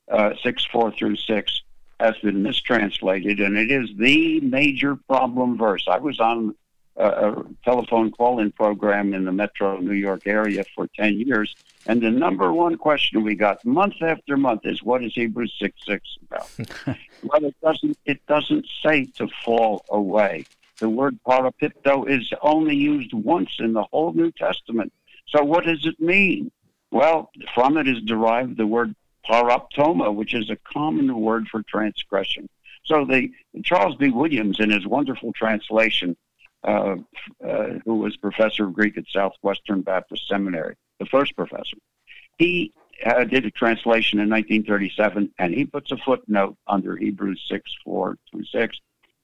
uh, 0.09 0.33
six 0.41 0.63
four 0.63 0.91
through 0.91 1.17
six 1.17 1.63
has 1.99 2.15
been 2.19 2.43
mistranslated, 2.43 3.39
and 3.39 3.57
it 3.57 3.71
is 3.71 3.89
the 3.97 4.39
major 4.41 4.95
problem 4.95 5.57
verse. 5.57 5.85
I 5.89 5.97
was 5.97 6.19
on 6.19 6.55
a, 6.97 7.07
a 7.07 7.45
telephone 7.63 8.11
call-in 8.11 8.51
program 8.51 9.13
in 9.13 9.25
the 9.25 9.31
Metro 9.31 9.79
New 9.79 9.93
York 9.93 10.27
area 10.27 10.63
for 10.75 10.87
ten 10.95 11.19
years. 11.19 11.55
And 11.87 12.01
the 12.01 12.11
number 12.11 12.53
one 12.53 12.77
question 12.77 13.23
we 13.23 13.35
got 13.35 13.65
month 13.65 13.95
after 14.01 14.37
month 14.37 14.61
is, 14.65 14.83
"What 14.83 15.03
is 15.03 15.15
Hebrews 15.15 15.55
six 15.59 15.75
six 15.83 16.17
about?" 16.27 16.49
well, 17.23 17.43
it 17.43 17.55
doesn't. 17.63 17.97
It 18.05 18.23
doesn't 18.27 18.67
say 18.83 19.05
to 19.17 19.27
fall 19.43 19.83
away. 19.89 20.45
The 20.79 20.89
word 20.89 21.17
parapipto 21.25 22.09
is 22.09 22.31
only 22.41 22.75
used 22.75 23.13
once 23.13 23.51
in 23.59 23.73
the 23.73 23.83
whole 23.83 24.13
New 24.13 24.31
Testament. 24.31 24.91
So, 25.27 25.43
what 25.43 25.65
does 25.65 25.85
it 25.85 25.99
mean? 25.99 26.51
Well, 26.91 27.31
from 27.53 27.77
it 27.77 27.87
is 27.87 28.01
derived 28.01 28.57
the 28.57 28.67
word 28.67 28.95
paraptoma, 29.27 30.13
which 30.13 30.33
is 30.33 30.49
a 30.49 30.57
common 30.57 31.19
word 31.19 31.47
for 31.47 31.63
transgression. 31.63 32.49
So, 32.83 33.05
the 33.05 33.31
Charles 33.63 33.95
B. 33.95 34.09
Williams, 34.09 34.59
in 34.59 34.69
his 34.69 34.85
wonderful 34.85 35.33
translation, 35.33 36.17
uh, 36.63 36.97
uh, 37.45 37.67
who 37.85 37.95
was 37.95 38.17
professor 38.17 38.65
of 38.65 38.73
Greek 38.73 38.97
at 38.97 39.05
Southwestern 39.07 39.81
Baptist 39.81 40.27
Seminary, 40.27 40.75
the 40.99 41.05
first 41.05 41.35
professor. 41.35 41.77
He 42.37 42.73
uh, 43.05 43.23
did 43.23 43.45
a 43.45 43.51
translation 43.51 44.19
in 44.19 44.29
1937, 44.29 45.31
and 45.37 45.53
he 45.53 45.65
puts 45.65 45.91
a 45.91 45.97
footnote 45.97 46.57
under 46.67 46.97
Hebrews 46.97 47.45
6 47.49 47.75
4 47.83 48.17
through 48.29 48.45
6, 48.45 48.77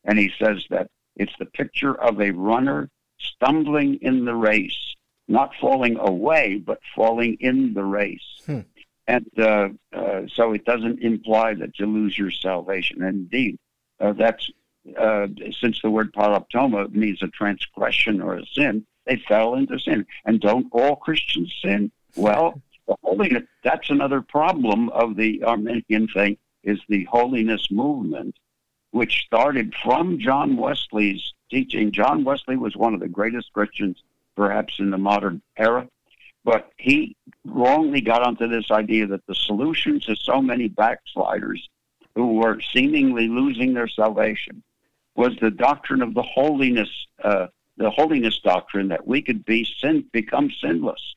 and 0.05 0.17
he 0.17 0.31
says 0.39 0.63
that 0.69 0.89
it's 1.15 1.33
the 1.39 1.45
picture 1.45 1.99
of 1.99 2.21
a 2.21 2.31
runner 2.31 2.89
stumbling 3.19 3.95
in 4.01 4.25
the 4.25 4.35
race, 4.35 4.95
not 5.27 5.51
falling 5.59 5.97
away, 5.99 6.61
but 6.65 6.79
falling 6.95 7.37
in 7.39 7.73
the 7.73 7.83
race. 7.83 8.41
Hmm. 8.45 8.61
And 9.07 9.29
uh, 9.37 9.69
uh, 9.93 10.21
so 10.33 10.53
it 10.53 10.65
doesn't 10.65 11.01
imply 11.01 11.53
that 11.55 11.79
you 11.79 11.85
lose 11.85 12.17
your 12.17 12.31
salvation. 12.31 13.03
Indeed, 13.03 13.57
uh, 13.99 14.13
that's 14.13 14.49
uh, 14.97 15.27
since 15.59 15.81
the 15.81 15.91
word 15.91 16.13
paraptoma 16.13 16.91
means 16.93 17.21
a 17.21 17.27
transgression 17.27 18.21
or 18.21 18.35
a 18.35 18.45
sin, 18.53 18.85
they 19.05 19.17
fell 19.27 19.55
into 19.55 19.79
sin. 19.79 20.05
And 20.25 20.39
don't 20.39 20.67
all 20.71 20.95
Christians 20.95 21.53
sin? 21.61 21.91
Well, 22.15 22.61
the 22.87 22.95
holiness, 23.03 23.43
that's 23.63 23.89
another 23.89 24.21
problem 24.21 24.89
of 24.89 25.15
the 25.15 25.43
Arminian 25.43 26.07
thing, 26.07 26.37
is 26.63 26.79
the 26.89 27.05
holiness 27.05 27.69
movement, 27.71 28.35
which 28.91 29.23
started 29.25 29.73
from 29.83 30.19
John 30.19 30.57
Wesley's 30.57 31.33
teaching. 31.49 31.91
John 31.91 32.23
Wesley 32.23 32.57
was 32.57 32.75
one 32.75 32.93
of 32.93 32.99
the 32.99 33.07
greatest 33.07 33.51
Christians, 33.53 34.01
perhaps, 34.35 34.75
in 34.79 34.91
the 34.91 34.97
modern 34.97 35.41
era. 35.57 35.87
But 36.43 36.71
he 36.77 37.15
wrongly 37.45 38.01
got 38.01 38.25
onto 38.25 38.47
this 38.47 38.71
idea 38.71 39.07
that 39.07 39.25
the 39.27 39.35
solution 39.35 39.99
to 40.01 40.15
so 40.15 40.41
many 40.41 40.67
backsliders 40.67 41.69
who 42.15 42.33
were 42.33 42.59
seemingly 42.73 43.27
losing 43.27 43.73
their 43.73 43.87
salvation 43.87 44.63
was 45.15 45.35
the 45.39 45.51
doctrine 45.51 46.01
of 46.01 46.13
the 46.13 46.23
holiness, 46.23 46.89
uh, 47.23 47.47
the 47.77 47.91
holiness 47.91 48.39
doctrine 48.39 48.87
that 48.89 49.05
we 49.05 49.21
could 49.21 49.45
be 49.45 49.63
sin, 49.79 50.05
become 50.11 50.51
sinless 50.61 51.15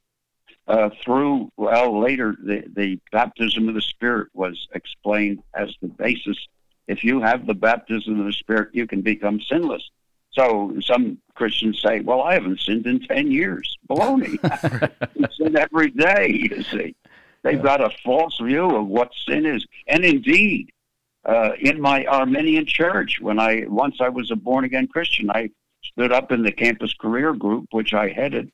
uh, 0.67 0.91
through. 1.03 1.51
Well, 1.57 2.01
later 2.01 2.37
the 2.39 2.65
the 2.75 2.99
baptism 3.13 3.69
of 3.69 3.75
the 3.75 3.83
Spirit 3.83 4.29
was 4.35 4.69
explained 4.75 5.43
as 5.55 5.75
the 5.81 5.89
basis. 5.89 6.37
If 6.87 7.03
you 7.03 7.21
have 7.21 7.47
the 7.47 7.55
baptism 7.55 8.21
of 8.21 8.27
the 8.27 8.33
Spirit, 8.33 8.71
you 8.73 8.87
can 8.87 9.01
become 9.01 9.41
sinless. 9.41 9.91
So 10.33 10.75
some 10.81 11.19
Christians 11.35 11.81
say, 11.81 12.01
"Well, 12.01 12.23
I 12.23 12.35
haven't 12.35 12.61
sinned 12.61 12.87
in 12.87 13.01
ten 13.01 13.31
years." 13.31 13.79
Baloney. 13.89 14.39
you 15.15 15.27
sin 15.37 15.57
every 15.57 15.91
day. 15.91 16.49
You 16.51 16.63
see, 16.65 16.95
they've 17.43 17.63
got 17.63 17.81
a 17.81 17.91
false 18.05 18.39
view 18.39 18.65
of 18.77 18.87
what 18.87 19.13
sin 19.27 19.47
is, 19.47 19.65
and 19.87 20.05
indeed, 20.05 20.73
uh, 21.25 21.53
in 21.61 21.81
my 21.81 22.05
Arminian 22.07 22.67
church, 22.67 23.19
when 23.21 23.39
I 23.39 23.65
once 23.69 23.97
I 24.01 24.09
was 24.09 24.31
a 24.31 24.37
born 24.37 24.65
again 24.65 24.89
Christian, 24.89 25.31
I 25.31 25.51
stood 25.85 26.13
up 26.13 26.33
in 26.33 26.43
the 26.43 26.53
campus 26.53 26.93
career 26.95 27.33
group, 27.33 27.69
which 27.71 27.95
I 27.95 28.09
headed, 28.09 28.51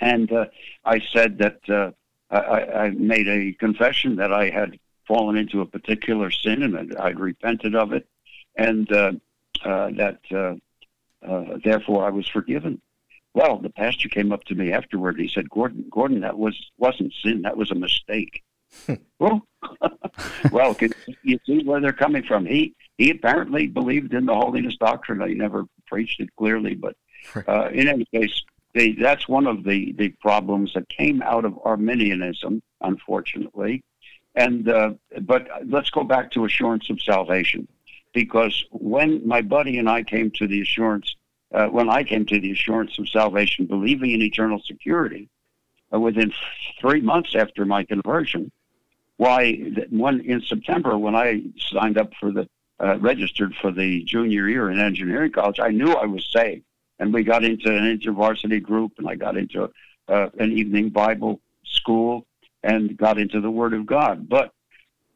and 0.00 0.30
uh, 0.30 0.46
I 0.84 1.00
said 1.12 1.38
that 1.38 1.68
uh, 1.68 1.92
I, 2.30 2.84
I 2.84 2.90
made 2.90 3.26
a 3.26 3.52
confession 3.54 4.16
that 4.16 4.32
I 4.32 4.50
had 4.50 4.78
fallen 5.10 5.36
into 5.36 5.60
a 5.60 5.66
particular 5.66 6.30
sin 6.30 6.62
and 6.62 6.96
I'd 6.96 7.18
repented 7.18 7.74
of 7.74 7.92
it, 7.92 8.06
and 8.54 8.90
uh, 8.92 9.12
uh, 9.64 9.90
that 9.96 10.20
uh, 10.30 10.54
uh, 11.26 11.58
therefore 11.64 12.06
I 12.06 12.10
was 12.10 12.28
forgiven. 12.28 12.80
Well, 13.34 13.58
the 13.58 13.70
pastor 13.70 14.08
came 14.08 14.30
up 14.30 14.44
to 14.44 14.54
me 14.54 14.72
afterward. 14.72 15.16
And 15.16 15.28
He 15.28 15.34
said, 15.34 15.50
"Gordon, 15.50 15.86
Gordon, 15.90 16.20
that 16.20 16.38
was 16.38 16.56
wasn't 16.78 17.12
sin. 17.24 17.42
That 17.42 17.56
was 17.56 17.72
a 17.72 17.74
mistake." 17.74 18.44
well, 19.18 19.42
well, 20.52 20.74
can 20.74 20.92
you 21.24 21.40
see 21.44 21.64
where 21.64 21.80
they're 21.80 21.92
coming 21.92 22.22
from? 22.22 22.46
He 22.46 22.76
he 22.96 23.10
apparently 23.10 23.66
believed 23.66 24.14
in 24.14 24.26
the 24.26 24.34
holiness 24.34 24.76
doctrine. 24.76 25.28
He 25.28 25.34
never 25.34 25.64
preached 25.88 26.20
it 26.20 26.28
clearly, 26.36 26.76
but 26.76 26.94
uh, 27.48 27.68
in 27.72 27.88
any 27.88 28.06
case, 28.14 28.44
they, 28.74 28.92
that's 28.92 29.26
one 29.26 29.48
of 29.48 29.64
the 29.64 29.92
the 29.98 30.10
problems 30.20 30.74
that 30.74 30.88
came 30.88 31.20
out 31.20 31.44
of 31.44 31.58
Arminianism, 31.64 32.62
unfortunately. 32.80 33.82
And 34.34 34.68
uh, 34.68 34.92
but 35.22 35.48
let's 35.66 35.90
go 35.90 36.04
back 36.04 36.30
to 36.32 36.44
assurance 36.44 36.88
of 36.88 37.00
salvation, 37.02 37.66
because 38.14 38.64
when 38.70 39.26
my 39.26 39.40
buddy 39.42 39.78
and 39.78 39.88
I 39.88 40.02
came 40.02 40.30
to 40.32 40.46
the 40.46 40.60
assurance, 40.62 41.16
uh, 41.52 41.66
when 41.66 41.88
I 41.90 42.04
came 42.04 42.24
to 42.26 42.40
the 42.40 42.52
assurance 42.52 42.98
of 42.98 43.08
salvation, 43.08 43.66
believing 43.66 44.12
in 44.12 44.22
eternal 44.22 44.60
security, 44.64 45.28
uh, 45.92 45.98
within 45.98 46.32
three 46.80 47.00
months 47.00 47.34
after 47.34 47.64
my 47.64 47.82
conversion, 47.84 48.52
why 49.16 49.54
one 49.90 50.20
in 50.20 50.40
September 50.42 50.96
when 50.96 51.16
I 51.16 51.42
signed 51.58 51.98
up 51.98 52.12
for 52.20 52.30
the 52.30 52.48
uh, 52.78 52.98
registered 52.98 53.54
for 53.56 53.70
the 53.72 54.04
junior 54.04 54.48
year 54.48 54.70
in 54.70 54.78
engineering 54.80 55.32
college, 55.32 55.60
I 55.60 55.70
knew 55.70 55.92
I 55.92 56.06
was 56.06 56.24
saved, 56.32 56.64
and 56.98 57.12
we 57.12 57.24
got 57.24 57.44
into 57.44 57.68
an 57.68 57.98
intervarsity 57.98 58.62
group, 58.62 58.92
and 58.98 59.08
I 59.08 59.16
got 59.16 59.36
into 59.36 59.70
uh, 60.08 60.28
an 60.38 60.52
evening 60.52 60.88
Bible 60.88 61.40
school, 61.64 62.26
and 62.62 62.96
got 62.96 63.18
into 63.18 63.40
the 63.40 63.50
Word 63.50 63.74
of 63.74 63.86
God. 63.86 64.28
But 64.28 64.52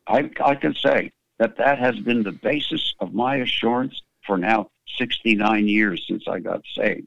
I, 0.07 0.31
I 0.43 0.55
can 0.55 0.75
say 0.75 1.13
that 1.39 1.57
that 1.59 1.79
has 1.79 1.99
been 1.99 2.23
the 2.23 2.33
basis 2.33 2.95
of 3.01 3.15
my 3.15 3.37
assurance 3.37 4.03
for 4.27 4.37
now 4.39 4.71
69 4.99 5.69
years 5.69 6.05
since 6.09 6.25
I 6.29 6.41
got 6.41 6.63
saved. 6.75 7.07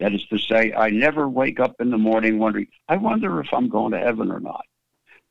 That 0.00 0.14
is 0.14 0.24
to 0.26 0.38
say, 0.38 0.72
I 0.72 0.90
never 0.90 1.28
wake 1.28 1.58
up 1.60 1.80
in 1.80 1.90
the 1.90 1.98
morning 1.98 2.38
wondering, 2.38 2.68
I 2.88 2.96
wonder 2.96 3.40
if 3.40 3.52
I'm 3.52 3.68
going 3.68 3.92
to 3.92 3.98
heaven 3.98 4.30
or 4.30 4.40
not. 4.40 4.64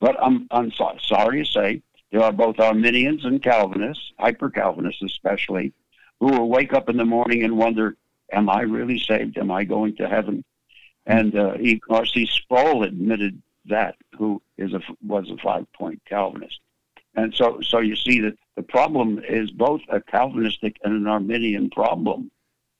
But 0.00 0.16
I'm, 0.22 0.46
I'm 0.50 0.70
so, 0.72 0.92
sorry 1.02 1.44
to 1.44 1.50
say, 1.50 1.82
there 2.12 2.22
are 2.22 2.32
both 2.32 2.60
Arminians 2.60 3.24
and 3.24 3.42
Calvinists, 3.42 4.12
hyper 4.18 4.50
Calvinists 4.50 5.02
especially, 5.02 5.72
who 6.20 6.26
will 6.26 6.48
wake 6.48 6.72
up 6.72 6.88
in 6.88 6.96
the 6.96 7.04
morning 7.04 7.44
and 7.44 7.56
wonder, 7.56 7.96
Am 8.30 8.50
I 8.50 8.60
really 8.60 8.98
saved? 8.98 9.38
Am 9.38 9.50
I 9.50 9.64
going 9.64 9.96
to 9.96 10.08
heaven? 10.08 10.44
And 11.06 11.34
uh, 11.34 11.56
R.C. 11.88 12.26
Sproul 12.26 12.82
admitted 12.82 13.40
that, 13.66 13.96
who 14.18 14.42
is 14.58 14.74
a, 14.74 14.80
was 15.02 15.30
a 15.30 15.36
five 15.38 15.66
point 15.72 16.02
Calvinist. 16.06 16.60
And 17.14 17.34
so, 17.34 17.60
so 17.62 17.78
you 17.78 17.96
see 17.96 18.20
that 18.20 18.36
the 18.56 18.62
problem 18.62 19.20
is 19.26 19.50
both 19.50 19.80
a 19.88 20.00
Calvinistic 20.00 20.76
and 20.84 20.94
an 20.94 21.06
Arminian 21.06 21.70
problem 21.70 22.30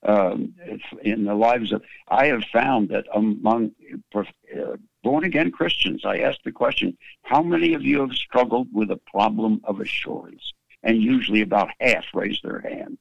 um, 0.03 0.53
in 1.01 1.25
the 1.25 1.35
lives 1.35 1.71
of. 1.71 1.83
I 2.07 2.27
have 2.27 2.43
found 2.45 2.89
that 2.89 3.05
among 3.13 3.71
uh, 4.13 4.77
born 5.03 5.23
again 5.23 5.51
Christians, 5.51 6.05
I 6.05 6.19
ask 6.19 6.41
the 6.43 6.51
question, 6.51 6.97
how 7.23 7.41
many 7.41 7.73
of 7.73 7.83
you 7.83 7.99
have 8.01 8.13
struggled 8.13 8.67
with 8.73 8.91
a 8.91 8.99
problem 9.11 9.61
of 9.63 9.81
assurance? 9.81 10.53
And 10.83 11.01
usually 11.01 11.41
about 11.41 11.69
half 11.81 12.05
raise 12.13 12.39
their 12.41 12.61
hand. 12.61 12.97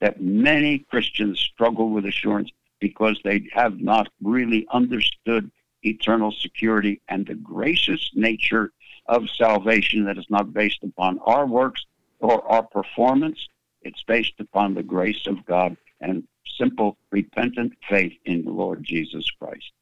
That 0.00 0.20
many 0.20 0.80
Christians 0.90 1.38
struggle 1.38 1.88
with 1.90 2.04
assurance 2.04 2.50
because 2.80 3.18
they 3.24 3.48
have 3.52 3.80
not 3.80 4.08
really 4.20 4.66
understood 4.70 5.50
eternal 5.82 6.32
security 6.32 7.00
and 7.08 7.26
the 7.26 7.34
gracious 7.34 8.10
nature 8.14 8.72
of 9.06 9.28
salvation 9.30 10.04
that 10.04 10.18
is 10.18 10.26
not 10.30 10.52
based 10.52 10.82
upon 10.82 11.18
our 11.20 11.46
works 11.46 11.84
or 12.20 12.46
our 12.50 12.62
performance. 12.62 13.48
It's 13.82 14.02
based 14.04 14.34
upon 14.38 14.74
the 14.74 14.82
grace 14.82 15.26
of 15.26 15.44
God 15.44 15.76
and 16.00 16.24
simple 16.58 16.96
repentant 17.10 17.72
faith 17.88 18.12
in 18.24 18.44
the 18.44 18.50
Lord 18.50 18.84
Jesus 18.84 19.28
Christ. 19.30 19.72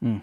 Hmm. 0.00 0.18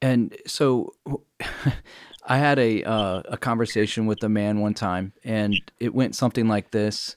And 0.00 0.36
so 0.46 0.94
I 2.26 2.38
had 2.38 2.58
a 2.58 2.82
uh, 2.84 3.22
a 3.26 3.36
conversation 3.36 4.06
with 4.06 4.22
a 4.22 4.28
man 4.28 4.60
one 4.60 4.74
time, 4.74 5.12
and 5.24 5.54
it 5.78 5.94
went 5.94 6.14
something 6.14 6.48
like 6.48 6.70
this. 6.70 7.16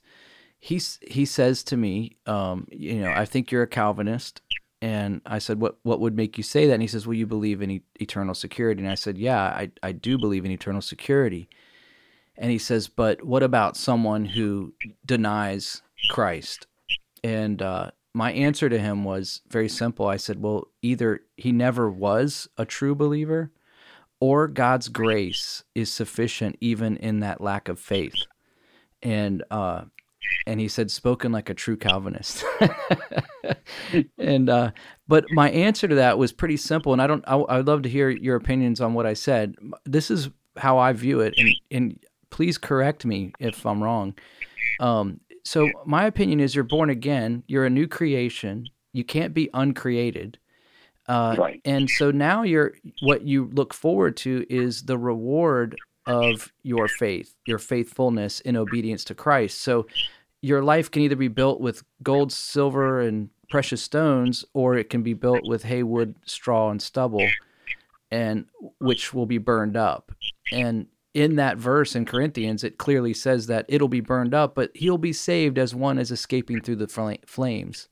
He 0.59 0.81
he 1.01 1.25
says 1.25 1.63
to 1.65 1.77
me, 1.77 2.17
um, 2.25 2.67
you 2.71 2.95
know, 3.01 3.11
I 3.11 3.25
think 3.25 3.51
you're 3.51 3.63
a 3.63 3.67
Calvinist, 3.67 4.41
and 4.85 5.21
I 5.25 5.39
said, 5.39 5.59
"What 5.59 5.79
what 5.81 5.99
would 5.99 6.15
make 6.15 6.37
you 6.37 6.43
say 6.43 6.67
that?" 6.67 6.73
And 6.73 6.81
he 6.83 6.87
says, 6.87 7.07
"Well, 7.07 7.15
you 7.15 7.25
believe 7.25 7.63
in 7.63 7.71
e- 7.71 7.83
eternal 7.99 8.35
security." 8.35 8.83
And 8.83 8.91
I 8.91 8.93
said, 8.93 9.17
"Yeah, 9.17 9.41
I 9.41 9.71
I 9.81 9.91
do 9.93 10.19
believe 10.19 10.45
in 10.45 10.51
eternal 10.51 10.81
security." 10.81 11.49
And 12.37 12.51
he 12.51 12.59
says, 12.59 12.87
"But 12.87 13.23
what 13.23 13.41
about 13.41 13.77
someone 13.77 14.25
who 14.25 14.75
denies 15.03 15.81
Christ?" 16.11 16.67
And 17.23 17.63
uh, 17.63 17.91
my 18.13 18.31
answer 18.33 18.69
to 18.69 18.77
him 18.77 19.03
was 19.03 19.41
very 19.49 19.69
simple. 19.69 20.05
I 20.05 20.17
said, 20.17 20.39
"Well, 20.39 20.67
either 20.83 21.21
he 21.35 21.51
never 21.51 21.89
was 21.89 22.47
a 22.55 22.63
true 22.63 22.93
believer, 22.93 23.51
or 24.19 24.47
God's 24.47 24.89
grace 24.89 25.63
is 25.73 25.91
sufficient 25.91 26.57
even 26.61 26.95
in 26.97 27.21
that 27.21 27.41
lack 27.41 27.69
of 27.69 27.79
faith." 27.79 28.27
And 29.01 29.43
uh, 29.49 29.85
and 30.47 30.59
he 30.59 30.67
said 30.67 30.91
spoken 30.91 31.31
like 31.31 31.49
a 31.49 31.53
true 31.53 31.77
calvinist. 31.77 32.43
And 34.17 34.49
uh, 34.49 34.71
but 35.07 35.25
my 35.31 35.49
answer 35.51 35.87
to 35.87 35.95
that 35.95 36.17
was 36.17 36.31
pretty 36.33 36.57
simple 36.57 36.93
and 36.93 37.01
i 37.01 37.07
don't 37.07 37.23
I, 37.27 37.41
i'd 37.49 37.67
love 37.67 37.83
to 37.83 37.89
hear 37.89 38.09
your 38.09 38.35
opinions 38.35 38.81
on 38.81 38.93
what 38.93 39.05
i 39.05 39.13
said. 39.13 39.55
This 39.85 40.09
is 40.11 40.29
how 40.57 40.77
i 40.77 40.93
view 40.93 41.19
it 41.19 41.33
and, 41.37 41.55
and 41.71 41.99
please 42.29 42.57
correct 42.57 43.05
me 43.05 43.33
if 43.39 43.65
i'm 43.65 43.83
wrong. 43.83 44.15
Um, 44.79 45.19
so 45.43 45.69
my 45.85 46.05
opinion 46.05 46.39
is 46.39 46.55
you're 46.55 46.63
born 46.63 46.89
again 46.89 47.43
you're 47.47 47.65
a 47.65 47.69
new 47.69 47.87
creation 47.87 48.67
you 48.93 49.03
can't 49.03 49.33
be 49.33 49.49
uncreated 49.53 50.37
uh, 51.07 51.35
right. 51.37 51.61
and 51.65 51.89
so 51.89 52.09
now 52.11 52.41
you're 52.41 52.73
what 53.01 53.21
you 53.21 53.49
look 53.53 53.73
forward 53.73 54.17
to 54.17 54.45
is 54.49 54.83
the 54.83 54.97
reward 54.97 55.75
of 56.05 56.51
your 56.63 56.87
faith, 56.87 57.35
your 57.45 57.57
faithfulness 57.57 58.39
in 58.41 58.55
obedience 58.55 59.03
to 59.05 59.15
Christ. 59.15 59.61
So 59.61 59.87
your 60.41 60.61
life 60.63 60.91
can 60.91 61.01
either 61.01 61.15
be 61.15 61.27
built 61.27 61.59
with 61.59 61.83
gold, 62.03 62.31
silver, 62.31 63.01
and 63.01 63.29
precious 63.49 63.81
stones, 63.81 64.45
or 64.53 64.75
it 64.75 64.89
can 64.89 65.03
be 65.03 65.13
built 65.13 65.47
with 65.47 65.63
hay, 65.63 65.83
wood, 65.83 66.15
straw, 66.25 66.69
and 66.69 66.81
stubble, 66.81 67.27
and 68.11 68.45
which 68.79 69.13
will 69.13 69.25
be 69.25 69.37
burned 69.37 69.77
up. 69.77 70.11
And 70.51 70.87
in 71.13 71.37
that 71.37 71.57
verse 71.57 71.95
in 71.95 72.05
Corinthians, 72.05 72.63
it 72.63 72.77
clearly 72.77 73.13
says 73.13 73.47
that 73.47 73.65
it'll 73.69 73.87
be 73.87 74.01
burned 74.01 74.33
up, 74.33 74.53
but 74.53 74.71
he'll 74.75 74.97
be 74.97 75.13
saved 75.13 75.57
as 75.57 75.73
one 75.73 75.97
is 75.97 76.11
escaping 76.11 76.61
through 76.61 76.75
the 76.75 77.19
flames. 77.25 77.87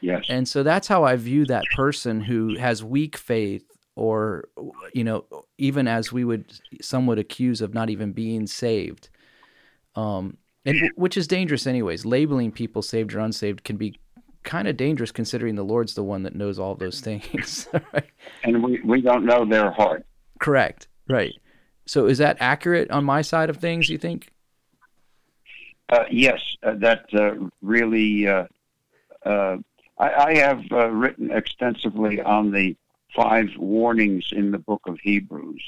Yes. 0.00 0.24
And 0.28 0.48
so 0.48 0.62
that's 0.62 0.88
how 0.88 1.04
I 1.04 1.16
view 1.16 1.44
that 1.46 1.64
person 1.76 2.20
who 2.20 2.56
has 2.56 2.82
weak 2.82 3.16
faith 3.16 3.64
or 3.94 4.48
you 4.94 5.04
know 5.04 5.24
even 5.58 5.86
as 5.86 6.12
we 6.12 6.24
would 6.24 6.52
some 6.80 7.06
would 7.06 7.18
accuse 7.18 7.60
of 7.60 7.74
not 7.74 7.90
even 7.90 8.12
being 8.12 8.46
saved 8.46 9.10
um 9.96 10.36
and 10.64 10.90
which 10.94 11.16
is 11.16 11.26
dangerous 11.26 11.66
anyways. 11.66 12.04
Labeling 12.04 12.52
people 12.52 12.82
saved 12.82 13.14
or 13.14 13.20
unsaved 13.20 13.64
can 13.64 13.76
be 13.76 13.98
kind 14.44 14.68
of 14.68 14.76
dangerous 14.76 15.12
considering 15.12 15.54
the 15.54 15.62
lord's 15.62 15.94
the 15.94 16.02
one 16.02 16.24
that 16.24 16.34
knows 16.34 16.58
all 16.58 16.74
those 16.74 17.00
things 17.08 17.68
right? 17.92 18.10
and 18.42 18.60
we, 18.60 18.80
we 18.80 19.00
don't 19.00 19.24
know 19.24 19.44
their 19.44 19.70
heart. 19.70 20.04
Correct. 20.40 20.88
Right. 21.08 21.34
So 21.86 22.06
is 22.06 22.18
that 22.18 22.36
accurate 22.40 22.90
on 22.90 23.04
my 23.04 23.22
side 23.22 23.50
of 23.50 23.58
things 23.58 23.88
you 23.88 23.98
think? 23.98 24.32
Uh, 25.88 26.04
yes. 26.10 26.40
Uh, 26.62 26.74
that 26.76 27.04
uh, 27.12 27.48
really 27.60 28.26
uh, 28.26 28.46
uh, 29.24 29.58
I, 29.98 30.12
I, 30.12 30.34
have 30.36 30.62
uh, 30.72 30.88
written 30.88 31.30
extensively 31.30 32.20
on 32.20 32.50
the 32.50 32.76
five 33.14 33.56
warnings 33.56 34.30
in 34.32 34.50
the 34.50 34.58
book 34.58 34.82
of 34.86 34.98
Hebrews. 35.00 35.62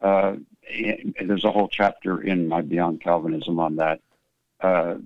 Uh, 0.00 0.36
there's 1.24 1.44
a 1.44 1.50
whole 1.50 1.68
chapter 1.68 2.20
in 2.20 2.48
my 2.48 2.60
Beyond 2.60 3.00
Calvinism 3.00 3.58
on 3.60 3.76
that, 3.76 4.00
uh, 4.60 4.96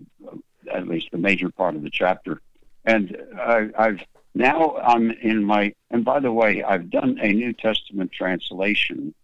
at 0.72 0.88
least 0.88 1.08
the 1.12 1.18
major 1.18 1.50
part 1.50 1.76
of 1.76 1.82
the 1.82 1.90
chapter. 1.90 2.40
And 2.84 3.16
I, 3.38 3.68
I've 3.78 4.00
now 4.34 4.76
I'm 4.76 5.10
in 5.10 5.44
my, 5.44 5.74
and 5.90 6.04
by 6.04 6.20
the 6.20 6.32
way, 6.32 6.62
I've 6.62 6.90
done 6.90 7.18
a 7.20 7.32
New 7.32 7.52
Testament 7.52 8.12
translation 8.12 9.14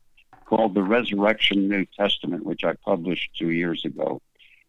called 0.45 0.75
the 0.75 0.83
Resurrection 0.83 1.69
New 1.69 1.85
Testament, 1.85 2.45
which 2.45 2.65
I 2.65 2.75
published 2.75 3.31
two 3.37 3.51
years 3.51 3.85
ago, 3.85 4.21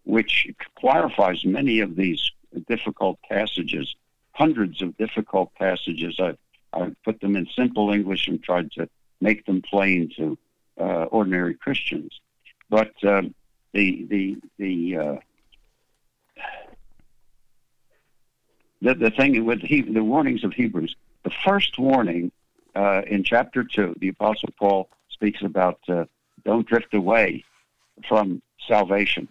which 0.04 0.48
clarifies 0.80 1.44
many 1.46 1.80
of 1.80 1.96
these 1.96 2.32
difficult 2.68 3.20
passages, 3.30 3.96
hundreds 4.32 4.82
of 4.82 4.98
difficult 4.98 5.54
passages. 5.56 6.20
I, 6.20 6.36
I 6.74 6.92
put 7.04 7.20
them 7.22 7.36
in 7.36 7.48
simple 7.56 7.92
English 7.92 8.28
and 8.28 8.42
tried 8.42 8.72
to 8.74 8.90
make 9.22 9.46
them 9.46 9.62
plain 9.62 10.12
to 10.18 10.38
uh, 10.80 11.06
ordinary 11.06 11.56
Christians. 11.56 12.20
But 12.70 12.92
um, 13.04 13.34
the 13.74 14.06
the 14.10 14.38
the 14.58 14.98
uh, 14.98 15.16
the, 18.82 18.94
the 18.96 19.12
thing 19.12 19.46
with 19.46 19.62
he, 19.62 19.82
the 19.82 20.04
warnings 20.04 20.44
of 20.44 20.54
Hebrews, 20.54 20.96
the 21.24 21.32
first 21.46 21.80
warning 21.80 22.32
uh, 22.76 23.02
in 23.08 23.24
chapter 23.24 23.64
two, 23.64 23.96
the 24.00 24.10
Apostle 24.10 24.50
Paul 24.60 24.90
speaks 25.10 25.42
about 25.42 25.80
uh, 25.88 26.06
don't 26.46 26.68
drift 26.68 26.94
away 26.94 27.44
from 28.08 28.42
salvation, 28.68 29.28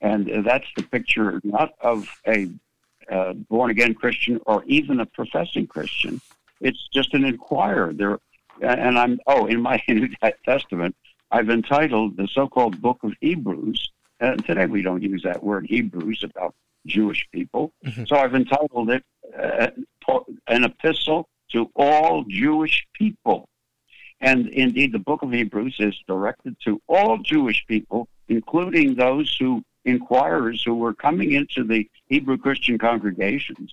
and 0.00 0.44
that's 0.44 0.66
the 0.76 0.82
picture 0.82 1.40
not 1.44 1.74
of 1.80 2.08
a 2.26 2.48
uh, 3.10 3.32
born 3.32 3.70
again 3.70 3.94
Christian 3.94 4.40
or 4.46 4.64
even 4.64 5.00
a 5.00 5.06
professing 5.06 5.66
Christian. 5.66 6.20
It's 6.60 6.88
just 6.92 7.14
an 7.14 7.24
inquirer. 7.24 7.92
There, 7.92 8.18
and 8.60 8.98
I'm 8.98 9.20
oh 9.26 9.46
in 9.46 9.60
my 9.60 9.82
New 9.88 10.08
Testament, 10.44 10.96
I've 11.30 11.50
entitled 11.50 12.16
the 12.16 12.28
so-called 12.28 12.80
Book 12.80 12.98
of 13.02 13.12
Hebrews. 13.20 13.90
And 14.20 14.44
today 14.44 14.66
we 14.66 14.82
don't 14.82 15.02
use 15.02 15.22
that 15.22 15.42
word 15.42 15.66
Hebrews 15.68 16.24
about 16.24 16.54
Jewish 16.86 17.28
people. 17.32 17.72
Mm-hmm. 17.84 18.04
So 18.06 18.16
I've 18.16 18.34
entitled 18.34 18.90
it 18.90 19.04
uh, 19.38 19.68
an 20.48 20.64
epistle 20.64 21.28
to 21.52 21.70
all 21.76 22.24
Jewish 22.28 22.86
people. 22.94 23.48
And 24.20 24.48
indeed, 24.48 24.92
the 24.92 24.98
book 24.98 25.22
of 25.22 25.30
Hebrews 25.30 25.76
is 25.78 25.94
directed 26.08 26.56
to 26.64 26.80
all 26.88 27.18
Jewish 27.18 27.64
people, 27.66 28.08
including 28.28 28.94
those 28.94 29.36
who 29.38 29.62
inquirers 29.84 30.62
who 30.64 30.74
were 30.74 30.94
coming 30.94 31.32
into 31.32 31.64
the 31.64 31.88
Hebrew 32.06 32.36
Christian 32.36 32.78
congregations, 32.78 33.72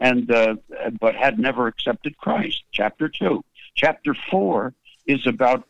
and 0.00 0.30
uh, 0.30 0.56
but 1.00 1.14
had 1.14 1.38
never 1.38 1.66
accepted 1.66 2.16
Christ. 2.18 2.62
Chapter 2.72 3.08
two. 3.08 3.44
Chapter 3.74 4.14
four 4.30 4.74
is 5.06 5.26
about 5.26 5.66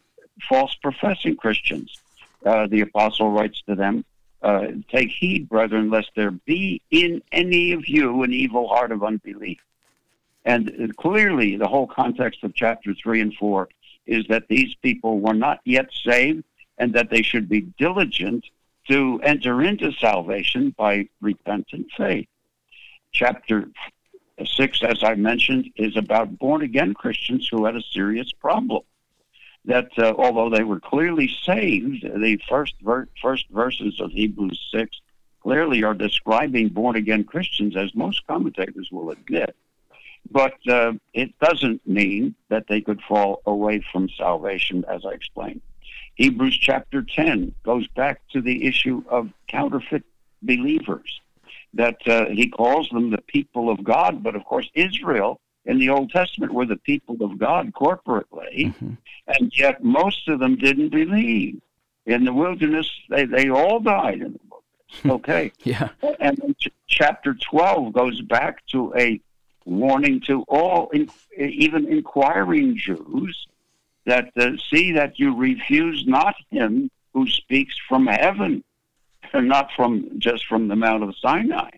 false 0.48 0.74
professing 0.74 1.36
Christians. 1.36 2.00
Uh, 2.44 2.66
the 2.66 2.82
apostle 2.82 3.30
writes 3.30 3.62
to 3.66 3.74
them, 3.74 4.04
uh, 4.42 4.68
Take 4.88 5.10
heed, 5.10 5.48
brethren, 5.48 5.90
lest 5.90 6.10
there 6.14 6.30
be 6.30 6.80
in 6.90 7.22
any 7.32 7.72
of 7.72 7.88
you 7.88 8.22
an 8.22 8.32
evil 8.32 8.68
heart 8.68 8.92
of 8.92 9.02
unbelief. 9.02 9.58
And 10.44 10.96
clearly, 10.96 11.56
the 11.56 11.68
whole 11.68 11.86
context 11.86 12.44
of 12.44 12.54
chapter 12.54 12.94
3 12.94 13.20
and 13.20 13.34
4 13.34 13.68
is 14.06 14.26
that 14.28 14.48
these 14.48 14.74
people 14.76 15.20
were 15.20 15.34
not 15.34 15.60
yet 15.64 15.90
saved 16.04 16.44
and 16.78 16.94
that 16.94 17.10
they 17.10 17.22
should 17.22 17.48
be 17.48 17.62
diligent 17.78 18.46
to 18.88 19.20
enter 19.22 19.60
into 19.62 19.92
salvation 19.92 20.74
by 20.78 21.08
repentant 21.20 21.88
faith. 21.96 22.28
Chapter 23.12 23.68
6, 24.44 24.82
as 24.82 25.02
I 25.02 25.14
mentioned, 25.14 25.70
is 25.76 25.96
about 25.96 26.38
born 26.38 26.62
again 26.62 26.94
Christians 26.94 27.48
who 27.48 27.64
had 27.64 27.76
a 27.76 27.82
serious 27.82 28.32
problem 28.32 28.82
that 29.64 29.90
uh, 29.98 30.14
although 30.16 30.48
they 30.48 30.64
were 30.64 30.80
clearly 30.80 31.28
saved, 31.44 32.02
the 32.02 32.40
first 32.48 32.74
ver- 32.80 33.08
first 33.20 33.46
verses 33.50 34.00
of 34.00 34.10
Hebrews 34.10 34.68
six 34.72 35.00
clearly 35.42 35.84
are 35.84 35.94
describing 35.94 36.68
born 36.68 36.96
again 36.96 37.24
Christians, 37.24 37.76
as 37.76 37.94
most 37.94 38.26
commentators 38.26 38.88
will 38.90 39.10
admit. 39.10 39.54
But 40.30 40.54
uh, 40.68 40.94
it 41.14 41.38
doesn't 41.38 41.86
mean 41.86 42.34
that 42.48 42.66
they 42.68 42.80
could 42.80 43.00
fall 43.02 43.42
away 43.46 43.82
from 43.92 44.08
salvation, 44.08 44.84
as 44.88 45.04
I 45.04 45.10
explained. 45.10 45.60
Hebrews 46.16 46.58
chapter 46.58 47.02
10 47.02 47.54
goes 47.62 47.86
back 47.88 48.20
to 48.32 48.40
the 48.40 48.66
issue 48.66 49.04
of 49.08 49.30
counterfeit 49.46 50.04
believers, 50.42 51.20
that 51.74 51.96
uh, 52.06 52.26
he 52.26 52.48
calls 52.48 52.88
them 52.90 53.10
the 53.10 53.22
people 53.22 53.70
of 53.70 53.84
God, 53.84 54.22
but 54.22 54.34
of 54.34 54.44
course, 54.44 54.68
Israel 54.74 55.40
in 55.64 55.78
the 55.78 55.90
Old 55.90 56.10
Testament 56.10 56.52
were 56.52 56.66
the 56.66 56.76
people 56.76 57.16
of 57.22 57.38
God 57.38 57.72
corporately, 57.74 58.72
mm-hmm. 58.72 58.94
and 59.26 59.52
yet 59.56 59.84
most 59.84 60.28
of 60.28 60.40
them 60.40 60.56
didn't 60.56 60.88
believe. 60.88 61.60
In 62.06 62.24
the 62.24 62.32
wilderness, 62.32 62.90
they, 63.10 63.26
they 63.26 63.50
all 63.50 63.80
died 63.80 64.14
in 64.22 64.32
the 64.32 64.40
wilderness. 64.50 64.54
Okay. 65.06 65.52
yeah. 65.64 65.90
And 66.18 66.56
ch- 66.58 66.70
chapter 66.86 67.34
12 67.34 67.92
goes 67.92 68.22
back 68.22 68.66
to 68.68 68.94
a 68.96 69.20
warning 69.66 70.20
to 70.22 70.42
all, 70.48 70.88
in, 70.90 71.10
even 71.36 71.86
inquiring 71.92 72.74
Jews, 72.78 73.46
that 74.06 74.30
uh, 74.38 74.52
see 74.70 74.92
that 74.92 75.18
you 75.18 75.36
refuse 75.36 76.06
not 76.06 76.34
him 76.50 76.90
who 77.12 77.28
speaks 77.28 77.76
from 77.88 78.06
heaven, 78.06 78.64
not 79.34 79.70
from 79.76 80.18
just 80.18 80.46
from 80.46 80.68
the 80.68 80.76
Mount 80.76 81.02
of 81.02 81.14
Sinai. 81.16 81.70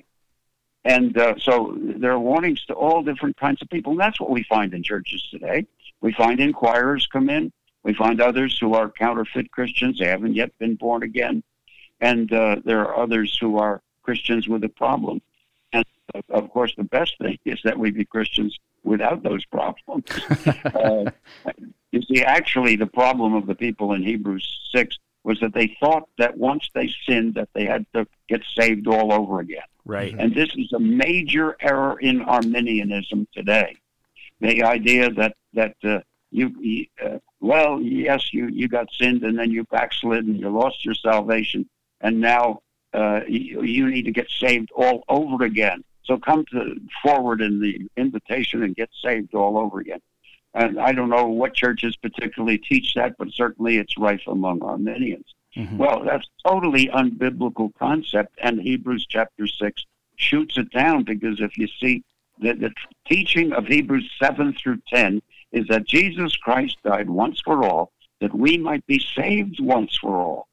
And 0.85 1.17
uh, 1.19 1.35
so 1.39 1.77
there 1.79 2.13
are 2.13 2.19
warnings 2.19 2.65
to 2.67 2.75
all 2.75 3.03
different 3.03 3.37
kinds 3.37 3.61
of 3.61 3.69
people. 3.69 3.93
And 3.93 4.01
that's 4.01 4.21
what 4.21 4.31
we 4.31 4.43
find 4.45 4.73
in 4.73 4.83
churches 4.83 5.23
today. 5.31 5.67
We 6.01 6.13
find 6.13 6.41
inquirers 6.41 7.07
come 7.07 7.29
in. 7.29 7.53
We 7.83 7.95
find 7.95 8.21
others 8.21 8.59
who 8.59 8.75
are 8.75 8.91
counterfeit 8.91 9.51
Christians. 9.51 9.99
They 9.99 10.07
haven't 10.07 10.35
yet 10.35 10.57
been 10.59 10.77
born 10.77 11.03
again. 11.03 11.43
And 12.01 12.33
uh, 12.33 12.57
there 12.65 12.81
are 12.81 12.97
others 12.97 13.37
who 13.39 13.59
are 13.59 13.83
Christians 14.03 14.49
with 14.49 14.65
a 14.65 14.69
problem. 14.69 15.21
And 15.73 15.85
uh, 16.15 16.21
of 16.31 16.51
course, 16.51 16.75
the 16.77 16.85
best 16.85 17.19
thing 17.19 17.39
is 17.45 17.61
that 17.65 17.79
we 17.79 17.91
be 17.91 18.05
Christians 18.05 18.59
without 18.83 19.23
those 19.23 19.45
problems. 19.45 20.05
uh, 20.75 21.11
you 21.93 22.03
see, 22.03 22.23
actually, 22.23 22.77
the 22.77 22.87
problem 22.87 23.35
of 23.35 23.47
the 23.47 23.55
people 23.55 23.93
in 23.93 24.03
Hebrews 24.03 24.71
6 24.73 24.97
was 25.25 25.41
that 25.41 25.53
they 25.53 25.77
thought 25.81 26.09
that 26.19 26.37
once 26.37 26.69
they 26.75 26.93
sinned 27.07 27.35
that 27.35 27.49
they 27.55 27.67
had 27.67 27.85
to 27.95 28.07
get 28.29 28.43
saved 28.55 28.87
all 28.87 29.13
over 29.13 29.41
again. 29.41 29.63
Right. 29.85 30.15
And 30.19 30.35
this 30.35 30.51
is 30.57 30.73
a 30.73 30.79
major 30.79 31.57
error 31.61 31.99
in 32.01 32.23
Arminianism 32.23 33.27
today. 33.35 33.77
The 34.41 34.63
idea 34.63 35.11
that 35.11 35.37
that 35.55 35.77
uh, 35.85 36.01
you 36.31 36.87
uh, 37.05 37.19
well, 37.41 37.81
yes, 37.81 38.33
you 38.33 38.49
you 38.49 38.69
got 38.69 38.89
sinned 38.93 39.23
and 39.23 39.39
then 39.39 39.51
you 39.51 39.65
backslid 39.65 40.25
and 40.27 40.39
you 40.39 40.49
lost 40.49 40.85
your 40.85 40.95
salvation, 40.95 41.69
and 42.01 42.21
now 42.21 42.63
uh, 42.95 43.21
you, 43.29 43.63
you 43.63 43.89
need 43.89 44.05
to 44.05 44.13
get 44.13 44.31
saved 44.31 44.71
all 44.75 45.05
over 45.09 45.45
again. 45.45 45.85
So 46.05 46.19
come 46.19 46.45
to 46.53 46.81
forward 47.03 47.41
in 47.41 47.61
the 47.61 47.89
invitation 47.97 48.63
and 48.63 48.75
get 48.75 48.91
saved 49.03 49.35
all 49.35 49.59
over 49.59 49.81
again. 49.81 50.01
And 50.55 50.81
I 50.81 50.93
don't 50.93 51.11
know 51.11 51.29
what 51.29 51.55
churches 51.55 51.97
particularly 51.97 52.59
teach 52.59 52.95
that, 52.95 53.17
but 53.19 53.29
certainly 53.33 53.79
it's 53.79 53.97
rife 53.97 54.23
among 54.27 54.63
Arminians. 54.63 55.35
Mm-hmm. 55.57 55.79
Well, 55.79 56.05
that's 56.05 56.29
totally 56.47 56.89
unbiblical 56.89 57.73
concept, 57.79 58.37
and 58.41 58.61
Hebrews 58.61 59.07
chapter 59.09 59.47
six 59.47 59.85
shoots 60.17 60.59
it 60.59 60.71
down 60.71 61.05
because 61.05 61.41
if 61.41 61.57
you 61.57 61.67
see 61.81 62.05
the, 62.41 62.53
the 62.55 62.73
teaching 63.07 63.53
of 63.53 63.67
Hebrews 63.67 64.11
seven 64.21 64.55
through 64.55 64.81
ten 64.89 65.23
is 65.53 65.67
that 65.69 65.87
Jesus 65.87 66.37
Christ 66.37 66.77
died 66.85 67.11
once 67.11 67.41
for 67.45 67.65
all, 67.65 67.93
that 68.21 68.35
we 68.35 68.59
might 68.59 68.87
be 68.87 69.05
saved 69.15 69.61
once 69.61 69.97
for 69.97 70.17
all. 70.17 70.47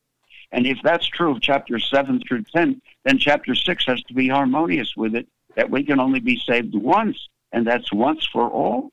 And 0.51 0.65
if 0.65 0.79
that's 0.83 1.05
true 1.05 1.31
of 1.31 1.41
chapter 1.41 1.79
seven 1.79 2.21
through 2.25 2.43
ten, 2.43 2.81
then 3.03 3.17
chapter 3.17 3.53
six 3.53 3.85
has 3.85 4.01
to 4.03 4.13
be 4.13 4.29
harmonious 4.29 4.95
with 4.95 5.15
it, 5.15 5.27
that 5.55 5.69
we 5.69 5.83
can 5.83 5.99
only 5.99 6.19
be 6.19 6.39
saved 6.39 6.73
once, 6.73 7.29
and 7.51 7.67
that's 7.67 7.91
once 7.91 8.25
for 8.25 8.49
all. 8.49 8.91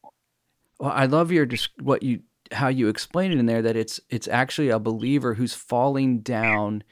Well, 0.85 0.93
I 0.95 1.07
love 1.07 1.33
your 1.33 1.49
what 1.81 2.03
you 2.03 2.21
how 2.53 2.69
you 2.69 2.89
explain 2.89 3.33
it 3.33 3.39
in 3.39 3.47
there 3.47 3.63
that 3.63 3.75
it's 3.75 4.01
it's 4.11 4.29
actually 4.29 4.69
a 4.69 4.79
believer 4.79 5.33
who's 5.33 5.55
falling 5.55 6.19
down 6.19 6.85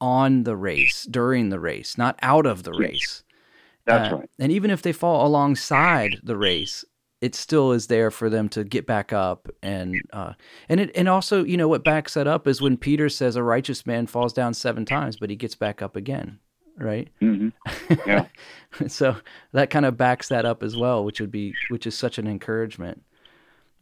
on 0.00 0.42
the 0.42 0.56
race 0.56 1.04
during 1.04 1.50
the 1.50 1.60
race, 1.60 1.96
not 1.96 2.18
out 2.22 2.44
of 2.44 2.64
the 2.64 2.72
race. 2.72 3.22
That's 3.84 4.12
uh, 4.12 4.16
right. 4.16 4.30
And 4.40 4.50
even 4.50 4.72
if 4.72 4.82
they 4.82 4.90
fall 4.90 5.24
alongside 5.24 6.16
the 6.24 6.36
race, 6.36 6.84
it 7.20 7.36
still 7.36 7.70
is 7.70 7.86
there 7.86 8.10
for 8.10 8.28
them 8.28 8.48
to 8.48 8.64
get 8.64 8.84
back 8.84 9.12
up 9.12 9.48
and 9.62 9.94
uh, 10.12 10.32
and 10.68 10.80
it 10.80 10.90
and 10.96 11.08
also 11.08 11.44
you 11.44 11.56
know 11.56 11.68
what 11.68 11.84
backs 11.84 12.14
that 12.14 12.26
up 12.26 12.48
is 12.48 12.60
when 12.60 12.76
Peter 12.76 13.08
says 13.08 13.36
a 13.36 13.44
righteous 13.44 13.86
man 13.86 14.08
falls 14.08 14.32
down 14.32 14.54
seven 14.54 14.84
times 14.84 15.16
but 15.16 15.30
he 15.30 15.36
gets 15.36 15.54
back 15.54 15.82
up 15.82 15.94
again, 15.94 16.40
right? 16.76 17.08
Mm-hmm. 17.22 17.50
Yeah. 18.08 18.26
so 18.88 19.14
that 19.52 19.70
kind 19.70 19.86
of 19.86 19.96
backs 19.96 20.26
that 20.30 20.44
up 20.44 20.64
as 20.64 20.76
well, 20.76 21.04
which 21.04 21.20
would 21.20 21.30
be 21.30 21.54
which 21.68 21.86
is 21.86 21.96
such 21.96 22.18
an 22.18 22.26
encouragement. 22.26 23.04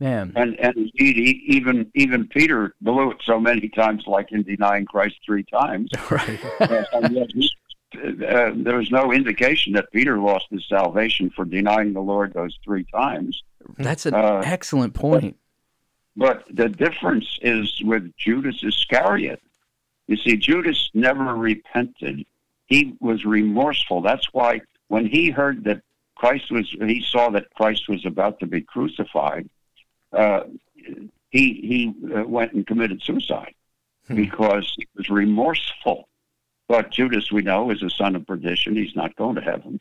Man. 0.01 0.33
And 0.37 0.59
and 0.61 0.77
indeed, 0.77 1.43
even 1.47 1.91
even 1.95 2.29
Peter 2.29 2.75
blew 2.81 3.11
it 3.11 3.19
so 3.25 3.41
many 3.41 3.69
times, 3.69 4.05
like 4.07 4.31
in 4.31 4.45
denying 4.45 4.87
Christ 4.87 5.17
three 5.25 5.45
times. 5.45 5.91
Right. 6.11 6.39
and 6.93 7.15
yet 7.15 7.31
he, 7.33 7.51
uh, 7.95 8.53
there 8.55 8.77
was 8.77 8.91
no 8.91 9.13
indication 9.13 9.73
that 9.73 9.91
Peter 9.93 10.19
lost 10.19 10.47
his 10.51 10.67
salvation 10.69 11.31
for 11.31 11.45
denying 11.45 11.95
the 11.95 12.01
Lord 12.01 12.33
those 12.33 12.57
three 12.65 12.85
times. 12.85 13.43
That's 13.77 14.07
an 14.07 14.15
uh, 14.15 14.43
excellent 14.45 14.95
point. 14.95 15.37
But, 16.17 16.45
but 16.49 16.57
the 16.57 16.69
difference 16.69 17.39
is 17.43 17.83
with 17.83 18.15
Judas 18.17 18.63
Iscariot. 18.63 19.43
You 20.07 20.17
see, 20.17 20.37
Judas 20.37 20.91
never 20.95 21.35
repented. 21.35 22.25
He 22.67 22.97
was 23.01 23.25
remorseful. 23.25 24.01
That's 24.01 24.33
why 24.33 24.61
when 24.89 25.07
he 25.07 25.31
heard 25.31 25.65
that 25.65 25.83
Christ 26.15 26.51
was, 26.51 26.69
he 26.71 27.03
saw 27.03 27.31
that 27.31 27.53
Christ 27.55 27.89
was 27.89 28.05
about 28.07 28.41
to 28.41 28.47
be 28.47 28.61
crucified 28.61 29.49
uh, 30.13 30.41
he 31.31 31.93
he 32.01 32.15
uh, 32.15 32.25
went 32.25 32.53
and 32.53 32.67
committed 32.67 33.03
suicide 33.03 33.55
hmm. 34.07 34.17
because 34.17 34.73
he 34.77 34.87
was 34.97 35.09
remorseful. 35.11 36.09
But 36.69 36.91
Judas, 36.91 37.33
we 37.33 37.43
know, 37.43 37.71
is 37.71 37.83
a 37.83 37.91
son 37.91 38.15
of 38.15 38.27
perdition. 38.27 38.77
He's 38.77 38.95
not 38.95 39.17
going 39.17 39.37
to 39.37 39.41
heaven. 39.41 39.81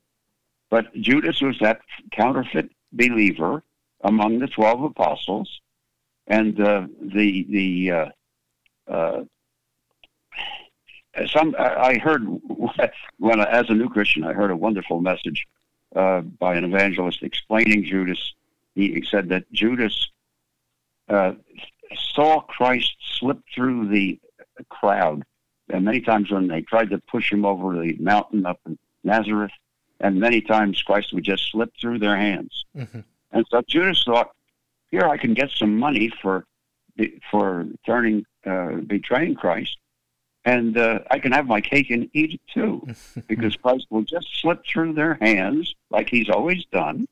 But 0.70 0.94
Judas 0.96 1.42
was 1.42 1.58
that 1.60 1.82
counterfeit 2.12 2.70
believer 2.92 3.64
among 4.02 4.40
the 4.40 4.48
twelve 4.48 4.84
apostles, 4.84 5.62
and 6.28 6.60
uh, 6.60 6.88
the 7.02 7.46
the 7.50 7.92
uh, 7.92 8.10
uh, 8.92 9.24
some 11.28 11.56
I 11.58 11.98
heard 11.98 12.24
when 13.20 13.40
as 13.40 13.70
a 13.70 13.74
new 13.74 13.90
Christian 13.90 14.24
I 14.24 14.34
heard 14.34 14.52
a 14.52 14.56
wonderful 14.56 15.00
message 15.00 15.48
uh, 15.96 16.22
by 16.22 16.56
an 16.56 16.64
evangelist 16.64 17.24
explaining 17.24 17.86
Judas. 17.86 18.34
He 18.76 19.04
said 19.10 19.30
that 19.30 19.52
Judas 19.52 20.12
uh, 21.10 21.34
saw 21.96 22.42
Christ 22.42 22.96
slip 23.20 23.40
through 23.54 23.90
the 23.90 24.20
crowd, 24.70 25.24
and 25.70 25.86
many 25.86 26.02
times 26.02 26.32
when 26.32 26.48
they 26.48 26.62
tried 26.62 26.90
to 26.90 27.00
push 27.00 27.32
him 27.32 27.46
over 27.46 27.74
the 27.82 27.96
mountain 28.00 28.46
up 28.46 28.60
in 28.66 28.78
Nazareth, 29.04 29.52
and 30.00 30.20
many 30.20 30.42
times 30.42 30.82
Christ 30.82 31.14
would 31.14 31.24
just 31.24 31.52
slip 31.52 31.72
through 31.80 32.00
their 32.00 32.18
hands. 32.18 32.66
Mm-hmm. 32.76 33.00
And 33.32 33.46
so 33.50 33.62
Judas 33.68 34.04
thought, 34.04 34.32
here 34.92 35.04
I 35.04 35.18
can 35.18 35.34
get 35.34 35.50
some 35.52 35.78
money 35.78 36.12
for 36.22 36.46
for 37.30 37.68
turning 37.86 38.26
uh, 38.46 38.76
betraying 38.88 39.36
Christ, 39.36 39.78
and 40.46 40.78
uh, 40.78 41.00
I 41.12 41.20
can 41.20 41.32
have 41.32 41.46
my 41.46 41.62
cake 41.62 41.92
and 41.92 42.10
eat 42.14 42.34
it 42.34 42.42
too, 42.52 42.88
because 43.28 43.56
Christ 43.56 43.86
will 43.90 44.02
just 44.02 44.28
slip 44.42 44.66
through 44.66 44.94
their 44.94 45.16
hands 45.22 45.76
like 45.92 46.10
He's 46.10 46.30
always 46.30 46.66
done, 46.72 47.08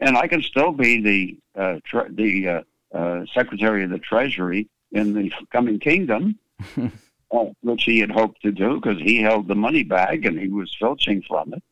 and 0.00 0.16
I 0.16 0.26
can 0.26 0.42
still 0.42 0.72
be 0.72 1.00
the 1.00 1.60
uh, 1.60 1.80
tre- 1.86 2.10
the 2.10 2.64
uh, 2.94 3.24
Secretary 3.34 3.84
of 3.84 3.90
the 3.90 3.98
Treasury 3.98 4.68
in 4.92 5.12
the 5.14 5.32
coming 5.50 5.78
kingdom. 5.78 6.38
Uh, 7.32 7.46
which 7.62 7.82
he 7.82 7.98
had 7.98 8.10
hoped 8.12 8.40
to 8.40 8.52
do 8.52 8.76
because 8.76 9.00
he 9.00 9.20
held 9.20 9.48
the 9.48 9.54
money 9.54 9.82
bag 9.82 10.24
and 10.24 10.38
he 10.38 10.46
was 10.46 10.72
filching 10.78 11.20
from 11.22 11.52
it. 11.52 11.62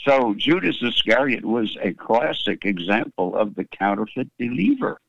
So 0.00 0.34
Judas 0.34 0.82
Iscariot 0.82 1.44
was 1.44 1.76
a 1.80 1.92
classic 1.92 2.64
example 2.64 3.36
of 3.36 3.54
the 3.54 3.62
counterfeit 3.62 4.28
believer 4.40 5.00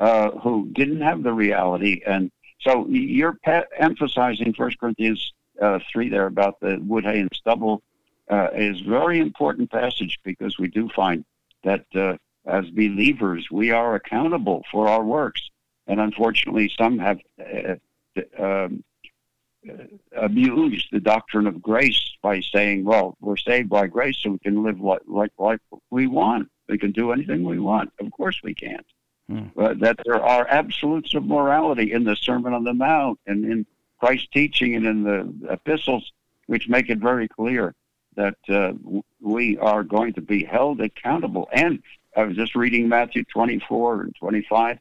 uh, 0.00 0.32
who 0.32 0.68
didn't 0.72 1.02
have 1.02 1.22
the 1.22 1.32
reality. 1.32 2.02
And 2.04 2.32
so 2.60 2.88
you're 2.88 3.38
emphasizing 3.78 4.52
First 4.52 4.80
Corinthians 4.80 5.32
uh, 5.62 5.78
3 5.92 6.08
there 6.08 6.26
about 6.26 6.58
the 6.60 6.78
wood, 6.78 7.04
hay, 7.04 7.20
and 7.20 7.30
stubble 7.32 7.82
uh, 8.28 8.48
is 8.52 8.80
very 8.80 9.20
important 9.20 9.70
passage 9.70 10.18
because 10.24 10.58
we 10.58 10.66
do 10.66 10.88
find 10.88 11.24
that 11.62 11.84
uh, 11.94 12.16
as 12.48 12.64
believers 12.70 13.46
we 13.50 13.70
are 13.70 13.94
accountable 13.94 14.64
for 14.72 14.88
our 14.88 15.04
works. 15.04 15.50
And 15.86 16.00
unfortunately, 16.00 16.70
some 16.76 16.98
have 16.98 17.18
uh, 17.38 17.74
um, 18.42 18.84
uh, 19.68 19.72
abuse 20.16 20.86
the 20.92 21.00
doctrine 21.00 21.46
of 21.46 21.62
grace 21.62 22.00
by 22.22 22.40
saying, 22.40 22.84
well, 22.84 23.16
we're 23.20 23.36
saved 23.36 23.68
by 23.68 23.86
grace 23.86 24.16
so 24.20 24.30
we 24.30 24.38
can 24.38 24.62
live 24.62 24.80
like, 24.80 25.00
like 25.06 25.32
life 25.38 25.60
we 25.90 26.06
want. 26.06 26.48
We 26.68 26.78
can 26.78 26.92
do 26.92 27.12
anything 27.12 27.44
we 27.44 27.58
want. 27.58 27.90
Of 28.00 28.10
course 28.12 28.40
we 28.42 28.54
can't. 28.54 28.86
Hmm. 29.28 29.46
But 29.54 29.80
that 29.80 30.00
there 30.04 30.22
are 30.22 30.46
absolutes 30.48 31.14
of 31.14 31.24
morality 31.24 31.92
in 31.92 32.04
the 32.04 32.16
Sermon 32.16 32.52
on 32.52 32.64
the 32.64 32.74
Mount 32.74 33.18
and 33.26 33.44
in 33.44 33.66
Christ's 33.98 34.28
teaching 34.32 34.74
and 34.74 34.86
in 34.86 35.02
the 35.02 35.52
epistles, 35.52 36.12
which 36.46 36.68
make 36.68 36.88
it 36.88 36.98
very 36.98 37.28
clear 37.28 37.74
that 38.16 38.36
uh, 38.48 38.72
we 39.20 39.58
are 39.58 39.82
going 39.82 40.12
to 40.14 40.20
be 40.20 40.44
held 40.44 40.80
accountable. 40.80 41.48
And 41.52 41.82
I 42.16 42.24
was 42.24 42.36
just 42.36 42.54
reading 42.54 42.88
Matthew 42.88 43.24
24 43.24 44.02
and 44.02 44.14
25, 44.16 44.78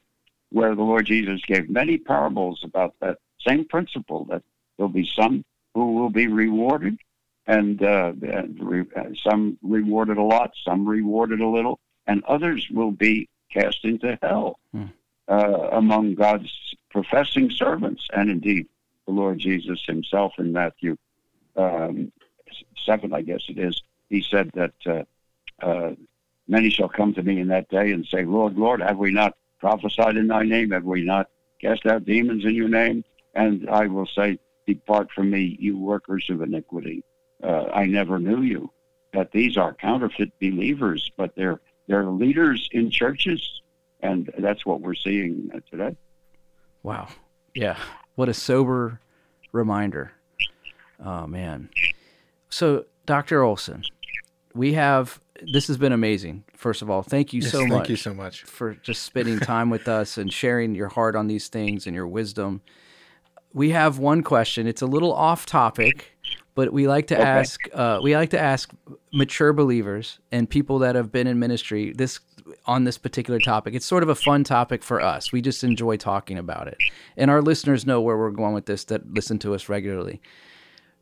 where 0.52 0.76
the 0.76 0.82
Lord 0.82 1.06
Jesus 1.06 1.42
gave 1.46 1.70
many 1.70 1.98
parables 1.98 2.62
about 2.64 2.96
that 3.02 3.18
same 3.40 3.66
principle 3.66 4.26
that 4.26 4.44
There'll 4.78 4.90
be 4.90 5.10
some 5.16 5.44
who 5.74 5.94
will 5.94 6.10
be 6.10 6.28
rewarded, 6.28 6.98
and, 7.46 7.82
uh, 7.82 8.14
and 8.22 8.58
re- 8.60 9.16
some 9.24 9.58
rewarded 9.62 10.18
a 10.18 10.24
lot, 10.24 10.54
some 10.64 10.88
rewarded 10.88 11.40
a 11.40 11.48
little, 11.48 11.80
and 12.06 12.24
others 12.26 12.68
will 12.72 12.92
be 12.92 13.30
cast 13.52 13.84
into 13.84 14.18
hell 14.22 14.60
hmm. 14.72 14.86
uh, 15.28 15.70
among 15.72 16.16
God's 16.16 16.52
professing 16.90 17.50
servants. 17.52 18.08
And 18.14 18.30
indeed, 18.30 18.68
the 19.06 19.14
Lord 19.14 19.40
Jesus 19.40 19.84
himself 19.86 20.34
in 20.38 20.52
Matthew 20.52 20.98
um, 21.56 22.12
7, 22.86 23.14
I 23.14 23.22
guess 23.22 23.44
it 23.50 23.58
is, 23.58 23.82
he 24.10 24.22
said 24.22 24.52
that 24.54 24.74
uh, 24.86 25.04
uh, 25.66 25.96
many 26.48 26.70
shall 26.70 26.90
come 26.90 27.14
to 27.14 27.24
me 27.24 27.40
in 27.40 27.48
that 27.50 27.70
day 27.70 27.92
and 27.92 28.06
say, 28.06 28.24
Lord, 28.26 28.58
Lord, 28.58 28.82
have 28.82 28.98
we 28.98 29.12
not 29.12 29.34
prophesied 29.60 30.18
in 30.18 30.28
thy 30.28 30.44
name? 30.44 30.72
Have 30.72 30.84
we 30.84 31.04
not 31.04 31.30
cast 31.62 31.86
out 31.86 32.06
demons 32.06 32.46
in 32.46 32.56
your 32.56 32.70
name? 32.70 33.04
And 33.34 33.70
I 33.70 33.88
will 33.88 34.08
say, 34.08 34.40
Depart 34.66 35.10
from 35.12 35.30
me, 35.30 35.56
you 35.60 35.78
workers 35.78 36.28
of 36.30 36.42
iniquity. 36.42 37.04
Uh, 37.42 37.66
I 37.74 37.86
never 37.86 38.20
knew 38.20 38.42
you. 38.42 38.72
That 39.14 39.32
these 39.32 39.56
are 39.56 39.74
counterfeit 39.74 40.38
believers, 40.40 41.10
but 41.16 41.34
they're 41.36 41.62
they're 41.88 42.06
leaders 42.06 42.68
in 42.74 42.92
churches, 42.92 43.62
and 44.02 44.30
that's 44.38 44.66
what 44.66 44.82
we're 44.82 44.94
seeing 44.94 45.50
today. 45.72 45.96
Wow. 46.84 47.08
Yeah. 47.56 47.78
What 48.16 48.28
a 48.28 48.34
sober 48.34 49.00
reminder. 49.54 50.12
Oh 51.04 51.26
man. 51.26 51.70
So, 52.50 52.86
Dr. 53.06 53.44
Olson, 53.44 53.84
we 54.54 54.74
have 54.74 55.20
this 55.46 55.68
has 55.68 55.78
been 55.78 55.92
amazing. 55.92 56.44
First 56.56 56.82
of 56.82 56.90
all, 56.90 57.04
thank 57.04 57.34
you 57.34 57.42
yes, 57.42 57.52
so 57.52 57.62
much. 57.66 57.70
Thank 57.70 57.90
you 57.90 57.96
so 57.96 58.14
much 58.14 58.44
for 58.44 58.76
just 58.76 59.04
spending 59.04 59.40
time 59.40 59.70
with 59.70 59.88
us 59.88 60.18
and 60.18 60.32
sharing 60.32 60.76
your 60.76 60.90
heart 60.90 61.16
on 61.16 61.28
these 61.28 61.48
things 61.48 61.86
and 61.86 61.96
your 61.96 62.08
wisdom 62.08 62.62
we 63.58 63.72
have 63.72 63.98
one 63.98 64.22
question. 64.22 64.68
It's 64.68 64.84
a 64.84 64.86
little 64.86 65.12
off 65.12 65.48
topic, 65.48 66.16
but 66.54 66.72
we 66.72 66.88
like 66.88 67.08
to 67.08 67.16
okay. 67.16 67.24
ask 67.24 67.60
uh, 67.74 68.00
we 68.04 68.16
like 68.16 68.30
to 68.30 68.40
ask 68.40 68.72
mature 69.12 69.52
believers 69.52 70.20
and 70.32 70.50
people 70.50 70.80
that 70.80 70.96
have 70.96 71.12
been 71.12 71.26
in 71.26 71.40
ministry 71.40 71.92
this 71.94 72.20
on 72.66 72.84
this 72.84 72.98
particular 72.98 73.40
topic. 73.40 73.74
It's 73.74 73.86
sort 73.86 74.04
of 74.04 74.10
a 74.10 74.16
fun 74.16 74.44
topic 74.44 74.84
for 74.84 75.02
us. 75.02 75.32
We 75.32 75.42
just 75.42 75.64
enjoy 75.64 75.98
talking 75.98 76.38
about 76.38 76.68
it, 76.68 76.78
and 77.18 77.32
our 77.32 77.42
listeners 77.42 77.86
know 77.86 78.00
where 78.00 78.18
we're 78.18 78.30
going 78.30 78.54
with 78.54 78.68
this 78.68 78.84
that 78.86 79.12
listen 79.12 79.40
to 79.40 79.56
us 79.56 79.70
regularly. 79.70 80.22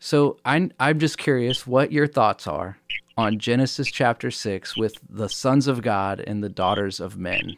So 0.05 0.37
I'm 0.45 0.71
I'm 0.79 0.99
just 0.99 1.17
curious 1.17 1.65
what 1.65 1.91
your 1.91 2.05
thoughts 2.05 2.45
are 2.45 2.77
on 3.17 3.39
Genesis 3.39 3.87
chapter 3.87 4.29
six 4.29 4.77
with 4.77 4.93
the 5.09 5.27
sons 5.27 5.67
of 5.67 5.81
God 5.81 6.19
and 6.19 6.43
the 6.43 6.47
daughters 6.47 6.99
of 6.99 7.17
men. 7.17 7.57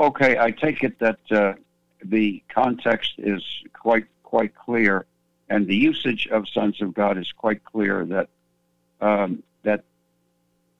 Okay, 0.00 0.36
I 0.40 0.50
take 0.50 0.82
it 0.82 0.98
that 0.98 1.20
uh, 1.30 1.52
the 2.04 2.42
context 2.48 3.12
is 3.18 3.44
quite 3.72 4.06
quite 4.24 4.52
clear, 4.56 5.06
and 5.48 5.64
the 5.68 5.76
usage 5.76 6.26
of 6.32 6.48
sons 6.48 6.82
of 6.82 6.92
God 6.92 7.18
is 7.18 7.30
quite 7.30 7.64
clear. 7.64 8.04
That 8.04 8.28
um, 9.00 9.44
that 9.62 9.84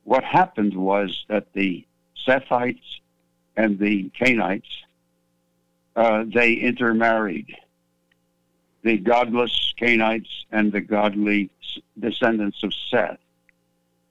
what 0.03 0.25
happened 0.25 0.75
was 0.75 1.25
that 1.29 1.53
the 1.53 1.87
Sethites 2.27 2.99
and 3.57 3.79
the 3.79 4.11
Cainites 4.21 4.83
uh, 5.95 6.25
they 6.27 6.55
intermarried. 6.55 7.55
The 8.83 8.99
godless 8.99 9.75
Cainites 9.81 10.45
and 10.51 10.73
the 10.73 10.81
godly 10.81 11.51
descendants 11.99 12.63
of 12.63 12.73
Seth. 12.91 13.19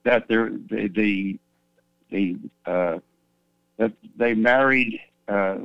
That 0.04 0.28
they 0.28 0.36
the 0.36 0.88
the, 0.88 1.38
the 2.10 2.36
uh, 2.66 2.98
that 3.76 3.92
they 4.16 4.34
married 4.34 5.00
uh, 5.28 5.58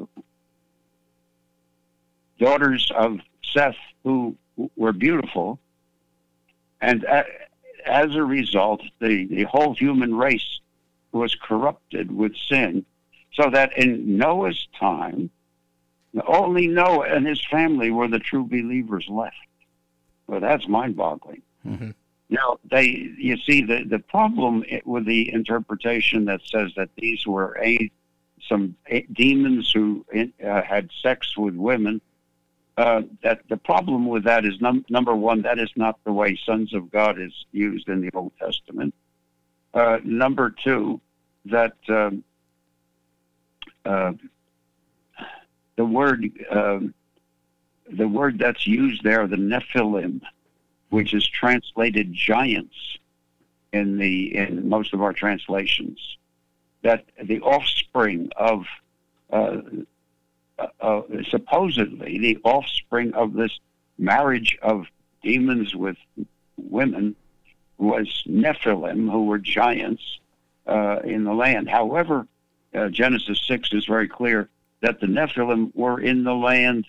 daughters 2.40 2.92
of 2.96 3.20
Seth 3.44 3.78
who 4.04 4.36
were 4.76 4.94
beautiful, 4.94 5.60
and 6.82 7.06
as 7.86 8.16
a 8.16 8.24
result, 8.24 8.82
the, 9.00 9.26
the 9.26 9.44
whole 9.44 9.74
human 9.74 10.16
race 10.16 10.60
was 11.12 11.36
corrupted 11.36 12.16
with 12.16 12.36
sin, 12.36 12.86
so 13.34 13.50
that 13.50 13.78
in 13.78 14.18
Noah's 14.18 14.68
time, 14.80 15.30
only 16.28 16.68
Noah 16.68 17.08
and 17.08 17.26
his 17.26 17.44
family 17.46 17.92
were 17.92 18.08
the 18.08 18.20
true 18.20 18.46
believers 18.46 19.08
left. 19.10 19.36
Well, 20.28 20.40
that's 20.40 20.68
mind-boggling. 20.68 21.42
Mm-hmm. 21.66 21.92
Now, 22.30 22.60
they, 22.70 22.86
you 23.18 23.38
see, 23.38 23.62
the, 23.62 23.86
the 23.86 24.00
problem 24.00 24.64
with 24.86 25.06
the 25.06 25.32
interpretation 25.32 26.26
that 26.26 26.42
says 26.44 26.72
that 26.76 26.90
these 26.98 27.26
were 27.26 27.58
a, 27.64 27.90
some 28.48 28.76
a, 28.88 29.02
demons 29.14 29.72
who 29.72 30.06
uh, 30.14 30.62
had 30.62 30.90
sex 31.02 31.38
with 31.38 31.56
women 31.56 32.02
uh, 32.78 33.02
that 33.24 33.42
the 33.50 33.58
problem 33.58 34.06
with 34.06 34.24
that 34.26 34.46
is 34.46 34.62
num- 34.62 34.86
number 34.90 35.16
one, 35.16 35.42
that 35.42 35.58
is 35.58 35.72
not 35.76 35.98
the 36.04 36.14
way 36.14 36.38
sons 36.46 36.74
of 36.74 36.92
God 36.92 37.20
is 37.20 37.34
used 37.52 37.90
in 37.90 38.02
the 38.02 38.12
Old 38.14 38.32
Testament. 38.40 38.94
Uh, 39.74 39.98
number 40.04 40.52
two, 40.52 41.02
that 41.46 41.76
um, 41.90 42.24
uh, 43.84 44.14
the 45.78 45.86
word 45.86 46.30
um, 46.52 46.94
the 47.90 48.08
word 48.08 48.38
that's 48.38 48.68
used 48.68 49.04
there, 49.04 49.28
the 49.28 49.38
Nephilim, 49.38 50.22
which 50.90 51.14
is 51.14 51.26
translated 51.26 52.12
giants 52.12 52.76
in 53.72 53.98
the 53.98 54.36
in 54.36 54.68
most 54.68 54.94
of 54.94 55.02
our 55.02 55.14
translations, 55.14 56.18
that 56.82 57.06
the 57.24 57.40
offspring 57.42 58.30
of 58.36 58.66
uh, 59.32 59.62
uh, 60.60 60.68
uh, 60.82 61.02
supposedly 61.30 62.18
the 62.18 62.38
offspring 62.44 63.14
of 63.14 63.34
this 63.34 63.60
marriage 63.98 64.58
of 64.62 64.88
demons 65.22 65.76
with 65.76 65.98
women 66.58 67.16
was 67.78 68.24
Nephilim, 68.28 69.12
who 69.12 69.26
were 69.26 69.38
giants 69.38 70.20
uh, 70.66 71.00
in 71.04 71.24
the 71.24 71.34
land. 71.34 71.70
However, 71.70 72.28
uh, 72.74 72.90
Genesis 72.90 73.40
6 73.48 73.74
is 73.74 73.86
very 73.86 74.08
clear 74.08 74.50
that 74.82 75.00
the 75.00 75.08
Nephilim 75.08 75.76
were 75.76 76.00
in 76.00 76.24
the 76.24 76.36
land 76.36 76.86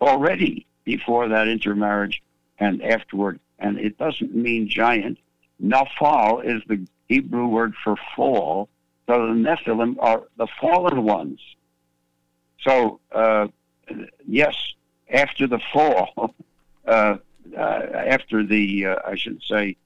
already 0.00 0.66
before 0.84 1.28
that 1.28 1.48
intermarriage 1.48 2.22
and 2.58 2.82
afterward. 2.82 3.40
And 3.58 3.78
it 3.78 3.98
doesn't 3.98 4.34
mean 4.34 4.68
giant. 4.68 5.18
Naphal 5.62 6.44
is 6.44 6.62
the 6.66 6.86
Hebrew 7.08 7.46
word 7.46 7.74
for 7.82 7.96
fall. 8.16 8.68
So 9.06 9.26
the 9.26 9.34
Nephilim 9.34 9.96
are 10.00 10.24
the 10.36 10.48
fallen 10.60 11.04
ones. 11.04 11.40
So, 12.60 13.00
uh, 13.12 13.48
yes, 14.26 14.56
after 15.10 15.46
the 15.46 15.60
fall, 15.72 16.34
uh, 16.86 17.16
uh, 17.56 17.58
after 17.58 18.44
the, 18.44 18.86
uh, 18.86 18.96
I 19.06 19.14
should 19.16 19.42
say, 19.42 19.76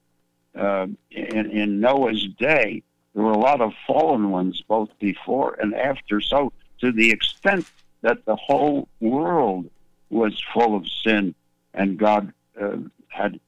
uh, 0.55 0.87
in, 1.11 1.51
in 1.51 1.79
Noah's 1.79 2.25
day, 2.39 2.83
there 3.13 3.23
were 3.23 3.31
a 3.31 3.37
lot 3.37 3.61
of 3.61 3.73
fallen 3.85 4.31
ones 4.31 4.63
both 4.67 4.89
before 4.99 5.55
and 5.59 5.75
after. 5.75 6.21
So, 6.21 6.53
to 6.81 6.91
the 6.91 7.11
extent 7.11 7.65
that 8.01 8.25
the 8.25 8.35
whole 8.35 8.87
world 8.99 9.69
was 10.09 10.41
full 10.53 10.75
of 10.75 10.87
sin 11.03 11.35
and 11.73 11.97
God 11.97 12.33
uh, 12.59 12.77
had 13.09 13.39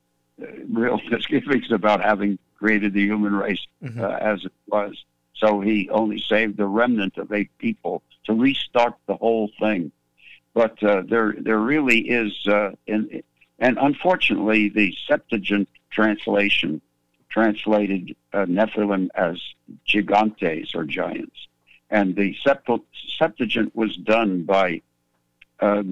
uh, 0.42 0.46
real 0.70 1.00
misgivings 1.10 1.72
about 1.72 2.04
having 2.04 2.38
created 2.58 2.94
the 2.94 3.02
human 3.06 3.34
race 3.36 3.66
Mhm. 3.84 4.00
uh, 4.00 4.18
as 4.22 4.46
it 4.46 4.52
was. 4.68 5.04
So 5.34 5.60
he 5.62 5.90
only 5.90 6.20
saved 6.20 6.58
the 6.58 6.68
remnant 6.68 7.18
of 7.18 7.32
eight 7.32 7.50
people 7.58 8.04
to 8.26 8.34
restart 8.34 8.94
the 9.08 9.16
whole 9.16 9.50
thing. 9.60 9.92
But 10.54 10.82
uh, 10.84 11.02
there, 11.08 11.34
there 11.40 11.58
really 11.60 12.00
is, 12.02 12.46
uh, 12.48 12.72
in, 12.86 13.24
and 13.58 13.78
unfortunately, 13.82 14.70
the 14.70 14.96
Septuagint 15.08 15.70
translation 15.90 16.82
translated 17.30 18.16
uh, 18.34 18.46
Nephilim 18.46 19.10
as 19.16 19.42
gigantes 19.88 20.76
or 20.76 20.84
giants, 20.84 21.48
and 21.92 22.16
the 22.16 22.36
Septuagint 23.18 23.76
was 23.76 23.96
done 23.98 24.44
by 24.44 24.82
uh, 25.60 25.84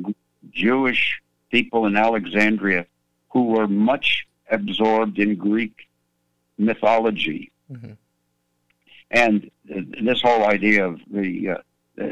Jewish 0.51 1.21
people 1.51 1.85
in 1.85 1.95
Alexandria 1.95 2.85
who 3.29 3.43
were 3.43 3.67
much 3.67 4.25
absorbed 4.49 5.19
in 5.19 5.35
Greek 5.35 5.87
mythology. 6.57 7.51
Mhm. 7.71 7.97
And 9.11 9.51
uh, 9.73 9.81
this 10.01 10.21
whole 10.21 10.45
idea 10.45 10.87
of 10.87 10.99
the 11.11 11.49
uh, 11.49 11.57
uh, 11.99 12.03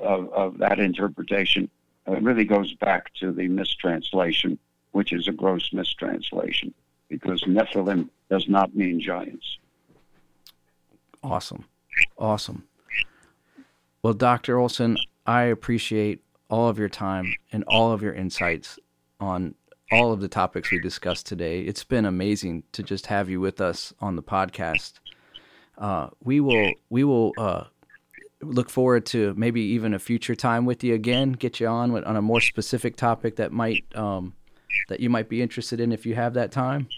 of, 0.00 0.32
of 0.32 0.58
that 0.58 0.80
interpretation 0.80 1.70
uh, 2.08 2.16
really 2.20 2.44
goes 2.44 2.74
back 2.74 3.12
to 3.20 3.32
the 3.32 3.46
mistranslation, 3.48 4.58
which 4.92 5.12
is 5.12 5.28
a 5.28 5.32
gross 5.32 5.72
mistranslation, 5.72 6.74
because 7.08 7.42
Nephilim 7.42 8.08
does 8.28 8.48
not 8.48 8.74
mean 8.74 9.00
giants. 9.00 9.58
Awesome. 11.22 11.64
Awesome. 12.18 12.64
Well, 14.02 14.14
Dr. 14.14 14.58
Olson, 14.58 14.96
I 15.26 15.42
appreciate 15.42 16.22
all 16.48 16.68
of 16.68 16.78
your 16.78 16.88
time 16.88 17.34
and 17.52 17.64
all 17.64 17.92
of 17.92 18.02
your 18.02 18.14
insights 18.14 18.78
on 19.20 19.54
all 19.92 20.12
of 20.12 20.20
the 20.20 20.28
topics 20.28 20.70
we 20.70 20.80
discussed 20.80 21.26
today. 21.26 21.60
It's 21.60 21.84
been 21.84 22.06
amazing 22.06 22.62
to 22.72 22.82
just 22.82 23.06
have 23.06 23.28
you 23.28 23.40
with 23.40 23.60
us 23.60 23.92
on 24.00 24.16
the 24.16 24.22
podcast. 24.22 24.94
Uh, 25.76 26.08
we 26.22 26.40
will 26.40 26.72
we 26.88 27.04
will 27.04 27.32
uh, 27.36 27.64
look 28.40 28.70
forward 28.70 29.04
to 29.06 29.34
maybe 29.36 29.60
even 29.60 29.92
a 29.92 29.98
future 29.98 30.34
time 30.34 30.64
with 30.64 30.82
you 30.82 30.94
again. 30.94 31.32
Get 31.32 31.60
you 31.60 31.66
on 31.66 31.92
with, 31.92 32.04
on 32.04 32.16
a 32.16 32.22
more 32.22 32.40
specific 32.40 32.96
topic 32.96 33.36
that 33.36 33.52
might 33.52 33.84
um, 33.94 34.34
that 34.88 35.00
you 35.00 35.10
might 35.10 35.28
be 35.28 35.42
interested 35.42 35.78
in 35.78 35.92
if 35.92 36.06
you 36.06 36.14
have 36.14 36.34
that 36.34 36.52
time. 36.52 36.88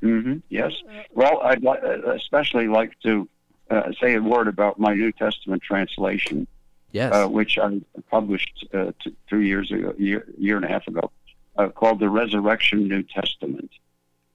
hmm 0.00 0.38
Yes. 0.48 0.72
Well, 1.12 1.40
I'd 1.42 1.62
li- 1.62 1.76
especially 2.16 2.68
like 2.68 2.98
to 3.02 3.28
uh, 3.72 3.92
say 4.00 4.14
a 4.14 4.22
word 4.22 4.48
about 4.48 4.78
my 4.78 4.94
New 4.94 5.12
Testament 5.12 5.62
translation, 5.62 6.46
Yes. 6.92 7.12
uh, 7.14 7.26
which 7.26 7.58
I 7.58 7.80
published 8.10 8.66
uh, 8.74 8.92
t- 9.02 9.16
two 9.30 9.40
years 9.40 9.70
ago, 9.72 9.94
year, 9.98 10.26
year 10.36 10.56
and 10.56 10.64
a 10.64 10.68
half 10.68 10.86
ago, 10.86 11.10
uh, 11.56 11.68
called 11.68 12.00
the 12.00 12.10
Resurrection 12.10 12.86
New 12.86 13.02
Testament. 13.02 13.70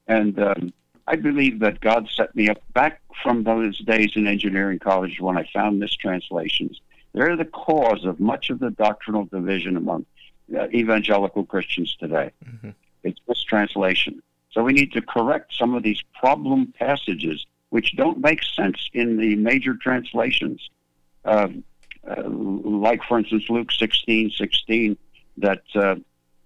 And 0.08 0.40
um, 0.40 0.74
I 1.08 1.16
believe 1.18 1.60
that 1.60 1.80
God 1.82 2.10
set 2.10 2.36
me 2.36 2.50
up 2.50 2.58
back 2.74 3.02
from 3.24 3.44
those 3.44 3.78
days 3.80 4.12
in 4.16 4.26
engineering 4.28 4.80
college 4.80 5.20
when 5.22 5.38
I 5.38 5.48
found 5.54 5.80
mistranslations. 5.80 6.82
They're 7.14 7.36
the 7.36 7.46
cause 7.46 8.06
of 8.06 8.20
much 8.20 8.50
of 8.50 8.60
the 8.60 8.72
doctrinal 8.72 9.26
division 9.26 9.78
among 9.78 10.06
uh, 10.58 10.68
evangelical 10.74 11.44
Christians 11.46 11.96
today. 12.00 12.32
Mhm. 12.46 12.74
It's 13.04 13.20
mistranslation. 13.28 14.22
So 14.52 14.64
we 14.64 14.74
need 14.74 14.92
to 14.94 15.02
correct 15.02 15.54
some 15.54 15.76
of 15.76 15.84
these 15.84 16.02
problem 16.20 16.74
passages 16.80 17.46
which 17.70 17.96
don't 17.96 18.20
make 18.20 18.44
sense 18.44 18.90
in 18.94 19.18
the 19.18 19.36
major 19.36 19.76
translations. 19.76 20.70
Um, 21.26 21.64
uh, 22.08 22.24
like, 22.28 23.04
for 23.04 23.20
instance, 23.20 23.46
Luke 23.50 23.72
16, 23.72 24.32
16, 24.32 24.98
that 25.38 25.64
uh, 25.76 25.96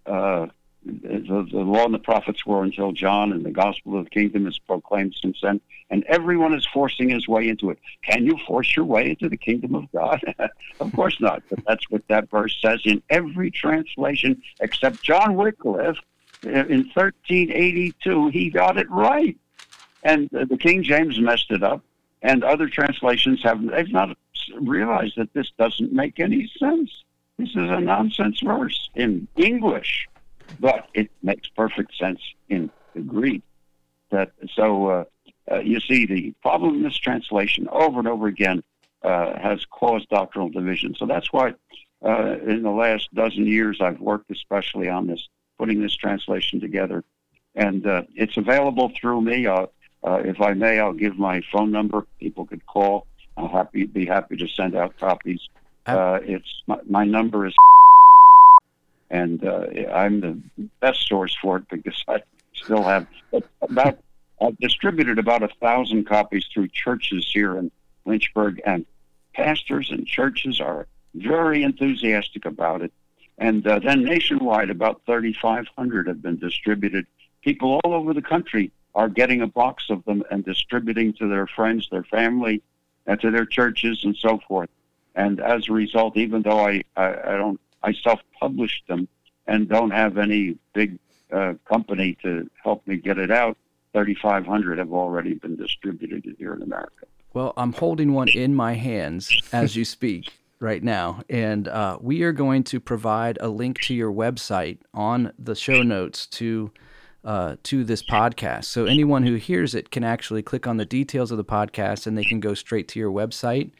uh, 0.06 0.48
the, 0.84 1.48
the 1.52 1.60
law 1.60 1.86
and 1.86 1.94
the 1.94 2.00
prophets 2.00 2.46
were 2.46 2.64
until 2.64 2.92
John, 2.92 3.32
and 3.32 3.46
the 3.46 3.52
gospel 3.52 3.98
of 3.98 4.06
the 4.06 4.10
kingdom 4.10 4.48
is 4.48 4.58
proclaimed 4.58 5.16
since 5.22 5.38
then, 5.42 5.62
and 5.90 6.04
everyone 6.06 6.54
is 6.54 6.66
forcing 6.74 7.10
his 7.10 7.28
way 7.28 7.48
into 7.48 7.70
it. 7.70 7.78
Can 8.04 8.26
you 8.26 8.38
force 8.48 8.76
your 8.76 8.86
way 8.86 9.12
into 9.12 9.30
the 9.30 9.38
kingdom 9.38 9.76
of 9.76 9.92
God? 9.92 10.22
of 10.80 10.92
course 10.94 11.20
not, 11.20 11.44
but 11.50 11.60
that's 11.68 11.90
what 11.92 12.08
that 12.08 12.30
verse 12.30 12.58
says 12.62 12.82
in 12.86 13.04
every 13.10 13.52
translation 13.52 14.42
except 14.60 15.04
John 15.04 15.36
Wycliffe 15.36 16.00
in 16.44 16.90
1382. 16.96 18.30
He 18.30 18.50
got 18.50 18.78
it 18.78 18.90
right, 18.90 19.38
and 20.04 20.30
the 20.32 20.58
King 20.58 20.84
James 20.84 21.20
messed 21.20 21.52
it 21.52 21.64
up, 21.64 21.84
and 22.22 22.44
other 22.44 22.68
translations 22.68 23.42
have 23.44 23.66
they've 23.66 23.92
not 23.92 24.18
realized 24.60 25.16
that 25.18 25.34
this 25.34 25.52
doesn't 25.58 25.94
make 25.94 26.20
any 26.20 26.52
sense. 26.60 26.92
This 27.38 27.50
is 27.50 27.70
a 27.70 27.80
nonsense 27.80 28.40
verse 28.42 28.90
in 28.96 29.28
English, 29.36 30.08
but 30.60 30.88
it 30.94 31.10
makes 31.24 31.48
perfect 31.48 31.96
sense 31.96 32.22
in 32.50 32.70
the 32.94 33.02
Greek. 33.02 33.42
That 34.12 34.32
so 34.56 34.88
uh, 34.88 35.04
uh, 35.52 35.60
you 35.60 35.80
see 35.80 36.06
the 36.06 36.34
problem 36.42 36.76
in 36.76 36.84
this 36.84 36.98
translation 36.98 37.68
over 37.70 38.00
and 38.00 38.08
over 38.08 38.28
again 38.28 38.64
uh, 39.04 39.40
has 39.40 39.66
caused 39.66 40.10
doctrinal 40.10 40.50
division. 40.50 40.96
So 40.96 41.06
that's 41.06 41.32
why 41.32 41.56
uh, 42.06 42.38
in 42.46 42.64
the 42.64 42.72
last 42.72 43.14
dozen 43.14 43.48
years 43.48 43.80
I've 43.82 44.00
worked 44.00 44.32
especially 44.32 44.90
on 44.90 45.08
this, 45.08 45.28
putting 45.58 45.82
this 45.82 45.96
translation 45.96 46.60
together, 46.60 47.04
and 47.56 47.86
uh, 47.86 48.04
it's 48.16 48.38
available 48.38 48.92
through 49.00 49.22
me. 49.22 49.48
Uh, 49.48 49.68
uh, 50.04 50.22
if 50.24 50.42
I 50.42 50.54
may, 50.54 50.80
I'll 50.80 50.94
give 50.94 51.18
my 51.18 51.42
phone 51.52 51.72
number. 51.72 52.06
People 52.20 52.46
could 52.46 52.66
call. 52.66 53.06
I'll 53.38 53.48
happy 53.48 53.86
be 53.86 54.06
happy 54.06 54.36
to 54.38 54.48
send 54.48 54.76
out 54.76 54.98
copies. 54.98 55.48
Uh, 55.86 56.20
it's 56.24 56.64
my, 56.68 56.80
my 56.88 57.06
number 57.06 57.46
is, 57.46 57.54
and 59.10 59.44
uh, 59.46 59.68
I'm 59.92 60.22
the 60.22 60.40
best 60.80 61.08
source 61.08 61.36
for 61.42 61.58
it 61.58 61.70
because 61.70 62.04
I 62.08 62.22
still 62.54 62.84
have 62.84 63.08
about. 63.62 64.00
I've 64.42 64.58
distributed 64.58 65.20
about 65.20 65.44
a 65.44 65.50
thousand 65.60 66.06
copies 66.06 66.48
through 66.52 66.70
churches 66.70 67.30
here 67.32 67.58
in 67.58 67.70
Lynchburg, 68.06 68.60
and 68.66 68.88
pastors 69.36 69.92
and 69.92 70.08
churches 70.08 70.60
are 70.60 70.88
very 71.14 71.62
enthusiastic 71.62 72.46
about 72.46 72.82
it. 72.82 72.92
And 73.38 73.66
uh, 73.68 73.80
then 73.80 74.04
nationwide, 74.04 74.72
about 74.72 75.02
3,500 75.06 76.08
have 76.08 76.22
been 76.22 76.38
distributed. 76.38 77.06
People 77.44 77.80
all 77.84 77.94
over 77.94 78.14
the 78.14 78.22
country 78.22 78.72
are 78.94 79.10
getting 79.10 79.42
a 79.42 79.48
box 79.48 79.86
of 79.90 80.04
them 80.06 80.24
and 80.32 80.44
distributing 80.44 81.14
to 81.14 81.28
their 81.28 81.48
friends, 81.48 81.88
their 81.90 82.04
family, 82.04 82.62
and 83.06 83.20
to 83.22 83.32
their 83.32 83.46
churches 83.46 84.04
and 84.04 84.16
so 84.16 84.40
forth. 84.48 84.70
And 85.16 85.40
as 85.40 85.68
a 85.68 85.74
result, 85.74 86.18
even 86.18 86.42
though 86.42 86.60
I, 86.60 86.84
I, 86.96 87.08
I 87.08 87.38
don't, 87.38 87.60
I 87.84 87.94
self-published 87.94 88.88
them 88.88 89.08
and 89.48 89.68
don't 89.68 89.92
have 89.92 90.18
any 90.18 90.58
big 90.74 90.98
uh, 91.32 91.54
company 91.66 92.18
to 92.22 92.50
help 92.64 92.86
me 92.88 92.98
get 92.98 93.18
it 93.18 93.32
out, 93.32 93.58
3,500 93.94 94.78
have 94.78 94.94
already 94.94 95.34
been 95.34 95.56
distributed 95.56 96.36
here 96.38 96.54
in 96.54 96.62
America. 96.62 97.06
Well, 97.34 97.54
I'm 97.58 97.74
holding 97.74 98.14
one 98.14 98.30
in 98.30 98.56
my 98.56 98.74
hands 98.74 99.32
as 99.54 99.76
you 99.76 99.86
speak 99.86 100.34
right 100.60 100.84
now, 100.84 101.22
and 101.30 101.68
uh, 101.68 101.98
we 102.02 102.24
are 102.24 102.32
going 102.32 102.64
to 102.66 102.80
provide 102.80 103.38
a 103.42 103.48
link 103.48 103.82
to 103.82 103.94
your 103.94 104.12
website 104.12 104.80
on 104.94 105.32
the 105.40 105.56
show 105.56 105.82
notes 105.82 106.28
to 106.28 106.72
uh, 107.24 107.56
to 107.64 107.84
this 107.84 108.02
podcast. 108.04 108.66
So 108.66 108.86
anyone 108.86 109.24
who 109.24 109.36
hears 109.36 109.76
it 109.76 109.92
can 109.92 110.04
actually 110.04 110.42
click 110.42 110.66
on 110.68 110.78
the 110.78 110.86
details 110.86 111.32
of 111.32 111.38
the 111.38 111.44
podcast, 111.46 112.08
and 112.08 112.18
they 112.18 112.24
can 112.24 112.40
go 112.40 112.54
straight 112.54 112.88
to 112.90 113.00
your 113.00 113.12
website, 113.12 113.72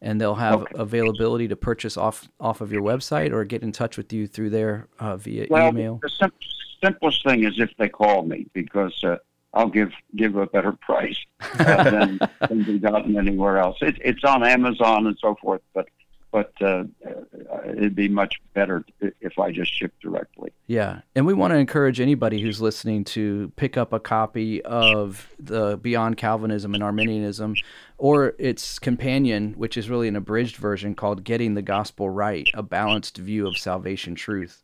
and 0.00 0.20
they'll 0.20 0.34
have 0.36 0.62
Okay. 0.62 0.74
availability 0.76 1.48
to 1.48 1.56
purchase 1.56 1.96
off 1.96 2.28
off 2.40 2.60
of 2.60 2.72
your 2.72 2.82
website 2.82 3.32
or 3.32 3.44
get 3.44 3.62
in 3.62 3.72
touch 3.72 3.96
with 3.96 4.12
you 4.12 4.26
through 4.26 4.50
there 4.50 4.88
uh, 4.98 5.16
via 5.16 5.46
Well, 5.50 5.68
email. 5.68 6.00
the 6.02 6.08
sim- 6.10 6.32
simplest 6.82 7.24
thing 7.24 7.44
is 7.44 7.58
if 7.58 7.70
they 7.78 7.88
call 7.88 8.22
me 8.22 8.46
because 8.52 8.94
uh, 9.04 9.16
I'll 9.54 9.68
give 9.70 9.90
give 10.14 10.36
a 10.36 10.46
better 10.46 10.72
price 10.80 11.16
uh, 11.58 11.90
than 11.90 12.18
can 12.46 12.62
be 12.62 12.78
gotten 12.78 13.16
anywhere 13.18 13.58
else. 13.58 13.78
It, 13.80 13.96
it's 14.04 14.22
on 14.24 14.42
Amazon 14.44 15.06
and 15.06 15.16
so 15.18 15.34
forth, 15.40 15.62
but 15.74 15.88
but 16.36 16.52
uh, 16.60 16.84
it'd 17.66 17.94
be 17.94 18.10
much 18.10 18.42
better 18.52 18.84
if 19.22 19.38
I 19.38 19.52
just 19.52 19.72
shipped 19.72 20.02
directly. 20.02 20.52
Yeah, 20.66 21.00
and 21.14 21.24
we 21.24 21.32
want 21.32 21.54
to 21.54 21.56
encourage 21.56 21.98
anybody 21.98 22.42
who's 22.42 22.60
listening 22.60 23.04
to 23.04 23.50
pick 23.56 23.78
up 23.78 23.94
a 23.94 23.98
copy 23.98 24.60
of 24.60 25.30
the 25.38 25.78
Beyond 25.78 26.18
Calvinism 26.18 26.74
and 26.74 26.84
Arminianism, 26.84 27.54
or 27.96 28.34
its 28.38 28.78
companion, 28.78 29.54
which 29.56 29.78
is 29.78 29.88
really 29.88 30.08
an 30.08 30.16
abridged 30.16 30.56
version 30.56 30.94
called 30.94 31.24
"Getting 31.24 31.54
the 31.54 31.62
Gospel 31.62 32.10
Right: 32.10 32.46
A 32.52 32.62
Balanced 32.62 33.16
View 33.16 33.46
of 33.46 33.56
Salvation 33.56 34.14
Truth." 34.14 34.62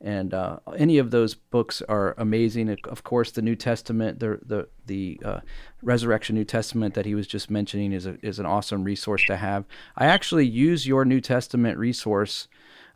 And 0.00 0.34
uh, 0.34 0.58
any 0.76 0.98
of 0.98 1.10
those 1.10 1.34
books 1.34 1.82
are 1.82 2.14
amazing. 2.18 2.76
Of 2.84 3.04
course, 3.04 3.30
the 3.30 3.42
New 3.42 3.56
Testament, 3.56 4.20
the 4.20 4.38
the 4.44 4.68
the 4.86 5.20
uh, 5.24 5.40
Resurrection 5.82 6.34
New 6.34 6.44
Testament 6.44 6.94
that 6.94 7.06
he 7.06 7.14
was 7.14 7.26
just 7.26 7.50
mentioning 7.50 7.92
is 7.92 8.06
a, 8.06 8.16
is 8.22 8.38
an 8.38 8.46
awesome 8.46 8.84
resource 8.84 9.24
to 9.26 9.36
have. 9.36 9.64
I 9.96 10.06
actually 10.06 10.46
use 10.46 10.86
your 10.86 11.04
New 11.04 11.20
Testament 11.20 11.78
resource 11.78 12.48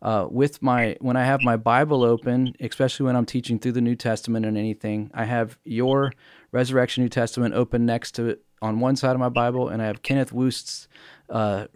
uh, 0.02 0.26
with 0.30 0.62
my 0.62 0.96
when 1.00 1.16
I 1.16 1.24
have 1.24 1.42
my 1.42 1.56
Bible 1.56 2.04
open, 2.04 2.54
especially 2.60 3.06
when 3.06 3.16
I'm 3.16 3.26
teaching 3.26 3.58
through 3.58 3.72
the 3.72 3.80
New 3.80 3.96
Testament 3.96 4.46
and 4.46 4.56
anything. 4.56 5.10
I 5.14 5.24
have 5.24 5.58
your 5.64 6.12
Resurrection 6.52 7.02
New 7.02 7.08
Testament 7.08 7.54
open 7.54 7.86
next 7.86 8.12
to 8.12 8.26
it 8.28 8.44
on 8.60 8.80
one 8.80 8.96
side 8.96 9.12
of 9.12 9.20
my 9.20 9.28
Bible, 9.28 9.68
and 9.68 9.80
I 9.80 9.86
have 9.86 10.02
Kenneth 10.02 10.32
Wuest's 10.32 10.88
uh, 11.30 11.66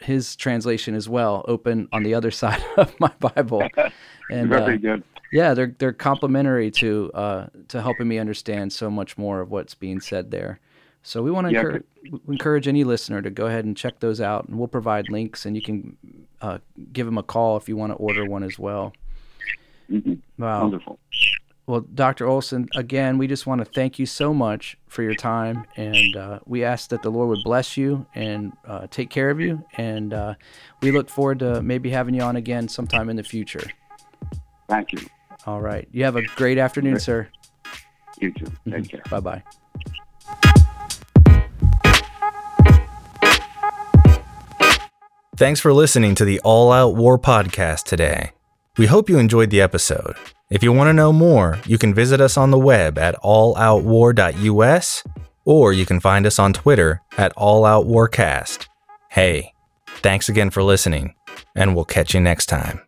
his 0.00 0.36
translation 0.36 0.94
as 0.94 1.08
well 1.08 1.44
open 1.48 1.88
on 1.92 2.02
the 2.02 2.14
other 2.14 2.30
side 2.42 2.64
of 2.76 2.98
my 3.00 3.12
Bible. 3.18 3.66
And, 4.30 4.48
Very 4.48 4.76
uh, 4.76 4.78
good. 4.78 5.04
Yeah, 5.30 5.52
they're 5.52 5.74
they're 5.78 5.92
complementary 5.92 6.70
to 6.70 7.10
uh, 7.12 7.46
to 7.68 7.82
helping 7.82 8.08
me 8.08 8.18
understand 8.18 8.72
so 8.72 8.88
much 8.88 9.18
more 9.18 9.40
of 9.40 9.50
what's 9.50 9.74
being 9.74 10.00
said 10.00 10.30
there. 10.30 10.58
So 11.02 11.22
we 11.22 11.30
want 11.30 11.48
to 11.48 11.52
yeah, 11.52 11.60
encourage, 11.60 11.84
encourage 12.28 12.68
any 12.68 12.84
listener 12.84 13.20
to 13.20 13.30
go 13.30 13.46
ahead 13.46 13.64
and 13.64 13.76
check 13.76 14.00
those 14.00 14.20
out, 14.20 14.46
and 14.48 14.58
we'll 14.58 14.68
provide 14.68 15.10
links, 15.10 15.44
and 15.44 15.56
you 15.56 15.60
can 15.60 15.96
uh, 16.40 16.58
give 16.92 17.04
them 17.04 17.18
a 17.18 17.22
call 17.22 17.56
if 17.56 17.68
you 17.68 17.76
want 17.76 17.92
to 17.92 17.96
order 17.96 18.24
one 18.24 18.42
as 18.42 18.58
well. 18.58 18.94
Mm-hmm. 19.90 20.14
Wow. 20.38 20.62
Wonderful. 20.62 20.98
Well, 21.66 21.80
Dr. 21.80 22.26
Olson, 22.26 22.68
again, 22.74 23.18
we 23.18 23.28
just 23.28 23.46
want 23.46 23.60
to 23.60 23.64
thank 23.64 23.98
you 23.98 24.06
so 24.06 24.34
much 24.34 24.76
for 24.88 25.02
your 25.02 25.14
time, 25.14 25.64
and 25.76 26.16
uh, 26.16 26.40
we 26.44 26.64
ask 26.64 26.90
that 26.90 27.02
the 27.02 27.10
Lord 27.10 27.28
would 27.28 27.44
bless 27.44 27.76
you 27.76 28.04
and 28.14 28.52
uh, 28.66 28.88
take 28.90 29.10
care 29.10 29.30
of 29.30 29.40
you, 29.40 29.64
and 29.76 30.12
uh, 30.12 30.34
we 30.80 30.90
look 30.90 31.08
forward 31.08 31.38
to 31.38 31.62
maybe 31.62 31.90
having 31.90 32.14
you 32.14 32.22
on 32.22 32.34
again 32.34 32.66
sometime 32.66 33.08
in 33.08 33.16
the 33.16 33.22
future. 33.22 33.62
Thank 34.68 34.92
you. 34.92 35.06
All 35.46 35.60
right. 35.60 35.88
You 35.92 36.04
have 36.04 36.16
a 36.16 36.22
great 36.36 36.58
afternoon, 36.58 36.94
great. 36.94 37.02
sir. 37.02 37.28
You 38.20 38.32
too. 38.32 38.44
Take 38.44 38.54
mm-hmm. 38.66 38.82
care. 38.82 39.02
Bye 39.08 39.20
bye. 39.20 39.42
Thanks 45.36 45.60
for 45.60 45.72
listening 45.72 46.14
to 46.16 46.24
the 46.24 46.40
All 46.40 46.70
Out 46.72 46.94
War 46.94 47.18
podcast 47.18 47.84
today. 47.84 48.32
We 48.76 48.86
hope 48.86 49.08
you 49.08 49.18
enjoyed 49.18 49.50
the 49.50 49.60
episode. 49.60 50.16
If 50.52 50.62
you 50.62 50.70
want 50.70 50.88
to 50.88 50.92
know 50.92 51.14
more, 51.14 51.58
you 51.64 51.78
can 51.78 51.94
visit 51.94 52.20
us 52.20 52.36
on 52.36 52.50
the 52.50 52.58
web 52.58 52.98
at 52.98 53.14
alloutwar.us 53.22 55.02
or 55.46 55.72
you 55.72 55.86
can 55.86 55.98
find 55.98 56.26
us 56.26 56.38
on 56.38 56.52
Twitter 56.52 57.00
at 57.16 57.34
alloutwarcast. 57.36 58.66
Hey, 59.10 59.54
thanks 60.02 60.28
again 60.28 60.50
for 60.50 60.62
listening, 60.62 61.14
and 61.56 61.74
we'll 61.74 61.86
catch 61.86 62.12
you 62.12 62.20
next 62.20 62.50
time. 62.50 62.82